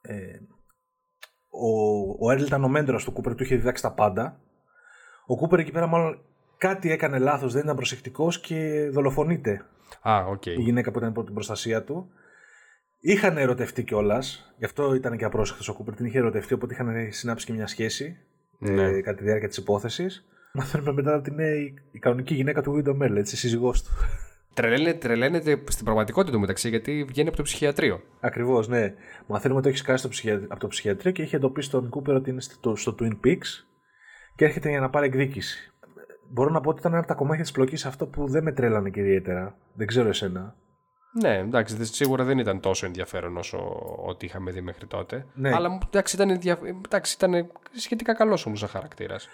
ε, 0.00 0.14
ο, 1.48 1.68
ο 2.26 2.30
Έρλ 2.32 2.42
ήταν 2.42 2.64
ο 2.64 2.68
μέντορας 2.68 3.04
του 3.04 3.12
Κούπερ, 3.12 3.34
του 3.34 3.42
είχε 3.42 3.56
διδάξει 3.56 3.82
τα 3.82 3.92
πάντα. 3.92 4.40
Ο 5.26 5.36
Κούπερ 5.36 5.58
εκεί 5.58 5.70
πέρα 5.72 5.86
μάλλον 5.86 6.20
κάτι 6.56 6.90
έκανε 6.90 7.18
λάθος, 7.18 7.52
δεν 7.52 7.62
ήταν 7.62 7.76
προσεκτικός 7.76 8.40
και 8.40 8.88
δολοφονείται 8.92 9.64
Α, 10.02 10.24
οκ. 10.28 10.46
η 10.46 10.60
γυναίκα 10.60 10.90
που 10.90 10.98
ήταν 10.98 11.10
υπό 11.10 11.24
την 11.24 11.34
προστασία 11.34 11.84
του. 11.84 12.10
Είχαν 13.00 13.36
ερωτευτεί 13.36 13.84
κιόλας, 13.84 14.54
γι' 14.58 14.64
αυτό 14.64 14.94
ήταν 14.94 15.16
και 15.16 15.24
απρόσεκτος 15.24 15.68
ο 15.68 15.74
Κούπερ. 15.74 15.94
Την 15.94 16.04
είχε 16.06 16.18
ερωτευτεί, 16.18 16.54
οπότε 16.54 16.74
είχαν 16.74 17.12
συνάψει 17.12 17.46
και 17.46 17.52
μια 17.52 17.66
σχέση 17.66 18.16
Ναι. 18.58 18.82
ε, 18.82 19.00
κατά 19.00 19.16
τη 19.18 19.24
διάρκεια 19.24 19.48
της 19.48 19.56
υπόθεσης. 19.56 20.24
Μαθαίνουμε 20.54 20.92
μετά 20.92 21.14
ότι 21.14 21.30
είναι 21.30 21.46
η, 21.46 21.74
η 21.90 21.98
κανονική 21.98 22.34
γυναίκα 22.34 22.62
του 22.62 22.72
Βίντο 22.72 22.94
Μέρλ, 22.94 23.16
έτσι, 23.16 23.34
η 23.34 23.38
σύζυγός 23.38 23.82
του. 23.82 23.90
Τρελαίνεται, 24.54 24.98
τρελαίνεται 24.98 25.62
στην 25.68 25.84
πραγματικότητα 25.84 26.32
του 26.32 26.40
μεταξύ 26.40 26.68
γιατί 26.68 27.04
βγαίνει 27.08 27.28
από 27.28 27.36
το 27.36 27.42
ψυχιατρίο. 27.42 28.02
Ακριβώς, 28.20 28.68
ναι. 28.68 28.94
Μαθαίνουμε 29.26 29.60
ότι 29.60 29.68
έχει 29.68 29.78
σκάσει 29.78 29.98
στο 29.98 30.08
ψυχια... 30.08 30.34
από 30.34 30.60
το 30.60 30.68
ψυχιατρίο 30.68 31.12
και 31.12 31.22
έχει 31.22 31.34
εντοπίσει 31.34 31.70
τον 31.70 31.88
Κούπερ 31.88 32.14
ότι 32.14 32.30
είναι 32.30 32.40
στο, 32.40 32.76
στο 32.76 32.94
Twin 33.00 33.12
Peaks 33.24 33.64
και 34.36 34.44
έρχεται 34.44 34.68
για 34.68 34.80
να 34.80 34.90
πάρει 34.90 35.06
εκδίκηση. 35.06 35.72
Μπορώ 36.28 36.50
να 36.50 36.60
πω 36.60 36.70
ότι 36.70 36.78
ήταν 36.78 36.90
ένα 36.92 37.00
από 37.00 37.08
τα 37.08 37.14
κομμάτια 37.14 37.42
της 37.42 37.52
πλοκής 37.52 37.86
αυτό 37.86 38.06
που 38.06 38.28
δεν 38.28 38.42
με 38.42 38.52
τρέλανε 38.52 38.90
και 38.90 39.00
ιδιαίτερα. 39.00 39.56
Δεν 39.74 39.86
ξέρω 39.86 40.08
εσένα. 40.08 40.54
Ναι, 41.22 41.36
εντάξει, 41.38 41.76
δε- 41.76 41.84
σίγουρα 41.84 42.24
δεν 42.24 42.38
ήταν 42.38 42.60
τόσο 42.60 42.86
ενδιαφέρον 42.86 43.36
όσο 43.36 43.58
ό,τι 44.06 44.26
είχαμε 44.26 44.50
δει 44.50 44.60
μέχρι 44.60 44.86
τότε. 44.86 45.26
Ναι. 45.34 45.54
Αλλά 45.54 45.78
εντάξει, 45.86 46.16
ήταν, 46.16 46.30
ενδια... 46.30 46.58
εντάξει, 46.84 47.14
ήταν 47.14 47.50
σχετικά 47.72 48.14
καλός 48.14 48.46
όμως 48.46 48.58
σαν 48.58 48.68
χαρακτήρας. 48.68 49.28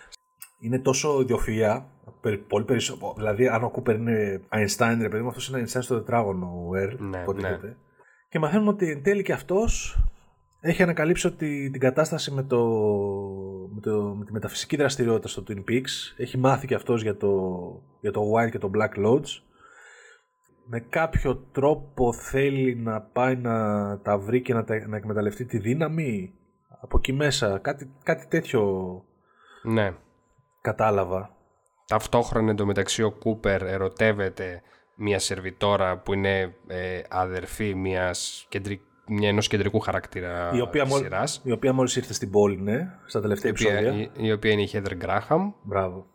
Είναι 0.58 0.78
τόσο 0.78 1.20
ιδιοφυα, 1.20 1.86
περι- 2.20 2.42
πολύ 2.42 2.64
περισσότερο. 2.64 3.12
Δηλαδή, 3.16 3.48
αν 3.48 3.64
ο 3.64 3.70
Κούπερ 3.70 3.94
είναι 3.94 4.40
Einstein, 4.48 4.96
ρε 5.00 5.08
παιδί 5.08 5.22
μου, 5.22 5.28
αυτός 5.28 5.48
είναι 5.48 5.62
Einstein 5.62 5.82
στο 5.82 5.94
τετράγωνο, 5.94 6.66
ο 6.68 6.76
Ερ. 6.76 7.00
Ναι, 7.00 7.18
υποτίθεται. 7.20 7.76
Και 8.28 8.38
μαθαίνουμε 8.38 8.70
ότι 8.70 8.90
εν 8.90 9.02
τέλει 9.02 9.22
και 9.22 9.32
αυτός 9.32 9.98
έχει 10.60 10.82
ανακαλύψει 10.82 11.26
ότι 11.26 11.70
την 11.70 11.80
κατάσταση 11.80 12.30
με, 12.30 12.42
το, 12.42 12.66
με, 13.74 13.80
το, 13.80 14.14
με 14.18 14.24
τη 14.24 14.32
μεταφυσική 14.32 14.76
δραστηριότητα 14.76 15.28
στο 15.28 15.42
Twin 15.48 15.70
Peaks 15.70 16.14
έχει 16.16 16.38
μάθει 16.38 16.66
και 16.66 16.74
αυτός 16.74 17.02
για 17.02 17.16
το, 17.16 17.52
για 18.00 18.10
το 18.10 18.22
White 18.32 18.50
και 18.50 18.58
το 18.58 18.70
Black 18.74 19.06
Lodge 19.06 19.40
με 20.68 20.80
κάποιο 20.80 21.36
τρόπο 21.52 22.12
θέλει 22.12 22.74
να 22.74 23.00
πάει 23.00 23.36
να 23.36 23.54
τα 24.00 24.18
βρει 24.18 24.42
και 24.42 24.54
να, 24.54 24.64
τα, 24.64 24.86
να 24.88 24.96
εκμεταλλευτεί 24.96 25.44
τη 25.44 25.58
δύναμη 25.58 26.34
από 26.80 26.96
εκεί 26.98 27.12
μέσα 27.12 27.58
κάτι, 27.58 27.90
κάτι 28.02 28.26
τέτοιο 28.26 29.04
Ναι. 29.62 29.94
Κατάλαβα 30.66 31.30
Ταυτόχρονα 31.86 32.50
εντωμεταξύ 32.50 33.02
ο 33.02 33.10
Κούπερ 33.12 33.62
ερωτεύεται 33.62 34.62
μια 34.94 35.18
σερβιτόρα 35.18 35.98
που 35.98 36.12
είναι 36.12 36.54
ε, 36.66 37.00
αδερφή 37.08 37.74
μιας 37.74 38.46
κεντρι... 38.48 38.80
μια 39.06 39.28
ενός 39.28 39.48
κεντρικού 39.48 39.80
χαρακτήρα 39.80 40.50
η 40.54 40.60
οποία, 40.60 40.82
της 40.82 40.92
μόλι, 40.92 41.02
σειράς, 41.02 41.40
η 41.44 41.52
οποία 41.52 41.72
μόλις 41.72 41.96
ήρθε 41.96 42.12
στην 42.12 42.30
πόλη, 42.30 42.60
ναι, 42.60 42.90
στα 43.06 43.20
τελευταία 43.20 43.50
η 43.50 43.54
οποία, 43.54 43.78
επεισόδια. 43.78 44.10
η, 44.16 44.26
η 44.26 44.32
οποία 44.32 44.50
είναι 44.50 44.62
η 44.62 44.70
Heather 44.72 45.04
Graham. 45.04 45.52
Μπράβο. 45.62 46.06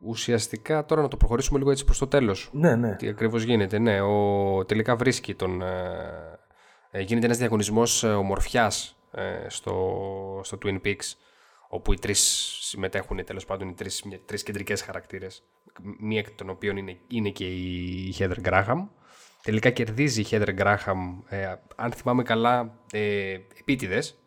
Ουσιαστικά 0.00 0.84
τώρα 0.84 1.02
να 1.02 1.08
το 1.08 1.16
προχωρήσουμε 1.16 1.58
λίγο 1.58 1.70
έτσι 1.70 1.84
προς 1.84 1.98
το 1.98 2.06
τέλος. 2.06 2.48
Ναι, 2.52 2.76
ναι. 2.76 2.96
Τι 2.96 3.08
ακριβώς 3.08 3.42
γίνεται. 3.42 3.78
Ναι, 3.78 4.00
ο, 4.00 4.64
τελικά 4.64 4.96
βρίσκει 4.96 5.34
τον... 5.34 5.62
Ε, 5.62 6.38
ε, 6.90 7.00
γίνεται 7.00 7.26
ένας 7.26 7.38
διαγωνισμός 7.38 8.04
ε, 8.04 8.08
ομορφιάς 8.08 8.96
ε, 9.10 9.48
στο, 9.48 10.40
στο 10.42 10.58
Twin 10.64 10.80
Peaks 10.84 11.14
όπου 11.68 11.92
οι 11.92 11.98
τρεις 11.98 12.50
συμμετέχουν 12.68 13.24
τέλος 13.24 13.44
πάντων 13.44 13.68
οι 13.68 13.74
τρεις, 13.74 14.02
μια- 14.02 14.20
τρεις 14.24 14.42
κεντρικές 14.42 14.82
χαρακτήρες. 14.82 15.42
Μία 16.00 16.18
εκ 16.18 16.30
των 16.30 16.50
οποίων 16.50 16.76
είναι, 16.76 16.96
είναι 17.08 17.30
και 17.30 17.46
η 17.46 18.14
Heather 18.18 18.42
Graham. 18.44 18.86
Τελικά 19.42 19.70
κερδίζει 19.70 20.20
η 20.20 20.26
Heather 20.30 20.58
Graham 20.58 20.96
ε, 21.28 21.52
αν 21.76 21.92
θυμάμαι 21.92 22.22
καλά 22.22 22.78
ε, 22.92 23.32
επίτηδες. 23.60 24.18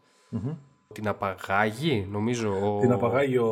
Την 0.94 1.08
απαγάγει 1.08 2.08
νομίζω 2.10 2.76
ο, 2.76 2.80
Την 2.80 2.92
απαγάγει 2.92 3.38
ο, 3.38 3.48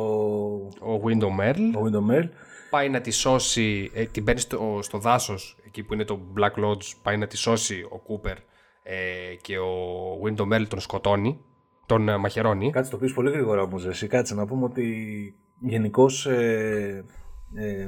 ο 0.80 1.00
Windom 1.04 1.40
Earl 1.40 1.72
ο 1.76 1.80
Window 1.84 2.28
πάει 2.70 2.88
να 2.88 3.00
τη 3.00 3.10
σώσει, 3.10 3.90
ε, 3.94 4.04
την 4.04 4.24
παίρνει 4.24 4.40
στο, 4.40 4.78
στο 4.82 4.98
δάσος, 4.98 5.56
εκεί 5.66 5.82
που 5.82 5.94
είναι 5.94 6.04
το 6.04 6.20
Black 6.38 6.64
Lodge, 6.64 6.82
πάει 7.02 7.16
να 7.16 7.26
τη 7.26 7.36
σώσει 7.36 7.86
ο 7.90 7.98
Κούπερ 7.98 8.36
ε, 8.82 9.34
και 9.40 9.58
ο 9.58 10.20
Windom 10.24 10.52
Earl 10.54 10.66
τον 10.68 10.80
σκοτώνει, 10.80 11.44
τον 11.88 12.08
ε, 12.08 12.16
μαχαιρώνει. 12.16 12.70
Κάτσε 12.70 12.90
το 12.90 12.96
πεις 12.96 13.12
πολύ 13.12 13.30
γρήγορα 13.30 13.62
όμως 13.62 13.86
εσύ. 13.86 14.06
Κάτσε 14.06 14.34
να 14.34 14.46
πούμε 14.46 14.64
ότι 14.64 14.84
γενικώς 15.60 16.26
ε, 16.26 17.04
ε, 17.54 17.86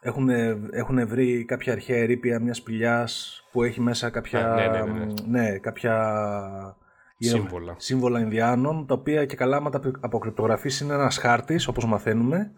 έχουν, 0.00 0.28
έχουν 0.70 1.08
βρει 1.08 1.44
κάποια 1.44 1.72
αρχαία 1.72 1.96
ερήπια 1.96 2.40
μιας 2.40 2.56
σπηλιάς 2.56 3.42
που 3.52 3.62
έχει 3.62 3.80
μέσα 3.80 4.10
κάποια, 4.10 4.54
ναι, 4.54 4.66
ναι, 4.66 5.04
ναι, 5.04 5.12
ναι, 5.26 5.58
κάποια 5.58 5.96
σύμβολα. 7.18 7.74
σύμβολα 7.78 8.20
Ινδιάνων, 8.20 8.86
τα 8.86 8.94
οποία 8.94 9.26
και 9.26 9.36
καλά 9.36 9.56
άμα 9.56 9.70
τα 9.70 9.80
αποκρυπτογραφήσει 10.00 10.84
είναι 10.84 10.94
ένας 10.94 11.18
χάρτης, 11.18 11.66
όπως 11.66 11.84
μαθαίνουμε, 11.86 12.52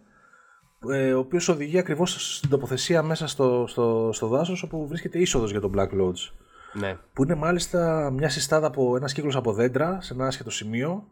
ε, 0.91 1.13
ο 1.13 1.19
οποίος 1.19 1.49
οδηγεί 1.49 1.79
ακριβώς 1.79 2.37
στην 2.37 2.51
τοποθεσία 2.51 3.03
μέσα 3.03 3.27
στο, 3.27 3.65
στο, 3.69 4.11
στο 4.13 4.27
δάσος 4.27 4.63
όπου 4.63 4.87
βρίσκεται 4.87 5.19
είσοδος 5.19 5.51
για 5.51 5.61
τον 5.61 5.73
Black 5.77 6.01
Lodge. 6.01 6.33
Ναι. 6.73 6.97
Που 7.13 7.23
είναι 7.23 7.35
μάλιστα 7.35 8.11
μια 8.11 8.29
συστάδα 8.29 8.67
από 8.67 8.97
ένας 8.97 9.13
κύκλος 9.13 9.37
από 9.37 9.53
δέντρα 9.53 10.01
σε 10.01 10.15
ένα 10.15 10.27
άσχετο 10.27 10.51
σημείο 10.51 11.05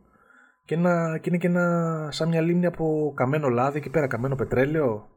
και, 0.65 0.75
ένα, 0.75 1.19
και 1.19 1.29
είναι 1.29 1.39
και 1.39 1.47
ένα, 1.47 2.09
σαν 2.13 2.29
μια 2.29 2.41
λίμνη 2.41 2.67
από 2.67 3.13
καμένο 3.17 3.49
λάδι 3.49 3.79
εκεί 3.79 3.91
πέρα, 3.91 4.07
καμένο 4.07 4.35
πετρέλαιο. 4.37 5.09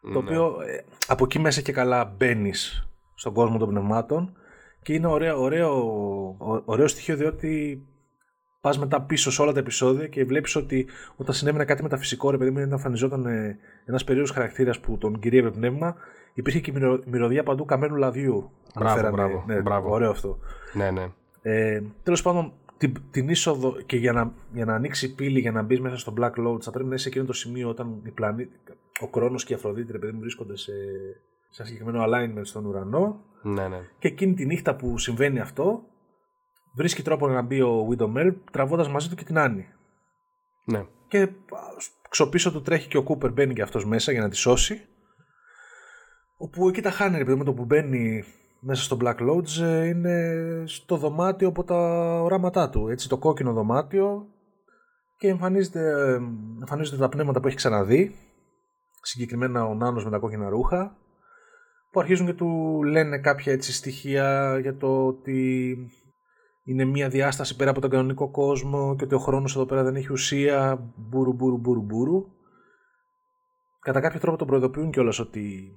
Το 0.00 0.08
Ναι. 0.08 0.16
οποίο 0.16 0.44
ε, 0.66 0.84
από 1.06 1.24
εκεί 1.24 1.38
μέσα 1.38 1.60
και 1.60 1.72
καλά 1.72 2.04
μπαίνεις 2.16 2.88
στον 3.14 3.32
κόσμο 3.32 3.58
των 3.58 3.68
πνευμάτων 3.68 4.36
και 4.82 4.92
είναι 4.92 5.06
ωραίο, 5.06 5.40
ωραίο, 5.40 5.70
ω- 6.38 6.62
ωραίο 6.64 6.86
στοιχείο 6.86 7.16
διότι 7.16 7.82
πας 8.64 8.78
μετά 8.78 9.00
πίσω 9.02 9.30
σε 9.30 9.42
όλα 9.42 9.52
τα 9.52 9.58
επεισόδια 9.58 10.06
και 10.06 10.24
βλέπεις 10.24 10.56
ότι 10.56 10.86
όταν 11.16 11.34
συνέβαινε 11.34 11.64
κάτι 11.64 11.82
μεταφυσικό, 11.82 12.30
ρε 12.30 12.36
παιδί 12.38 12.50
μου, 12.50 12.56
όταν 12.58 12.72
εμφανιζόταν 12.72 13.26
ένας 13.84 14.04
περίεργος 14.04 14.30
χαρακτήρας 14.30 14.80
που 14.80 14.98
τον 14.98 15.18
κυρίευε 15.18 15.50
πνεύμα, 15.50 15.96
υπήρχε 16.34 16.60
και 16.60 16.72
μυρο, 16.72 17.00
μυρωδιά 17.06 17.42
παντού 17.42 17.64
καμένου 17.64 17.96
λαδιού. 17.96 18.50
Μπράβο, 18.74 18.90
Αναφέρανε. 18.90 19.16
μπράβο, 19.16 19.44
ναι, 19.46 19.60
μπράβο. 19.60 19.90
Ωραίο 19.90 20.10
αυτό. 20.10 20.38
ναι, 20.72 20.90
ναι. 20.90 21.06
Ε, 21.42 21.82
Τέλος 22.02 22.22
πάντων, 22.22 22.52
την, 22.76 22.94
την 23.10 23.28
είσοδο 23.28 23.76
και 23.86 23.96
για 23.96 24.12
να, 24.12 24.32
για 24.52 24.64
να 24.64 24.74
ανοίξει 24.74 25.06
η 25.06 25.08
πύλη 25.08 25.40
για 25.40 25.52
να 25.52 25.62
μπεις 25.62 25.80
μέσα 25.80 25.96
στο 25.96 26.14
Black 26.20 26.46
Lodge 26.46 26.60
θα 26.62 26.70
πρέπει 26.70 26.88
να 26.88 26.94
είσαι 26.94 27.02
σε 27.02 27.08
εκείνο 27.08 27.24
το 27.24 27.32
σημείο 27.32 27.68
όταν 27.68 28.00
οι 28.04 28.10
πλανήτη, 28.10 28.56
ο 29.00 29.08
Κρόνο 29.08 29.36
και 29.36 29.52
η 29.52 29.56
Αφροδίτη 29.56 29.92
ρε 29.92 29.98
παιδί 29.98 30.12
μου, 30.12 30.20
βρίσκονται 30.20 30.56
σε, 30.56 30.72
σε 31.50 31.62
ένα 31.62 31.70
συγκεκριμένο 31.70 32.04
alignment 32.04 32.44
στον 32.46 32.64
ουρανό. 32.66 33.20
ναι, 33.42 33.68
ναι. 33.68 33.80
Και 33.98 34.08
εκείνη 34.08 34.34
τη 34.34 34.46
νύχτα 34.46 34.76
που 34.76 34.98
συμβαίνει 34.98 35.40
αυτό, 35.40 35.82
βρίσκει 36.74 37.02
τρόπο 37.02 37.28
να 37.28 37.42
μπει 37.42 37.60
ο 37.60 37.88
Widowmare 37.90 38.34
τραβώντας 38.50 38.88
μαζί 38.88 39.08
του 39.08 39.14
και 39.14 39.24
την 39.24 39.38
Άννη. 39.38 39.66
ναι. 40.64 40.86
Και 41.08 41.20
α, 41.20 41.28
ξοπίσω 42.08 42.52
του 42.52 42.62
τρέχει 42.62 42.88
και 42.88 42.96
ο 42.96 43.02
Κούπερ 43.02 43.32
μπαίνει 43.32 43.54
και 43.54 43.62
αυτός 43.62 43.86
μέσα 43.86 44.12
για 44.12 44.20
να 44.20 44.28
τη 44.28 44.36
σώσει. 44.36 44.86
Όπου 46.36 46.68
εκεί 46.68 46.80
τα 46.80 46.90
χάνει, 46.90 47.18
ρε 47.18 47.24
παιδί 47.24 47.38
με 47.38 47.44
το 47.44 47.52
που 47.52 47.64
μπαίνει 47.64 48.24
μέσα 48.60 48.82
στο 48.82 48.96
Black 49.00 49.16
Lodge 49.16 49.62
ε, 49.62 49.86
είναι 49.86 50.34
στο 50.66 50.96
δωμάτιο 50.96 51.48
από 51.48 51.64
τα 51.64 51.76
οράματά 52.22 52.70
του. 52.70 52.88
Έτσι, 52.88 53.08
το 53.08 53.18
κόκκινο 53.18 53.52
δωμάτιο 53.52 54.26
και 55.16 55.28
εμφανίζεται, 55.28 55.80
ε, 55.80 56.14
εμφανίζονται 56.60 56.96
τα 56.96 57.08
πνεύματα 57.08 57.40
που 57.40 57.46
έχει 57.46 57.56
ξαναδεί. 57.56 58.14
Συγκεκριμένα 59.02 59.64
ο 59.64 59.74
Νάνος 59.74 60.04
με 60.04 60.10
τα 60.10 60.18
κόκκινα 60.18 60.48
ρούχα 60.48 60.96
που 61.90 62.00
αρχίζουν 62.00 62.26
και 62.26 62.32
του 62.32 62.82
λένε 62.82 63.18
κάποια 63.18 63.52
έτσι 63.52 63.72
στοιχεία 63.72 64.58
για 64.58 64.76
το 64.76 65.06
ότι 65.06 65.76
είναι 66.64 66.84
μια 66.84 67.08
διάσταση 67.08 67.56
πέρα 67.56 67.70
από 67.70 67.80
τον 67.80 67.90
κανονικό 67.90 68.30
κόσμο 68.30 68.96
και 68.96 69.04
ότι 69.04 69.14
ο 69.14 69.18
χρόνος 69.18 69.56
εδώ 69.56 69.66
πέρα 69.66 69.82
δεν 69.82 69.96
έχει 69.96 70.12
ουσία, 70.12 70.92
μπούρου 70.96 71.32
μπούρου 71.32 71.56
μπούρου 71.56 71.80
μπούρου. 71.80 72.26
Κατά 73.80 74.00
κάποιο 74.00 74.20
τρόπο 74.20 74.38
τον 74.38 74.46
προειδοποιούν 74.46 74.90
κιόλας 74.90 75.18
ότι 75.18 75.76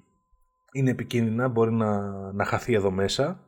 είναι 0.72 0.90
επικίνδυνα, 0.90 1.48
μπορεί 1.48 1.72
να, 1.72 2.12
να 2.32 2.46
χαθεί 2.46 2.74
εδώ 2.74 2.92
μέσα. 2.92 3.40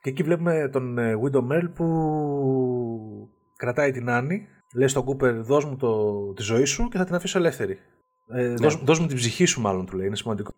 Και 0.00 0.10
εκεί 0.10 0.22
βλέπουμε 0.22 0.68
τον 0.72 0.98
ε, 0.98 1.14
Widow 1.22 1.52
Merle 1.52 1.70
που 1.74 1.86
κρατάει 3.56 3.90
την 3.90 4.10
Άννη, 4.10 4.46
λέει 4.74 4.88
στον 4.88 5.04
Κούπερ 5.04 5.42
δώσ' 5.42 5.64
μου 5.64 5.76
το, 5.76 6.32
τη 6.32 6.42
ζωή 6.42 6.64
σου 6.64 6.88
και 6.88 6.98
θα 6.98 7.04
την 7.04 7.14
αφήσω 7.14 7.38
ελεύθερη. 7.38 7.78
Ε, 8.28 8.54
δώσ, 8.54 8.76
δώσ' 8.84 9.00
μου 9.00 9.06
την 9.06 9.16
ψυχή 9.16 9.44
σου 9.44 9.60
μάλλον 9.60 9.86
του 9.86 9.96
λέει, 9.96 10.06
είναι 10.06 10.16
σημαντικό. 10.16 10.54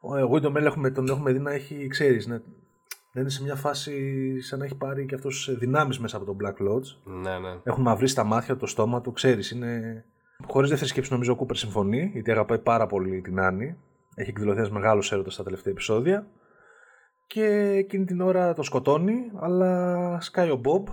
Ο 0.00 0.16
ε, 0.16 0.22
Widow 0.30 0.56
Merle 0.56 0.64
έχουμε, 0.64 0.90
τον 0.90 1.08
έχουμε 1.08 1.32
δει 1.32 1.38
να 1.38 1.52
έχει, 1.52 1.86
ξέρεις, 1.86 2.26
να, 2.26 2.42
να 3.16 3.22
είναι 3.22 3.30
σε 3.30 3.42
μια 3.42 3.54
φάση 3.54 4.40
σαν 4.40 4.58
να 4.58 4.64
έχει 4.64 4.74
πάρει 4.74 5.06
και 5.06 5.14
αυτός 5.14 5.48
ε, 5.48 5.54
δυνάμεις 5.54 5.98
μέσα 5.98 6.16
από 6.16 6.26
τον 6.26 6.36
Black 6.40 6.68
Lodge. 6.68 7.12
ναι, 7.22 7.38
ναι. 7.38 7.60
Έχουν 7.62 7.82
μαυρίσει 7.82 8.14
τα 8.14 8.24
μάτια 8.24 8.54
του, 8.54 8.60
το 8.60 8.66
στόμα 8.66 9.00
του, 9.00 9.12
ξέρεις, 9.12 9.50
είναι... 9.50 10.04
Χωρίς 10.46 10.68
δεύτερη 10.70 10.90
σκέψη 10.90 11.12
νομίζω 11.12 11.32
ο 11.32 11.36
Κούπερ 11.36 11.56
συμφωνεί, 11.56 12.10
γιατί 12.12 12.30
αγαπάει 12.30 12.58
πάρα 12.58 12.86
πολύ 12.86 13.20
την 13.20 13.40
Άννη. 13.40 13.76
Έχει 14.14 14.30
εκδηλωθεί 14.30 14.58
ένας 14.58 14.70
μεγάλος 14.70 15.12
έρωτας 15.12 15.34
στα 15.34 15.42
τελευταία 15.42 15.72
επεισόδια. 15.72 16.26
Και 17.26 17.44
εκείνη 17.76 18.04
την 18.04 18.20
ώρα 18.20 18.54
το 18.54 18.62
σκοτώνει, 18.62 19.30
αλλά 19.40 20.20
σκάει 20.20 20.50
ο 20.50 20.56
Μπομπ 20.56 20.86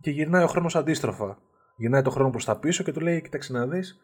και 0.00 0.10
γυρνάει 0.10 0.42
ο 0.42 0.46
χρόνος 0.46 0.76
αντίστροφα. 0.76 1.38
Γυρνάει 1.76 2.02
το 2.02 2.10
χρόνο 2.10 2.30
προς 2.30 2.44
τα 2.44 2.58
πίσω 2.58 2.82
και 2.82 2.92
του 2.92 3.00
λέει, 3.00 3.22
κοίταξε 3.22 3.52
να 3.52 3.66
δεις, 3.66 4.00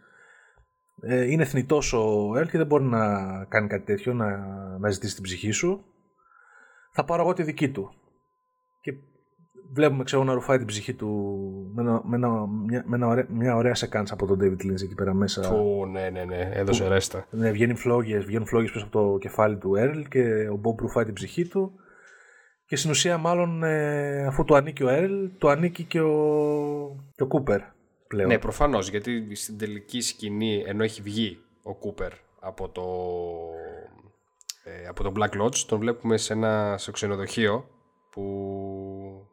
ε, 1.00 1.30
είναι 1.30 1.44
θνητός 1.44 1.92
ο 1.92 2.32
Ελ 2.36 2.48
και 2.50 2.58
δεν 2.58 2.66
μπορεί 2.66 2.84
να 2.84 3.04
κάνει 3.44 3.68
κάτι 3.68 3.84
τέτοιο, 3.84 4.14
να, 4.14 4.36
να 4.78 4.90
ζητήσει 4.90 5.14
την 5.14 5.22
ψυχή 5.22 5.50
σου. 5.50 5.84
Θα 6.92 7.04
πάρω 7.04 7.22
εγώ 7.22 7.32
τη 7.32 7.42
δική 7.42 7.70
του. 7.70 7.92
Και 8.80 8.94
βλέπουμε 9.72 10.04
ξέρω 10.04 10.24
να 10.24 10.34
ρουφάει 10.34 10.58
την 10.58 10.66
ψυχή 10.66 10.94
του 10.94 11.08
με, 11.74 11.82
ένα, 11.82 12.02
με, 12.04 12.16
ένα, 12.16 12.46
μια, 12.46 12.84
με 12.86 12.96
ένα 12.96 13.06
ωραία, 13.06 13.26
μια 13.28 13.56
ωραία 13.56 13.74
σεκάνς 13.74 14.12
από 14.12 14.26
τον 14.26 14.38
David 14.42 14.66
Lynch 14.66 14.82
εκεί 14.82 14.94
πέρα 14.94 15.14
μέσα. 15.14 15.48
Που, 15.48 15.86
ναι, 15.86 16.10
ναι, 16.10 16.24
ναι. 16.24 16.50
Έδωσε 16.52 16.88
ρέστα. 16.88 17.26
Ναι, 17.30 17.50
βγαίνουν 17.50 17.76
φλόγες, 17.76 18.24
βγαίνουν 18.24 18.46
φλόγες 18.46 18.70
πίσω 18.70 18.84
από 18.84 18.98
το 18.98 19.18
κεφάλι 19.18 19.56
του 19.56 19.74
Έρλ 19.74 20.00
και 20.00 20.48
ο 20.48 20.56
Μπομπ 20.56 20.80
ρουφάει 20.80 21.04
την 21.04 21.14
ψυχή 21.14 21.48
του. 21.48 21.72
Και 22.66 22.76
στην 22.76 22.90
ουσία 22.90 23.18
μάλλον 23.18 23.62
ε, 23.62 24.26
αφού 24.26 24.44
του 24.44 24.56
ανήκει 24.56 24.84
ο 24.84 24.88
Έρλ, 24.88 25.24
του 25.38 25.48
ανήκει 25.48 25.84
και 25.84 26.00
ο, 26.00 26.16
και 27.14 27.22
ο 27.22 27.26
Κούπερ 27.26 27.60
πλέον. 28.08 28.28
Ναι, 28.28 28.38
προφανώς. 28.38 28.88
Γιατί 28.88 29.34
στην 29.34 29.58
τελική 29.58 30.00
σκηνή, 30.00 30.62
ενώ 30.66 30.82
έχει 30.82 31.02
βγει 31.02 31.38
ο 31.62 31.74
Κούπερ 31.74 32.12
από 32.40 32.68
το, 32.68 32.82
ε, 34.64 34.88
από 34.88 35.02
το 35.02 35.12
Black 35.16 35.42
Lodge, 35.42 35.56
τον 35.56 35.78
βλέπουμε 35.78 36.16
σε 36.16 36.32
ένα 36.32 36.74
σε 36.78 36.90
ξενοδοχείο 36.90 37.68
που. 38.10 39.26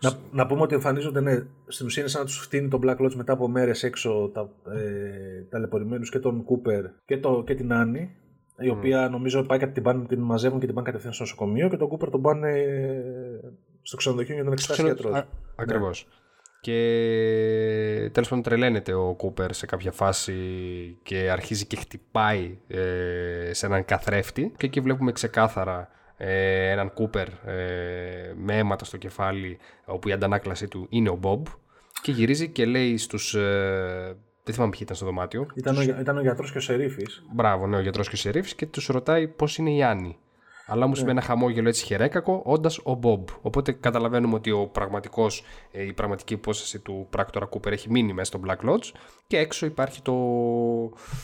Να, 0.00 0.12
να 0.30 0.46
πούμε 0.46 0.60
ότι 0.60 0.74
εμφανίζονται, 0.74 1.20
ναι, 1.20 1.46
στην 1.66 1.86
ουσία 1.86 2.02
είναι 2.02 2.10
σαν 2.10 2.20
να 2.20 2.26
τους 2.26 2.38
φτύνει 2.38 2.68
τον 2.68 2.80
Black 2.84 2.96
Lodge 2.96 3.14
μετά 3.14 3.32
από 3.32 3.48
μέρες 3.48 3.82
έξω 3.82 4.30
τα, 4.34 4.48
ε, 4.72 5.42
ταλαιπωρημένους 5.50 6.10
και 6.10 6.18
τον 6.18 6.44
Κούπερ 6.44 6.84
και, 7.06 7.18
το, 7.18 7.42
και 7.46 7.54
την 7.54 7.72
Άννη, 7.72 8.16
η 8.58 8.68
οποία 8.68 9.08
νομίζω 9.08 9.42
πάει 9.42 9.58
και 9.58 9.66
την, 9.66 9.82
πάνε, 9.82 10.06
την 10.06 10.20
μαζεύουν 10.20 10.60
και 10.60 10.66
την 10.66 10.74
πάνε 10.74 10.86
κατευθείαν 10.86 11.12
στο 11.12 11.22
νοσοκομείο 11.22 11.68
και 11.68 11.76
τον 11.76 11.88
Κούπερ 11.88 12.10
τον 12.10 12.22
πάνε 12.22 12.58
ε, 12.58 13.40
στο 13.82 13.96
ξενοδοχείο 13.96 14.34
για 14.34 14.42
να 14.42 14.48
τον 14.48 14.58
εξετάσει 14.58 14.82
Ξενο- 14.82 15.26
γιατρός. 15.56 16.06
Α- 16.70 16.72
Ακριβώς. 16.72 18.04
Και 18.04 18.10
τέλος 18.12 18.28
πάντων 18.28 18.44
τρελαίνεται 18.44 18.92
ο 18.94 19.14
Κούπερ 19.16 19.52
σε 19.54 19.66
κάποια 19.66 19.92
φάση 19.92 20.34
και 21.02 21.30
αρχίζει 21.30 21.66
και 21.66 21.76
χτυπάει 21.76 22.58
ε, 22.68 23.50
σε 23.52 23.66
έναν 23.66 23.84
καθρέφτη 23.84 24.52
και 24.56 24.66
εκεί 24.66 24.80
βλέπουμε 24.80 25.12
ξεκάθαρα 25.12 25.88
ε, 26.16 26.70
έναν 26.70 26.92
Κούπερ 26.92 27.26
ε, 27.28 28.32
με 28.36 28.56
αίματα 28.58 28.84
στο 28.84 28.96
κεφάλι 28.96 29.58
όπου 29.84 30.08
η 30.08 30.12
αντανάκλασή 30.12 30.68
του 30.68 30.86
είναι 30.90 31.08
ο 31.08 31.14
Μπομπ 31.14 31.46
και 32.02 32.12
γυρίζει 32.12 32.48
και 32.48 32.64
λέει 32.64 32.96
στους... 32.96 33.34
Ε, 33.34 34.16
δεν 34.44 34.54
θυμάμαι 34.54 34.70
ποιοι 34.70 34.80
ήταν 34.82 34.96
στο 34.96 35.04
δωμάτιο. 35.06 35.46
Ήταν, 35.54 35.76
ο, 35.78 35.82
για- 35.82 36.00
ήταν 36.00 36.16
ο 36.18 36.20
γιατρός 36.20 36.52
και 36.52 36.58
ο 36.58 36.60
Σερίφης. 36.60 37.22
Μπράβο, 37.32 37.66
ναι, 37.66 37.76
ο 37.76 37.80
γιατρός 37.80 38.08
και 38.08 38.14
ο 38.14 38.18
Σερίφης 38.18 38.54
και 38.54 38.66
τους 38.66 38.86
ρωτάει 38.86 39.28
πώς 39.28 39.58
είναι 39.58 39.70
η 39.74 39.82
Άννη. 39.82 40.16
Αλλά 40.66 40.84
όμως 40.84 41.02
με 41.02 41.10
ένα 41.10 41.20
χαμόγελο 41.20 41.68
έτσι 41.68 41.84
χερέκακο, 41.84 42.42
όντας 42.44 42.80
ο 42.82 42.94
Μπομπ. 42.94 43.28
Οπότε 43.42 43.72
καταλαβαίνουμε 43.72 44.34
ότι 44.34 44.50
ο 44.50 44.66
πραγματικός, 44.66 45.44
ε, 45.70 45.82
η 45.86 45.92
πραγματική 45.92 46.34
υπόσταση 46.34 46.78
του 46.78 47.06
πράκτορα 47.10 47.46
Κούπερ 47.46 47.72
έχει 47.72 47.90
μείνει 47.90 48.12
μέσα 48.12 48.36
στο 48.36 48.40
Black 48.46 48.70
Lodge 48.70 48.90
και 49.26 49.38
έξω 49.38 49.66
υπάρχει 49.66 50.02
το. 50.02 50.12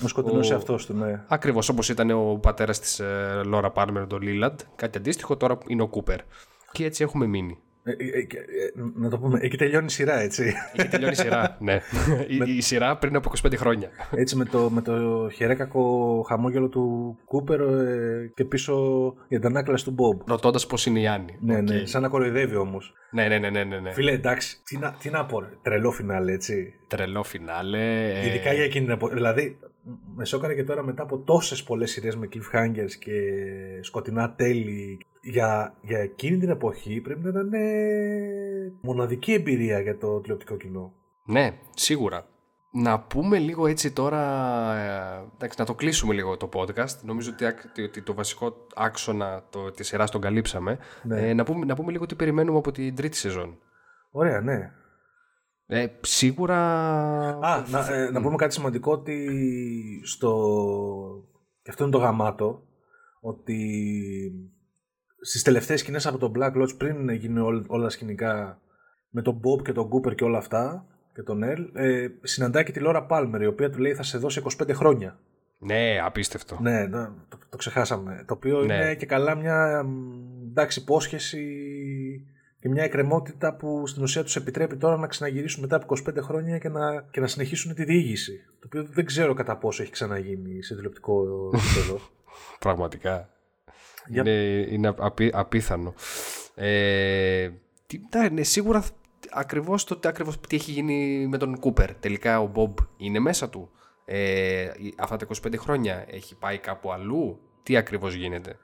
Ο 0.05 0.09
σκοτεινός 0.09 0.51
Ο- 0.51 0.55
εαυτός 0.55 0.87
του, 0.87 0.95
ναι. 0.95 1.25
Ακριβώς 1.29 1.69
όπως 1.69 1.89
ήταν 1.89 2.11
ο 2.11 2.39
πατέρας 2.43 2.81
της 2.81 2.99
ε, 3.01 3.41
Λόρα 3.45 3.71
Πάρμερ, 3.71 4.07
τον 4.07 4.23
Λίλαντ. 4.23 4.61
Κάτι 4.77 4.99
αντίστοιχο 4.99 5.37
τώρα 5.37 5.59
είναι 5.67 5.83
ο 5.83 5.89
Κούπερ. 5.89 6.21
Και 6.73 6.85
έτσι 6.85 7.03
έχουμε 7.03 7.27
μείνει. 7.27 7.59
Ε, 7.85 7.91
ε, 7.91 7.95
ε, 7.95 8.21
ε, 8.21 8.73
να 8.95 9.09
το 9.11 9.19
πούμε, 9.19 9.39
εκεί 9.43 9.57
τελειώνει 9.57 9.85
η 9.87 9.91
σειρά, 9.91 10.21
έτσι. 10.21 10.53
Έχει 10.73 10.89
τελειώνει 10.89 11.13
η 11.13 11.17
σειρά. 11.17 11.57
ναι. 11.61 11.81
η, 12.29 12.57
η 12.57 12.61
σειρά 12.61 12.97
πριν 12.97 13.17
από 13.17 13.31
25 13.43 13.53
χρόνια. 13.57 13.89
Έτσι 14.15 14.37
με 14.37 14.45
το, 14.45 14.71
με 14.71 14.83
το 14.83 15.29
χαιρέκακο 15.35 16.23
χαμόγελο 16.29 16.69
του 16.69 17.17
Κούπερ 17.25 17.61
ε, 17.61 18.31
και 18.35 18.45
πίσω 18.45 18.75
η 19.29 19.37
αντανάκλαση 19.37 19.85
του 19.85 19.91
Μπομπ. 19.91 20.21
Ρωτώντας 20.27 20.61
πώς 20.69 20.77
είναι 20.87 21.01
η 21.01 21.07
Άννι. 21.07 21.37
Ναι, 21.41 21.57
Οκ. 21.57 21.63
ναι, 21.71 21.87
σαν 21.87 22.03
να 22.03 22.09
κοροϊδεύει 22.09 22.57
όμως. 22.57 22.93
ναι, 23.11 23.29
ναι, 23.29 23.39
ναι, 23.39 23.51
ναι, 23.51 23.65
ναι, 23.65 23.79
ναι. 23.81 23.93
Φίλε, 23.93 24.13
εντάξει, 24.13 24.63
τι 24.65 24.79
να, 24.79 24.97
τι 25.01 25.11
να 25.11 25.27
πω, 25.27 25.41
ρε, 25.41 25.49
τρελό 25.63 25.91
φινάλε, 25.91 26.33
έτσι. 26.33 26.75
Τρελό 26.87 27.23
φινάλε. 27.23 28.11
ε, 28.21 28.27
Ειδικά 28.29 28.53
για 28.53 28.65
εκείνη 28.65 28.85
την 28.85 28.95
εποχή. 28.95 29.15
Δηλαδή, 29.15 29.59
με 30.17 30.25
σόκαρε 30.25 30.55
και 30.55 30.65
τώρα 30.65 30.83
μετά 30.83 31.03
από 31.03 31.19
τόσες 31.19 31.65
πολλές 31.65 31.87
σειρές 31.87 32.09
με 32.17 32.29
cliffhangers 32.33 32.93
και 32.99 33.13
σκοτεινά 33.81 34.35
τέλη. 34.37 34.99
Για, 35.23 35.75
για 35.83 35.99
εκείνη 35.99 36.39
την 36.39 36.49
εποχή 36.49 37.01
πρέπει 37.01 37.21
να 37.23 37.29
ήταν 37.29 37.53
ε, 37.53 38.73
μοναδική 38.81 39.33
εμπειρία 39.33 39.81
για 39.81 39.97
το 39.99 40.21
τηλεοπτικό 40.21 40.57
κοινό. 40.57 40.93
Ναι, 41.25 41.59
σίγουρα. 41.75 42.27
Να 42.73 43.01
πούμε 43.01 43.39
λίγο 43.39 43.67
έτσι 43.67 43.93
τώρα, 43.93 44.23
ε, 44.77 45.29
εντάξει, 45.35 45.61
να 45.61 45.65
το 45.65 45.75
κλείσουμε 45.75 46.15
λίγο 46.15 46.37
το 46.37 46.49
podcast. 46.53 47.01
Νομίζω 47.03 47.31
ότι, 47.33 47.45
άκ- 47.45 47.79
ότι 47.85 48.03
το 48.03 48.15
βασικό 48.15 48.67
άξονα 48.75 49.45
το, 49.51 49.71
της 49.71 49.87
σειράς 49.87 50.11
τον 50.11 50.21
καλύψαμε. 50.21 50.79
Ναι. 51.03 51.29
Ε, 51.29 51.35
να, 51.35 51.45
πούμε, 51.45 51.65
να 51.65 51.75
πούμε 51.75 51.93
λίγο 51.93 52.07
τι 52.07 52.15
περιμένουμε 52.15 52.59
από 52.59 52.73
την 52.73 52.95
τρίτη 52.95 53.17
σεζόν. 53.17 53.59
Ωραία, 54.11 54.41
ναι. 54.41 54.73
Ε, 55.67 55.87
σίγουρα... 56.01 56.59
Α, 57.41 57.65
να, 57.69 57.95
ε, 57.95 58.11
να 58.11 58.21
πούμε 58.23 58.37
κάτι 58.37 58.55
σημαντικό 58.55 58.93
ότι 58.93 59.29
στο, 60.05 60.35
και 61.63 61.71
αυτό 61.71 61.83
είναι 61.83 61.93
το 61.93 61.99
γαμάτο, 61.99 62.63
ότι 63.21 63.73
στις 65.21 65.43
τελευταίες 65.43 65.81
σκηνές 65.81 66.07
από 66.07 66.19
τον 66.19 66.33
Black 66.37 66.63
Lodge 66.63 66.77
πριν 66.77 67.09
γίνει 67.11 67.41
όλα 67.67 67.83
τα 67.83 67.91
σκηνικά 67.91 68.61
με 69.11 69.23
τον 69.23 69.41
Bob 69.41 69.63
και 69.63 69.73
τον 69.73 69.89
Cooper 69.93 70.15
και 70.15 70.25
όλα 70.25 70.39
αυτά 70.39 70.87
και 71.15 71.23
τον 71.23 71.43
Ελ, 71.43 71.71
ε, 71.75 72.07
συναντάει 72.23 72.65
και 72.65 72.73
τη 72.73 72.81
Λόρα 72.81 73.05
Πάλμερ 73.07 73.43
η 73.43 73.47
οποία 73.47 73.71
του 73.71 73.79
λέει 73.79 73.95
θα 73.95 74.03
σε 74.03 74.19
δώσει 74.19 74.43
25 74.63 74.71
χρόνια. 74.73 75.19
Ναι, 75.59 76.01
απίστευτο. 76.05 76.59
Ναι, 76.61 76.89
το, 76.89 77.39
το, 77.51 77.57
ξεχάσαμε. 77.57 78.25
Το 78.27 78.35
οποίο 78.35 78.65
ναι. 78.65 78.75
είναι 78.75 78.95
και 78.95 79.07
καλά 79.07 79.35
μια 79.35 79.85
εντάξει, 80.49 80.81
υπόσχεση 80.81 81.47
και 82.61 82.69
μια 82.69 82.83
εκκρεμότητα 82.83 83.55
που 83.55 83.87
στην 83.87 84.03
ουσία 84.03 84.23
τους 84.23 84.37
επιτρέπει 84.37 84.77
τώρα 84.77 84.97
να 84.97 85.07
ξαναγυρίσουν 85.07 85.61
μετά 85.61 85.77
από 85.77 85.97
25 86.09 86.17
χρόνια 86.21 86.59
και 86.59 86.69
να, 86.69 87.03
και 87.11 87.21
να 87.21 87.27
συνεχίσουν 87.27 87.75
τη 87.75 87.85
διήγηση. 87.85 88.45
Το 88.61 88.67
οποίο 88.67 88.85
δεν 88.85 89.05
ξέρω 89.05 89.35
κατά 89.35 89.57
πόσο 89.57 89.83
έχει 89.83 89.93
ξαναγίνει 89.93 90.63
σε 90.63 90.75
τηλεοπτικό 90.75 91.23
επίπεδο. 91.55 92.01
Πραγματικά. 92.59 93.29
Είναι, 94.13 94.67
είναι 94.71 94.95
απίθανο. 95.33 95.95
Ε, 96.55 97.51
ναι, 98.33 98.43
σίγουρα 98.43 98.85
ακριβώς 99.31 99.85
το 99.85 100.01
ακριβώς 100.05 100.41
τι 100.41 100.57
έχει 100.57 100.71
γίνει 100.71 101.27
με 101.27 101.39
τον 101.39 101.59
Κούπερ. 101.59 101.95
Τελικά 101.95 102.41
ο 102.41 102.47
Μπομπ 102.47 102.77
είναι 102.97 103.19
μέσα 103.19 103.49
του. 103.49 103.71
Ε, 104.05 104.71
αυτά 104.99 105.17
τα 105.17 105.27
25 105.27 105.55
χρόνια 105.57 106.05
έχει 106.11 106.37
πάει 106.37 106.59
κάπου 106.59 106.93
αλλού. 106.93 107.41
Τι 107.63 107.77
ακριβώς 107.77 108.15
γίνεται. 108.15 108.57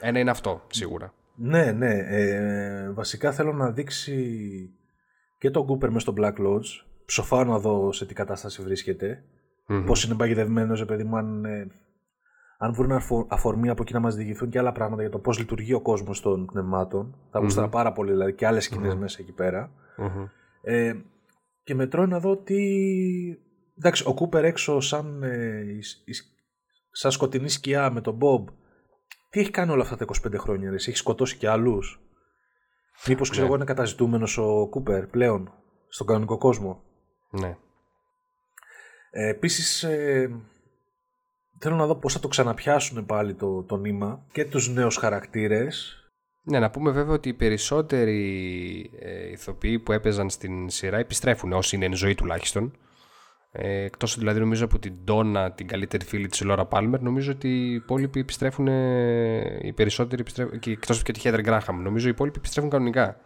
Ένα 0.00 0.18
είναι 0.18 0.30
αυτό, 0.30 0.62
σίγουρα. 0.70 1.14
Ναι, 1.34 1.72
ναι. 1.72 1.94
Ε, 2.08 2.90
βασικά 2.90 3.32
θέλω 3.32 3.52
να 3.52 3.70
δείξει 3.70 4.70
και 5.38 5.50
τον 5.50 5.66
Κούπερ 5.66 5.90
μες 5.90 6.02
στο 6.02 6.14
Black 6.16 6.34
Lodge. 6.34 6.84
Ψοφάω 7.04 7.44
να 7.44 7.58
δω 7.58 7.92
σε 7.92 8.06
τι 8.06 8.14
κατάσταση 8.14 8.62
βρίσκεται. 8.62 9.24
Mm-hmm. 9.68 9.84
Πώς 9.86 10.04
είναι 10.04 10.14
παγιδευμένο, 10.14 10.84
παιδί 10.84 11.04
μου, 11.04 11.16
αν, 11.16 11.44
ε, 11.44 11.66
αν 12.58 12.74
βρουν 12.74 13.00
αφορμή 13.28 13.68
από 13.68 13.82
εκεί 13.82 13.92
να 13.92 14.00
μας 14.00 14.14
διηγηθούν 14.14 14.48
και 14.50 14.58
άλλα 14.58 14.72
πράγματα 14.72 15.02
για 15.02 15.10
το 15.10 15.18
πώς 15.18 15.38
λειτουργεί 15.38 15.72
ο 15.72 15.80
κόσμος 15.80 16.20
των 16.20 16.46
πνευμάτων. 16.46 17.16
Θα 17.30 17.38
γουσταρα 17.38 17.68
πάρα 17.68 17.92
πολύ, 17.92 18.10
δηλαδή 18.10 18.32
και 18.32 18.46
άλλες 18.46 18.64
σκηνές 18.64 18.94
μέσα 18.94 19.18
εκεί 19.20 19.32
πέρα. 19.32 19.70
Ε, 20.62 20.94
και 21.62 21.74
μετρώει 21.74 22.06
να 22.06 22.20
δω 22.20 22.36
τι. 22.36 22.56
Εντάξει, 23.78 24.04
ο 24.06 24.14
Κούπερ 24.14 24.44
έξω 24.44 24.80
σαν, 24.80 25.22
ε, 25.22 25.64
σαν 26.90 27.10
σκοτεινή 27.10 27.48
σκιά 27.48 27.90
με 27.90 28.00
τον 28.00 28.14
Μπομπ 28.14 28.48
τι 29.36 29.42
έχει 29.42 29.50
κάνει 29.50 29.70
όλα 29.70 29.82
αυτά 29.82 29.96
τα 29.96 30.04
25 30.04 30.38
χρόνια, 30.38 30.70
ρε, 30.70 30.74
έχει 30.74 30.96
σκοτώσει 30.96 31.36
και 31.36 31.48
άλλους; 31.48 32.00
Μήπως 33.08 33.30
ξέρω 33.30 33.42
ναι. 33.42 33.52
εγώ 33.52 33.60
είναι 33.60 33.72
καταζητούμενος 33.72 34.38
ο 34.38 34.68
Κούπερ 34.70 35.06
πλέον 35.06 35.52
στον 35.88 36.06
κανονικό 36.06 36.38
κόσμο; 36.38 36.82
Ναι. 37.30 37.56
Ε, 39.10 39.28
Επίσης, 39.28 39.82
ε, 39.82 40.30
θέλω 41.58 41.76
να 41.76 41.86
δω 41.86 41.94
πώς 41.94 42.12
θα 42.12 42.20
το 42.20 42.28
ξαναπιάσουν 42.28 43.06
πάλι 43.06 43.34
το, 43.34 43.62
το 43.62 43.76
νήμα 43.76 44.24
και 44.32 44.44
τους 44.44 44.68
νέους 44.68 44.96
χαρακτήρες. 44.96 46.00
Ναι, 46.42 46.58
να 46.58 46.70
πούμε 46.70 46.90
βέβαια 46.90 47.14
ότι 47.14 47.28
οι 47.28 47.34
περισσότεροι 47.34 48.90
ε, 48.98 49.30
ηθοποιοί 49.30 49.78
που 49.78 49.92
έπαιζαν 49.92 50.30
στην 50.30 50.70
σειρά 50.70 50.98
επιστρέφουν 50.98 51.52
όσοι 51.52 51.76
είναι 51.76 51.84
εν 51.84 51.94
ζωή 51.94 52.14
τουλάχιστον. 52.14 52.76
Ε, 53.52 53.84
εκτός 53.84 54.18
δηλαδή 54.18 54.40
νομίζω 54.40 54.64
από 54.64 54.78
την 54.78 54.94
Ντόνα, 55.04 55.52
την 55.52 55.66
καλύτερη 55.66 56.04
φίλη 56.04 56.26
της 56.26 56.42
Λόρα 56.42 56.66
Πάλμερ, 56.66 57.00
νομίζω 57.00 57.32
ότι 57.32 57.48
οι 57.48 57.72
υπόλοιποι 57.72 58.20
επιστρέφουν, 58.20 58.66
οι 59.62 59.72
περισσότεροι 59.74 60.20
επιστρέφουν, 60.20 60.58
και 60.58 60.70
εκτός 60.70 61.02
και 61.02 61.12
τη 61.12 61.20
Χέδερ 61.20 61.40
Γκράχαμ, 61.40 61.82
νομίζω 61.82 62.06
οι 62.06 62.10
υπόλοιποι 62.10 62.38
επιστρέφουν 62.38 62.70
κανονικά. 62.70 63.20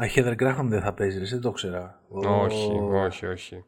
Α, 0.00 0.04
η 0.04 0.08
Χέδερ 0.08 0.34
Γκράχαμ 0.34 0.68
δεν 0.68 0.80
θα 0.80 0.92
παίζει, 0.92 1.24
δεν 1.24 1.40
το 1.40 1.50
ξέρα. 1.50 2.00
Όχι, 2.08 2.78
όχι, 3.06 3.26
όχι. 3.26 3.64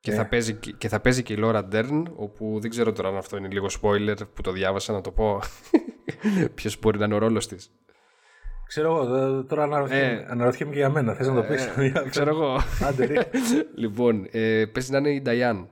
Και, 0.00 0.12
θα 0.12 0.20
ε. 0.20 0.24
παίζει, 0.24 0.54
και 0.54 0.88
θα 0.88 1.00
παίζει 1.00 1.22
και 1.22 1.32
η 1.32 1.36
Λόρα 1.36 1.64
Ντέρν, 1.64 2.12
όπου 2.16 2.58
δεν 2.60 2.70
ξέρω 2.70 2.92
τώρα 2.92 3.08
αν 3.08 3.16
αυτό 3.16 3.36
είναι 3.36 3.48
λίγο 3.48 3.66
spoiler 3.80 4.16
που 4.34 4.42
το 4.42 4.52
διάβασα 4.52 4.92
να 4.92 5.00
το 5.00 5.10
πω. 5.10 5.40
Ποιος 6.54 6.78
μπορεί 6.78 6.98
να 6.98 7.04
είναι 7.04 7.14
ο 7.14 7.18
ρόλος 7.18 7.48
της. 7.48 7.70
Ξέρω 8.66 8.94
εγώ, 8.94 9.44
τώρα 9.44 9.62
αναρωτιέμαι, 9.62 10.12
ε, 10.12 10.26
αναρωτιέμαι 10.28 10.72
και 10.72 10.78
για 10.78 10.90
μένα. 10.90 11.14
Θες 11.14 11.28
να 11.28 11.34
το 11.34 11.42
πεις. 11.42 11.66
Ε, 11.66 11.92
ξέρω 12.10 12.30
εγώ. 12.30 12.58
Άντε, 12.82 13.30
λοιπόν, 13.82 14.28
ε, 14.30 14.64
πες 14.72 14.90
να 14.90 14.98
είναι 14.98 15.10
η 15.10 15.20
Νταϊάν. 15.20 15.68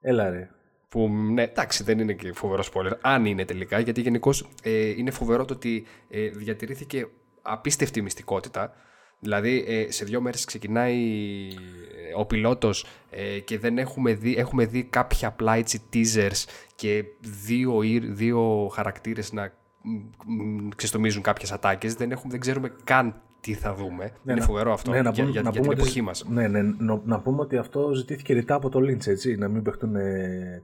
Έλα 0.00 0.30
ρε. 0.30 0.50
Που 0.88 1.08
ναι, 1.08 1.42
εντάξει, 1.42 1.82
δεν 1.82 1.98
είναι 1.98 2.12
και 2.12 2.32
φοβερό 2.32 2.62
spoiler. 2.72 2.92
Αν 3.00 3.24
είναι 3.24 3.44
τελικά, 3.44 3.78
γιατί 3.78 4.00
γενικώς 4.00 4.48
ε, 4.62 4.88
είναι 4.88 5.10
φοβερό 5.10 5.44
το 5.44 5.54
ότι 5.54 5.86
ε, 6.08 6.28
διατηρήθηκε 6.28 7.08
απίστευτη 7.42 8.02
μυστικότητα. 8.02 8.74
Δηλαδή, 9.20 9.64
ε, 9.68 9.90
σε 9.90 10.04
δύο 10.04 10.20
μέρες 10.20 10.44
ξεκινάει 10.44 10.96
ε, 12.08 12.20
ο 12.20 12.26
πιλότος 12.26 12.86
ε, 13.10 13.38
και 13.38 13.58
δεν 13.58 13.78
έχουμε 13.78 14.14
δει, 14.14 14.36
έχουμε 14.36 14.66
δει 14.66 14.84
κάποια 14.84 15.28
απλά 15.28 15.54
έτσι 15.54 15.82
teasers 15.92 16.44
και 16.74 17.04
δύο, 17.44 17.80
δύο 18.02 18.70
χαρακτήρες 18.72 19.32
να 19.32 19.52
ξεστομίζουν 20.76 21.22
κάποιες 21.22 21.52
ατάκες. 21.52 21.94
Δεν, 21.94 22.20
δεν 22.28 22.40
ξέρουμε 22.40 22.72
καν 22.84 23.20
τι 23.40 23.54
θα 23.54 23.74
δούμε. 23.74 24.12
Ναι, 24.22 24.32
είναι 24.32 24.40
φοβερό 24.40 24.72
αυτό 24.72 24.90
ναι, 24.90 25.00
για, 25.00 25.12
πούμε, 25.12 25.30
για, 25.30 25.40
για 25.40 25.50
την 25.50 25.70
εποχή 25.70 26.02
μας. 26.02 26.24
Ναι, 26.28 26.48
ναι, 26.48 26.62
να, 26.62 27.00
να 27.04 27.20
πούμε 27.20 27.40
ότι 27.40 27.56
αυτό 27.56 27.92
ζητήθηκε 27.92 28.32
ρητά 28.32 28.54
από 28.54 28.68
το 28.68 28.78
Lynch, 28.78 29.06
έτσι. 29.06 29.36
Να 29.36 29.48
μην 29.48 29.62
παιχτούν 29.62 29.96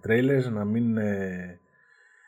τρέιλερ, 0.00 0.50
να 0.50 0.64
μην, 0.64 0.96
ε, 0.96 1.60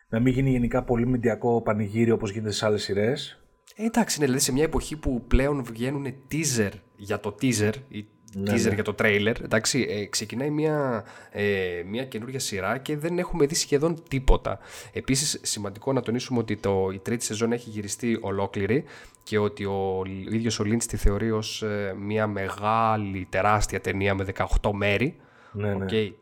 να 0.09 0.21
μην 0.21 0.33
γίνει 0.33 0.51
γενικά 0.51 0.83
πολύ 0.83 1.07
μηντιακό 1.07 1.63
πανηγύρι 1.63 2.11
όπως 2.11 2.31
γίνεται 2.31 2.53
σε 2.53 2.67
άλλες 2.67 2.83
σειρές. 2.83 3.41
Ε, 3.79 3.85
εντάξει, 3.85 4.19
ναι, 4.19 4.25
δηλαδή 4.25 4.45
σε 4.45 4.53
μια 4.53 4.65
εποχή 4.65 4.97
που 4.97 5.25
πλέον 5.29 5.65
βγαίνουν 5.65 6.15
teaser 6.33 6.71
για 6.97 7.21
το 7.21 7.35
teaser, 7.41 7.73
ή 7.89 8.07
ναι, 8.35 8.53
teaser 8.53 8.69
ναι. 8.69 8.75
για 8.75 8.83
το 8.83 8.95
trailer, 8.99 9.35
εντάξει, 9.43 9.87
ε, 9.89 10.07
ξεκινάει 10.07 10.51
μια, 10.51 11.05
ε, 11.31 11.83
μια 11.87 12.05
καινούργια 12.05 12.39
σειρά 12.39 12.79
και 12.79 12.97
δεν 12.97 13.19
έχουμε 13.19 13.47
δει 13.47 13.55
σχεδόν 13.55 14.03
τίποτα. 14.09 14.59
Επίσης, 14.93 15.41
σημαντικό 15.43 15.93
να 15.93 16.01
τονίσουμε 16.01 16.39
ότι 16.39 16.57
το, 16.57 16.91
η 16.93 16.99
τρίτη 16.99 17.25
σεζόν 17.25 17.53
έχει 17.53 17.71
γυριστεί 17.71 18.19
ολόκληρη 18.21 18.85
και 19.23 19.39
ότι 19.39 19.65
ο, 19.65 19.99
ο 19.99 20.03
ίδιος 20.07 20.59
ο 20.59 20.65
Λίντς 20.65 20.87
τη 20.87 20.97
θεωρεί 20.97 21.31
ως 21.31 21.63
ε, 21.63 21.95
μια 21.99 22.27
μεγάλη, 22.27 23.27
τεράστια 23.31 23.81
ταινία 23.81 24.15
με 24.15 24.27
18 24.61 24.71
μέρη. 24.73 25.17
Ναι, 25.53 25.75
ναι. 25.75 25.87
Okay. 25.91 26.13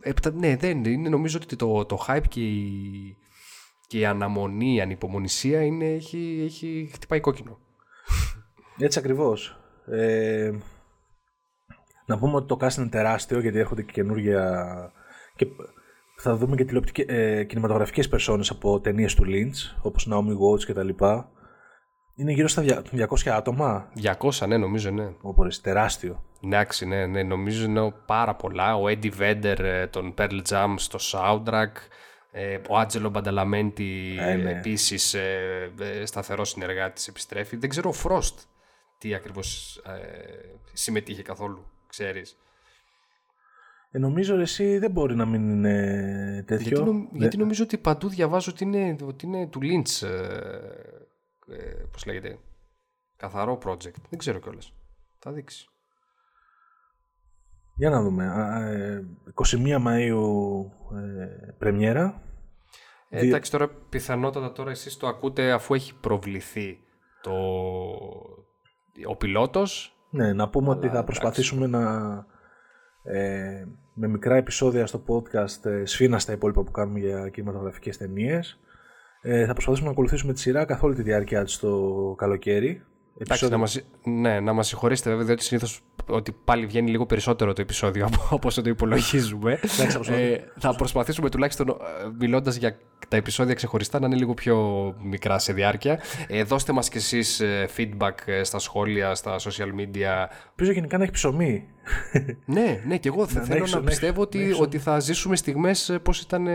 Ε, 0.00 0.12
ναι, 0.32 0.56
δεν 0.56 0.84
είναι. 0.84 1.08
Νομίζω 1.08 1.38
ότι 1.42 1.56
το, 1.56 1.84
το 1.84 2.04
hype 2.08 2.28
και 2.28 2.40
η, 2.40 3.16
και 3.90 3.98
η 3.98 4.04
αναμονή, 4.04 4.74
η 4.74 4.80
ανυπομονησία 4.80 5.62
είναι, 5.62 5.84
έχει, 5.84 6.42
έχει 6.44 6.90
χτυπάει 6.92 7.20
κόκκινο. 7.20 7.58
Έτσι 8.78 8.98
ακριβώς. 8.98 9.60
Ε, 9.86 10.50
να 12.06 12.18
πούμε 12.18 12.36
ότι 12.36 12.46
το 12.46 12.56
cast 12.60 12.76
είναι 12.78 12.88
τεράστιο 12.88 13.40
γιατί 13.40 13.58
έρχονται 13.58 13.82
και 13.82 13.92
καινούργια 13.92 14.92
και 15.36 15.46
θα 16.16 16.36
δούμε 16.36 16.56
και 16.56 16.64
τηλεοπτικές, 16.64 17.04
ε, 17.08 17.44
κινηματογραφικές 17.44 18.08
περσόνες 18.08 18.50
από 18.50 18.80
ταινίες 18.80 19.14
του 19.14 19.24
Lynch 19.26 19.78
όπως 19.82 20.08
Naomi 20.10 20.54
Watts 20.54 20.64
και 20.64 20.72
τα 20.72 20.82
λοιπά. 20.82 21.30
Είναι 22.16 22.32
γύρω 22.32 22.48
στα 22.48 22.62
200 22.62 23.30
άτομα. 23.30 23.92
200, 24.20 24.46
ναι, 24.48 24.56
νομίζω, 24.56 24.90
ναι. 24.90 25.12
Όπως 25.20 25.60
τεράστιο. 25.60 26.24
Εντάξει, 26.44 26.86
ναι, 26.86 27.06
ναι, 27.06 27.22
νομίζω 27.22 27.64
είναι 27.64 27.94
πάρα 28.06 28.34
πολλά. 28.34 28.76
Ο 28.76 28.84
Eddie 28.86 29.12
Vedder, 29.20 29.58
ε, 29.58 29.86
τον 29.86 30.14
Pearl 30.18 30.40
Jam 30.48 30.74
στο 30.76 30.98
soundtrack. 31.12 31.72
Ε, 32.32 32.58
ο 32.68 32.78
Άτζελο 32.78 33.08
Μπανταλαμέντη 33.08 34.16
ε, 34.20 34.34
ναι. 34.34 34.50
επίσης 34.50 35.14
ε, 35.14 35.72
ε, 35.80 36.06
σταθερός 36.06 36.48
συνεργάτης 36.48 37.08
επιστρέφει. 37.08 37.56
Δεν 37.56 37.68
ξέρω 37.68 37.90
ο 37.90 37.94
Frost 38.04 38.34
τι 39.00 39.14
ακριβώς 39.14 39.76
ε, 39.76 40.54
συμμετείχε 40.72 41.22
καθόλου, 41.22 41.66
ξέρεις. 41.88 42.36
Ε, 43.90 43.98
νομίζω 43.98 44.34
εσύ 44.34 44.78
δεν 44.78 44.90
μπορεί 44.90 45.14
να 45.14 45.26
μην 45.26 45.50
είναι 45.50 46.44
τέτοιο. 46.46 46.82
Γιατί, 46.84 47.08
γιατί 47.12 47.36
νομίζω 47.36 47.64
ότι 47.64 47.78
παντού 47.78 48.08
διαβάζω 48.08 48.50
ότι 48.54 48.64
είναι, 48.64 48.96
ότι 49.02 49.26
είναι 49.26 49.46
του 49.46 49.60
Lynch, 49.62 50.06
ε, 50.06 50.16
ε, 51.54 51.84
πώς 51.92 52.06
λέγεται, 52.06 52.38
καθαρό 53.16 53.58
project. 53.64 54.00
Δεν 54.08 54.18
ξέρω 54.18 54.38
κιόλας. 54.38 54.72
Θα 55.18 55.32
δείξεις. 55.32 55.69
Για 57.80 57.90
να 57.90 58.02
δούμε. 58.02 58.32
21 59.34 59.86
Μαΐου 59.86 60.20
ε, 60.96 61.52
πρεμιέρα. 61.58 62.22
Ε, 63.08 63.26
εντάξει, 63.26 63.50
τώρα 63.50 63.68
πιθανότατα 63.88 64.52
τώρα 64.52 64.70
εσείς 64.70 64.96
το 64.96 65.06
ακούτε 65.06 65.52
αφού 65.52 65.74
έχει 65.74 65.94
προβληθεί 66.00 66.78
το... 67.22 67.32
ο 69.08 69.16
πιλότος. 69.16 69.96
Ναι, 70.10 70.32
να 70.32 70.48
πούμε 70.48 70.68
ότι 70.68 70.88
θα 70.88 71.04
προσπαθήσουμε 71.04 71.66
να 71.66 71.80
ε, 73.02 73.64
με 73.94 74.08
μικρά 74.08 74.36
επεισόδια 74.36 74.86
στο 74.86 75.04
podcast 75.06 75.64
ε, 75.64 75.84
σφίνα 75.84 76.18
στα 76.18 76.32
υπόλοιπα 76.32 76.62
που 76.62 76.70
κάνουμε 76.70 76.98
για 76.98 77.28
κινηματογραφικές 77.28 77.96
ταινίες. 77.96 78.58
Ε, 79.20 79.46
θα 79.46 79.52
προσπαθήσουμε 79.52 79.86
να 79.86 79.92
ακολουθήσουμε 79.92 80.32
τη 80.32 80.40
σειρά 80.40 80.64
καθ' 80.64 80.82
όλη 80.82 80.94
τη 80.94 81.02
διάρκεια 81.02 81.44
της 81.44 81.58
το 81.58 82.14
καλοκαίρι. 82.18 82.84
Εντάξει, 83.18 83.48
να 83.48 83.56
μας, 83.56 83.82
ναι, 84.04 84.40
να 84.40 84.52
μας 84.52 84.66
συγχωρήσετε 84.66 85.10
βέβαια, 85.10 85.24
διότι 85.24 85.42
συνήθως 85.42 85.82
ότι 86.10 86.32
πάλι 86.44 86.66
βγαίνει 86.66 86.90
λίγο 86.90 87.06
περισσότερο 87.06 87.52
το 87.52 87.60
επεισόδιο 87.60 88.08
από 88.30 88.48
όσο 88.48 88.62
το 88.62 88.68
υπολογίζουμε. 88.68 89.52
ε, 90.10 90.36
θα 90.58 90.74
προσπαθήσουμε 90.74 91.30
τουλάχιστον 91.30 91.68
ε, 91.68 91.74
μιλώντας 92.18 92.56
για 92.56 92.78
τα 93.08 93.16
επεισόδια 93.16 93.54
ξεχωριστά 93.54 94.00
να 94.00 94.06
είναι 94.06 94.16
λίγο 94.16 94.34
πιο 94.34 94.56
μικρά 95.02 95.38
σε 95.38 95.52
διάρκεια. 95.52 96.00
Ε, 96.28 96.42
δώστε 96.42 96.72
μας 96.72 96.88
κι 96.88 96.96
εσείς 96.96 97.40
ε, 97.40 97.68
feedback 97.76 98.14
ε, 98.26 98.42
στα 98.44 98.58
σχόλια, 98.58 99.14
στα 99.14 99.36
social 99.38 99.80
media. 99.80 100.26
Πίσω 100.54 100.72
γενικά 100.72 100.96
να 100.96 101.02
έχει 101.02 101.12
ψωμί. 101.12 101.68
ναι, 102.44 102.82
ναι, 102.86 102.96
και 102.96 103.08
εγώ 103.08 103.26
θα 103.26 103.40
θέλω 103.40 103.66
να, 103.66 103.80
πιστεύω 103.80 104.22
ότι, 104.22 104.56
ότι 104.60 104.78
θα 104.78 104.98
ζήσουμε 104.98 105.36
στιγμές 105.36 105.98
πώς 106.02 106.20
ήταν... 106.20 106.46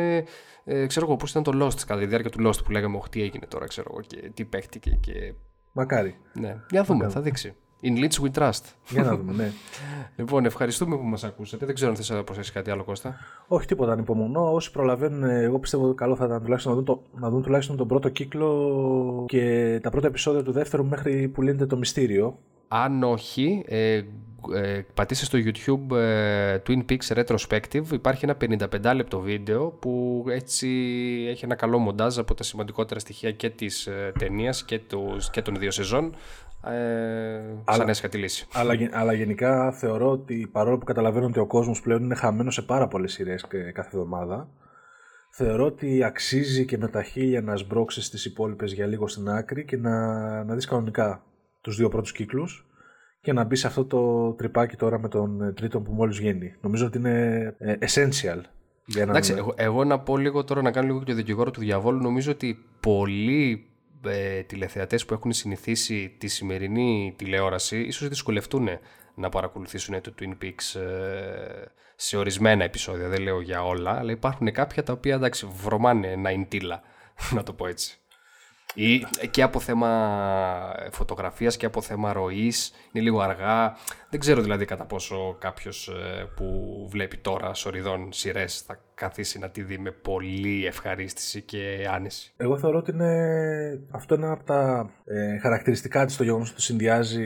Ε, 0.68 0.86
ξέρω 0.88 1.06
εγώ, 1.06 1.16
πώς 1.16 1.30
ήταν 1.30 1.43
το 1.43 1.66
Lost 1.66 1.80
κατά 1.86 1.99
τη 1.99 2.06
διάρκεια 2.06 2.30
του 2.30 2.47
Lost 2.47 2.64
που 2.64 2.72
λέγαμε, 2.72 2.99
τι 3.10 3.22
έγινε 3.22 3.45
τώρα, 3.47 3.66
ξέρω 3.66 3.88
εγώ, 3.91 4.01
και 4.01 4.32
τι 4.34 4.45
παίχτηκε 4.45 4.97
και 4.99 5.34
Μακάρι. 5.78 6.16
Ναι. 6.34 6.56
Για 6.70 6.80
να 6.80 6.84
δούμε, 6.84 7.10
θα 7.10 7.22
δείξει. 7.22 7.56
In 7.86 7.98
Leeds 7.98 8.26
we 8.26 8.42
trust. 8.42 8.62
Για 8.90 9.04
να 9.04 9.16
δούμε, 9.16 9.34
ναι. 9.34 9.52
λοιπόν, 10.18 10.46
ευχαριστούμε 10.46 10.96
που 10.98 11.04
μας 11.04 11.24
ακούσατε. 11.24 11.66
Δεν 11.66 11.76
ξέρω 11.76 11.90
αν 11.90 11.98
θες 11.98 12.10
να 12.10 12.24
προσθέσεις 12.24 12.52
κάτι 12.52 12.72
άλλο, 12.72 12.84
Κώστα. 12.84 13.16
Όχι, 13.48 13.68
τίποτα, 13.68 13.92
ανυπομονώ. 13.92 14.54
Όσοι 14.54 14.72
προλαβαίνουν, 14.72 15.24
εγώ 15.24 15.60
πιστεύω 15.60 15.86
ότι 15.86 15.96
καλό 15.96 16.16
θα 16.16 16.26
ήταν 16.26 16.44
τουλάχιστον 16.44 16.72
να 16.72 16.78
δουν, 16.78 16.86
το, 16.86 17.02
να 17.20 17.30
δουν 17.30 17.44
τουλάχιστον 17.44 17.78
τον 17.78 17.88
πρώτο 17.88 18.10
κύκλο 18.10 19.26
και 19.28 19.80
τα 19.84 19.90
πρώτα 19.90 20.08
επεισόδια 20.08 20.44
του 20.44 20.52
δεύτερου 20.52 20.86
μέχρι 20.86 21.28
που 21.28 21.42
λύνεται 21.42 21.66
το 21.66 21.78
μυστήριο. 21.78 22.38
Αν 22.68 23.04
όχι, 23.04 23.64
ε, 23.68 24.02
ε, 24.54 24.82
πατήστε 24.94 25.26
στο 25.26 25.38
YouTube 25.38 25.96
ε, 25.96 26.58
Twin 26.68 26.86
Peaks 26.90 27.24
Retrospective 27.24 27.92
υπάρχει 27.92 28.26
ένα 28.26 28.38
55 28.84 28.96
λεπτό 28.96 29.20
βίντεο 29.20 29.68
που 29.70 30.26
έτσι 30.30 30.68
έχει 31.30 31.46
ένα 31.46 31.56
καλό 31.56 31.78
μοντάζ 31.78 32.18
από 32.18 32.34
τα 32.34 32.44
σημαντικότερα 32.44 33.00
στοιχεία 33.00 33.32
και 33.32 33.50
της 33.50 33.88
ε, 33.88 34.12
ταινίας 34.20 34.66
και, 34.66 34.82
και 35.32 35.42
των 35.42 35.56
δύο 35.56 35.72
σεζόν 35.72 36.16
ε, 36.72 37.74
σαν 37.74 37.89
έσχα 37.89 38.09
τη 38.09 38.18
λύση. 38.18 38.47
Αλλά, 38.53 38.74
αλλά 38.91 39.13
γενικά 39.13 39.72
θεωρώ 39.72 40.11
ότι 40.11 40.49
παρόλο 40.51 40.78
που 40.78 40.86
καταλαβαίνω 40.86 41.26
ότι 41.26 41.39
ο 41.39 41.45
κόσμος 41.45 41.82
πλέον 41.82 42.03
είναι 42.03 42.16
χαμένος 42.16 42.53
σε 42.53 42.61
πάρα 42.61 42.88
πολλές 42.88 43.13
σειρές 43.13 43.45
κάθε 43.74 43.89
εβδομάδα 43.93 44.49
θεωρώ 45.38 45.66
ότι 45.66 46.03
αξίζει 46.03 46.66
και 46.66 46.78
με 46.78 46.88
τα 46.88 47.03
χίλια 47.03 47.41
να 47.41 47.55
σμπρώξεις 47.55 48.09
τις 48.09 48.26
υπόλοιπες 48.26 48.74
για 48.74 48.86
λίγο 48.86 49.07
στην 49.07 49.30
άκρη 49.30 49.66
και 49.66 49.78
να, 49.78 50.43
να 50.43 50.55
δεις 50.55 50.66
κανονικά 50.66 51.24
τους 51.61 51.76
δύο 51.76 51.89
πρώτους 51.89 52.11
κύκλους 52.11 52.68
και 53.22 53.34
να 53.34 53.43
μπεις 53.43 53.59
σε 53.59 53.68
αυτό 53.68 53.86
το 53.86 54.32
τρυπάκι 54.34 54.76
τώρα 54.76 54.99
με 54.99 55.07
τον 55.07 55.41
ε, 55.41 55.51
τρίτο 55.53 55.82
που 55.82 55.91
μόλις 55.91 56.18
βγαίνει. 56.18 56.55
Νομίζω 56.61 56.86
ότι 56.86 56.97
είναι 56.97 57.55
ε, 57.57 57.76
essential. 57.80 58.39
Για 58.86 59.05
να 59.05 59.11
Εντάξει, 59.11 59.34
εγώ, 59.38 59.53
εγώ, 59.57 59.84
να 59.84 59.99
πω 59.99 60.18
λίγο 60.18 60.43
τώρα 60.43 60.61
να 60.61 60.72
κάνω 60.72 60.88
λίγο 60.88 60.99
και 60.99 61.05
το 61.05 61.13
δικηγόρο 61.13 61.51
του 61.51 61.59
διαβόλου. 61.59 62.01
Νομίζω 62.01 62.32
ότι 62.32 62.66
πολλοί 62.80 63.66
ε, 64.06 64.41
τηλεθεατές 64.43 65.06
που 65.06 65.14
έχουν 65.14 65.32
συνηθίσει 65.32 66.16
τη 66.18 66.28
σημερινή 66.28 67.14
τηλεόραση 67.18 67.82
ίσως 67.82 68.08
δυσκολευτούν 68.08 68.70
να 69.16 69.30
παρακολουθήσουν 69.30 70.02
το 70.02 70.14
Twin 70.20 70.43
Peaks 70.43 70.80
ε, 70.80 71.64
σε 71.96 72.18
ορισμένα 72.18 72.64
επεισόδια. 72.64 73.08
Δεν 73.08 73.22
λέω 73.22 73.41
για 73.41 73.64
όλα, 73.64 73.98
αλλά 73.98 74.12
υπάρχουν 74.12 74.52
κάποια 74.52 74.84
τα 74.84 74.93
οποία 74.93 75.16
εντάξει 75.16 75.48
βρωμάνε 75.64 76.08
ένα 76.08 76.30
εντύλα, 76.30 76.82
να 77.36 77.43
το 77.43 77.54
πω 77.54 77.68
έτσι. 77.68 78.00
Ή 78.76 79.05
και 79.32 79.41
από 79.41 79.59
θέμα 79.59 79.89
φωτογραφίας 80.91 81.57
και 81.57 81.65
από 81.65 81.82
θέμα 81.82 82.13
ροής 82.13 82.73
είναι 82.91 83.03
λίγο 83.03 83.19
αργά. 83.19 83.76
Δεν 84.09 84.19
ξέρω 84.19 84.41
δηλαδή 84.41 84.65
κατά 84.65 84.86
πόσο 84.86 85.36
κάποιος 85.39 85.88
ε, 85.88 86.30
που 86.36 86.45
βλέπει 86.91 87.17
τώρα 87.17 87.53
σοριδών 87.53 88.13
σειρές 88.13 88.61
θα 88.61 88.80
καθίσει 88.95 89.39
να 89.39 89.49
τη 89.49 89.61
δει 89.61 89.78
με 89.78 89.91
πολύ 89.91 90.65
ευχαρίστηση 90.65 91.41
και 91.41 91.88
άνεση. 91.93 92.34
Εγώ 92.38 92.57
θεωρώ 92.57 92.78
ότι 92.78 92.91
είναι 92.91 93.13
αυτό 93.91 94.15
είναι 94.15 94.32
από 94.32 94.43
τα 94.43 94.89
ε, 95.05 95.38
χαρακτηριστικά 95.38 96.05
της 96.05 96.17
το 96.17 96.23
γεγονός 96.23 96.51
ότι 96.51 96.61
συνδυάζει 96.61 97.23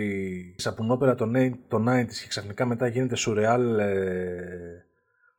η 0.55 0.55
σαπουνόπερα 0.57 1.15
των 1.15 1.33
90's 1.35 2.13
και 2.21 2.27
ξαφνικά 2.27 2.65
μετά 2.65 2.87
γίνεται 2.87 3.15
σουρεάλ 3.15 3.79
ε, 3.79 4.88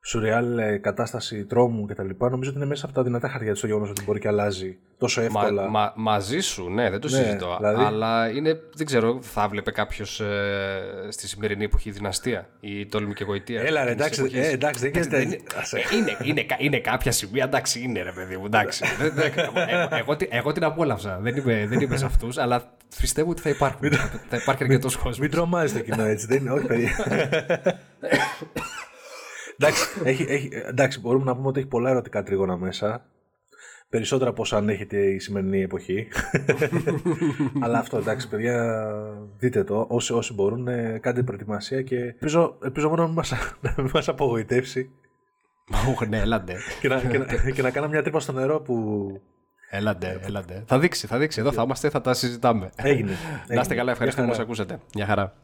σουρεάλ 0.03 0.59
ε, 0.59 0.77
κατάσταση 0.77 1.45
τρόμου 1.45 1.87
κτλ. 1.87 2.09
Νομίζω 2.19 2.51
ότι 2.51 2.59
είναι 2.59 2.69
μέσα 2.69 2.87
από 2.87 2.95
τα 2.95 3.03
δυνατά 3.03 3.29
χαρτιά 3.29 3.55
του 3.55 3.61
το 3.61 3.67
γεγονός 3.67 3.91
ότι 3.91 4.03
μπορεί 4.05 4.19
και 4.19 4.29
αλλάζει 4.29 4.79
τόσο 4.99 5.21
εύκολα. 5.21 5.63
Μα, 5.63 5.69
μα, 5.69 5.93
μαζί 5.97 6.41
σου, 6.41 6.71
ναι, 6.71 6.91
δεν 6.91 7.01
το 7.01 7.09
ναι, 7.09 7.17
συζητώ. 7.17 7.57
Δηλαδή... 7.57 7.85
Αλλά 7.85 8.31
είναι, 8.31 8.61
δεν 8.75 8.87
ξέρω, 8.87 9.19
θα 9.23 9.49
βλέπει 9.49 9.73
κάποιος 9.73 10.21
ε, 10.21 11.07
στη 11.09 11.29
σημερινή 11.29 11.65
εποχή 11.65 11.91
δυναστεία 11.91 12.49
ή 12.61 12.87
τόλμη 12.87 13.15
και 13.15 13.25
γοητεία. 13.25 13.61
Έλα, 13.61 13.85
ρε, 13.85 13.91
εντάξει, 13.91 14.31
ε, 14.33 14.51
εντάξει, 14.51 14.91
δεν 14.91 15.03
είναι, 15.03 15.17
είναι, 15.23 15.41
είναι, 15.93 16.17
είναι, 16.23 16.47
είναι, 16.59 16.79
κάποια 16.79 17.13
σημεία, 17.13 17.45
εντάξει, 17.45 17.81
είναι 17.81 18.03
ρε 18.03 18.13
παιδί 18.13 18.37
μου, 18.37 18.45
εντάξει. 18.45 18.85
εγώ, 19.99 20.17
εγώ, 20.29 20.53
την 20.53 20.65
απόλαυσα. 20.65 21.19
Δεν 21.23 21.37
είμαι, 21.37 21.67
δεν 21.69 21.81
είμαι 21.81 21.97
σε 21.97 22.05
αυτούς, 22.05 22.39
αλλά 22.39 22.73
πιστεύω 23.01 23.31
ότι 23.31 23.41
θα 23.41 23.49
υπάρχουν. 23.49 23.93
θα 24.29 24.37
υπάρχει 24.37 24.63
αρκετός 24.63 24.97
κόσμος. 24.97 25.19
Μην 25.19 25.31
τρομάζεις 25.31 25.73
το 25.73 25.81
κοινό 25.81 26.05
έτσι, 26.05 26.27
δεν 26.27 26.39
είναι, 26.39 26.51
όχι 26.51 26.67
παιδί. 26.67 26.89
εντάξει, 29.61 30.01
έχει, 30.05 30.27
έχει, 30.29 30.49
εντάξει, 30.67 31.01
μπορούμε 31.01 31.25
να 31.25 31.37
πούμε 31.37 31.49
ότι 31.49 31.59
έχει 31.59 31.69
πολλά 31.69 31.91
ερωτικά 31.91 32.23
τρίγωνα 32.23 32.57
μέσα. 32.57 33.05
Περισσότερα 33.89 34.31
από 34.31 34.43
όσα 34.43 34.57
ανέχεται 34.57 34.99
η 34.99 35.19
σημερινή 35.19 35.63
εποχή. 35.63 36.09
Αλλά 37.65 37.79
αυτό 37.79 37.97
εντάξει, 37.97 38.29
παιδιά, 38.29 38.85
δείτε 39.39 39.65
το. 39.65 39.87
Όσοι, 39.89 40.13
όσοι 40.13 40.33
μπορούν, 40.33 40.69
ε, 40.69 40.99
κάντε 41.03 41.23
προετοιμασία 41.23 41.83
και 41.83 41.97
ελπίζω, 41.97 42.57
ελπίζω 42.65 42.89
μόνο 42.89 43.03
να 43.03 43.09
μην 43.77 43.91
μας 43.95 44.09
απογοητεύσει. 44.09 44.91
ναι, 46.09 46.19
έλαντε. 46.19 46.57
και, 46.81 46.89
να, 46.89 47.01
και, 47.01 47.19
να, 47.19 47.25
και 47.51 47.63
να 47.63 47.71
κάνω 47.71 47.89
μια 47.89 48.03
τρύπα 48.03 48.21
στο 48.21 48.33
νερό 48.33 48.61
που. 48.61 49.21
Έλαντε, 49.71 50.21
έλαντε. 50.23 50.63
Θα 50.67 50.79
δείξει, 50.79 51.07
θα 51.07 51.19
δείξει. 51.19 51.41
Εδώ 51.41 51.53
θα 51.53 51.63
είμαστε, 51.63 51.91
θα 51.91 52.01
τα 52.01 52.15
συζητάμε. 52.15 52.71
Έγινε. 52.77 53.13
Να 53.49 53.61
είστε 53.61 53.75
καλά, 53.75 53.93
ευχαριστώ 53.93 54.23
που 54.23 54.29
μα 54.29 54.43
ακούσατε. 54.43 54.79
Μια 54.95 55.07
χαρά. 55.07 55.35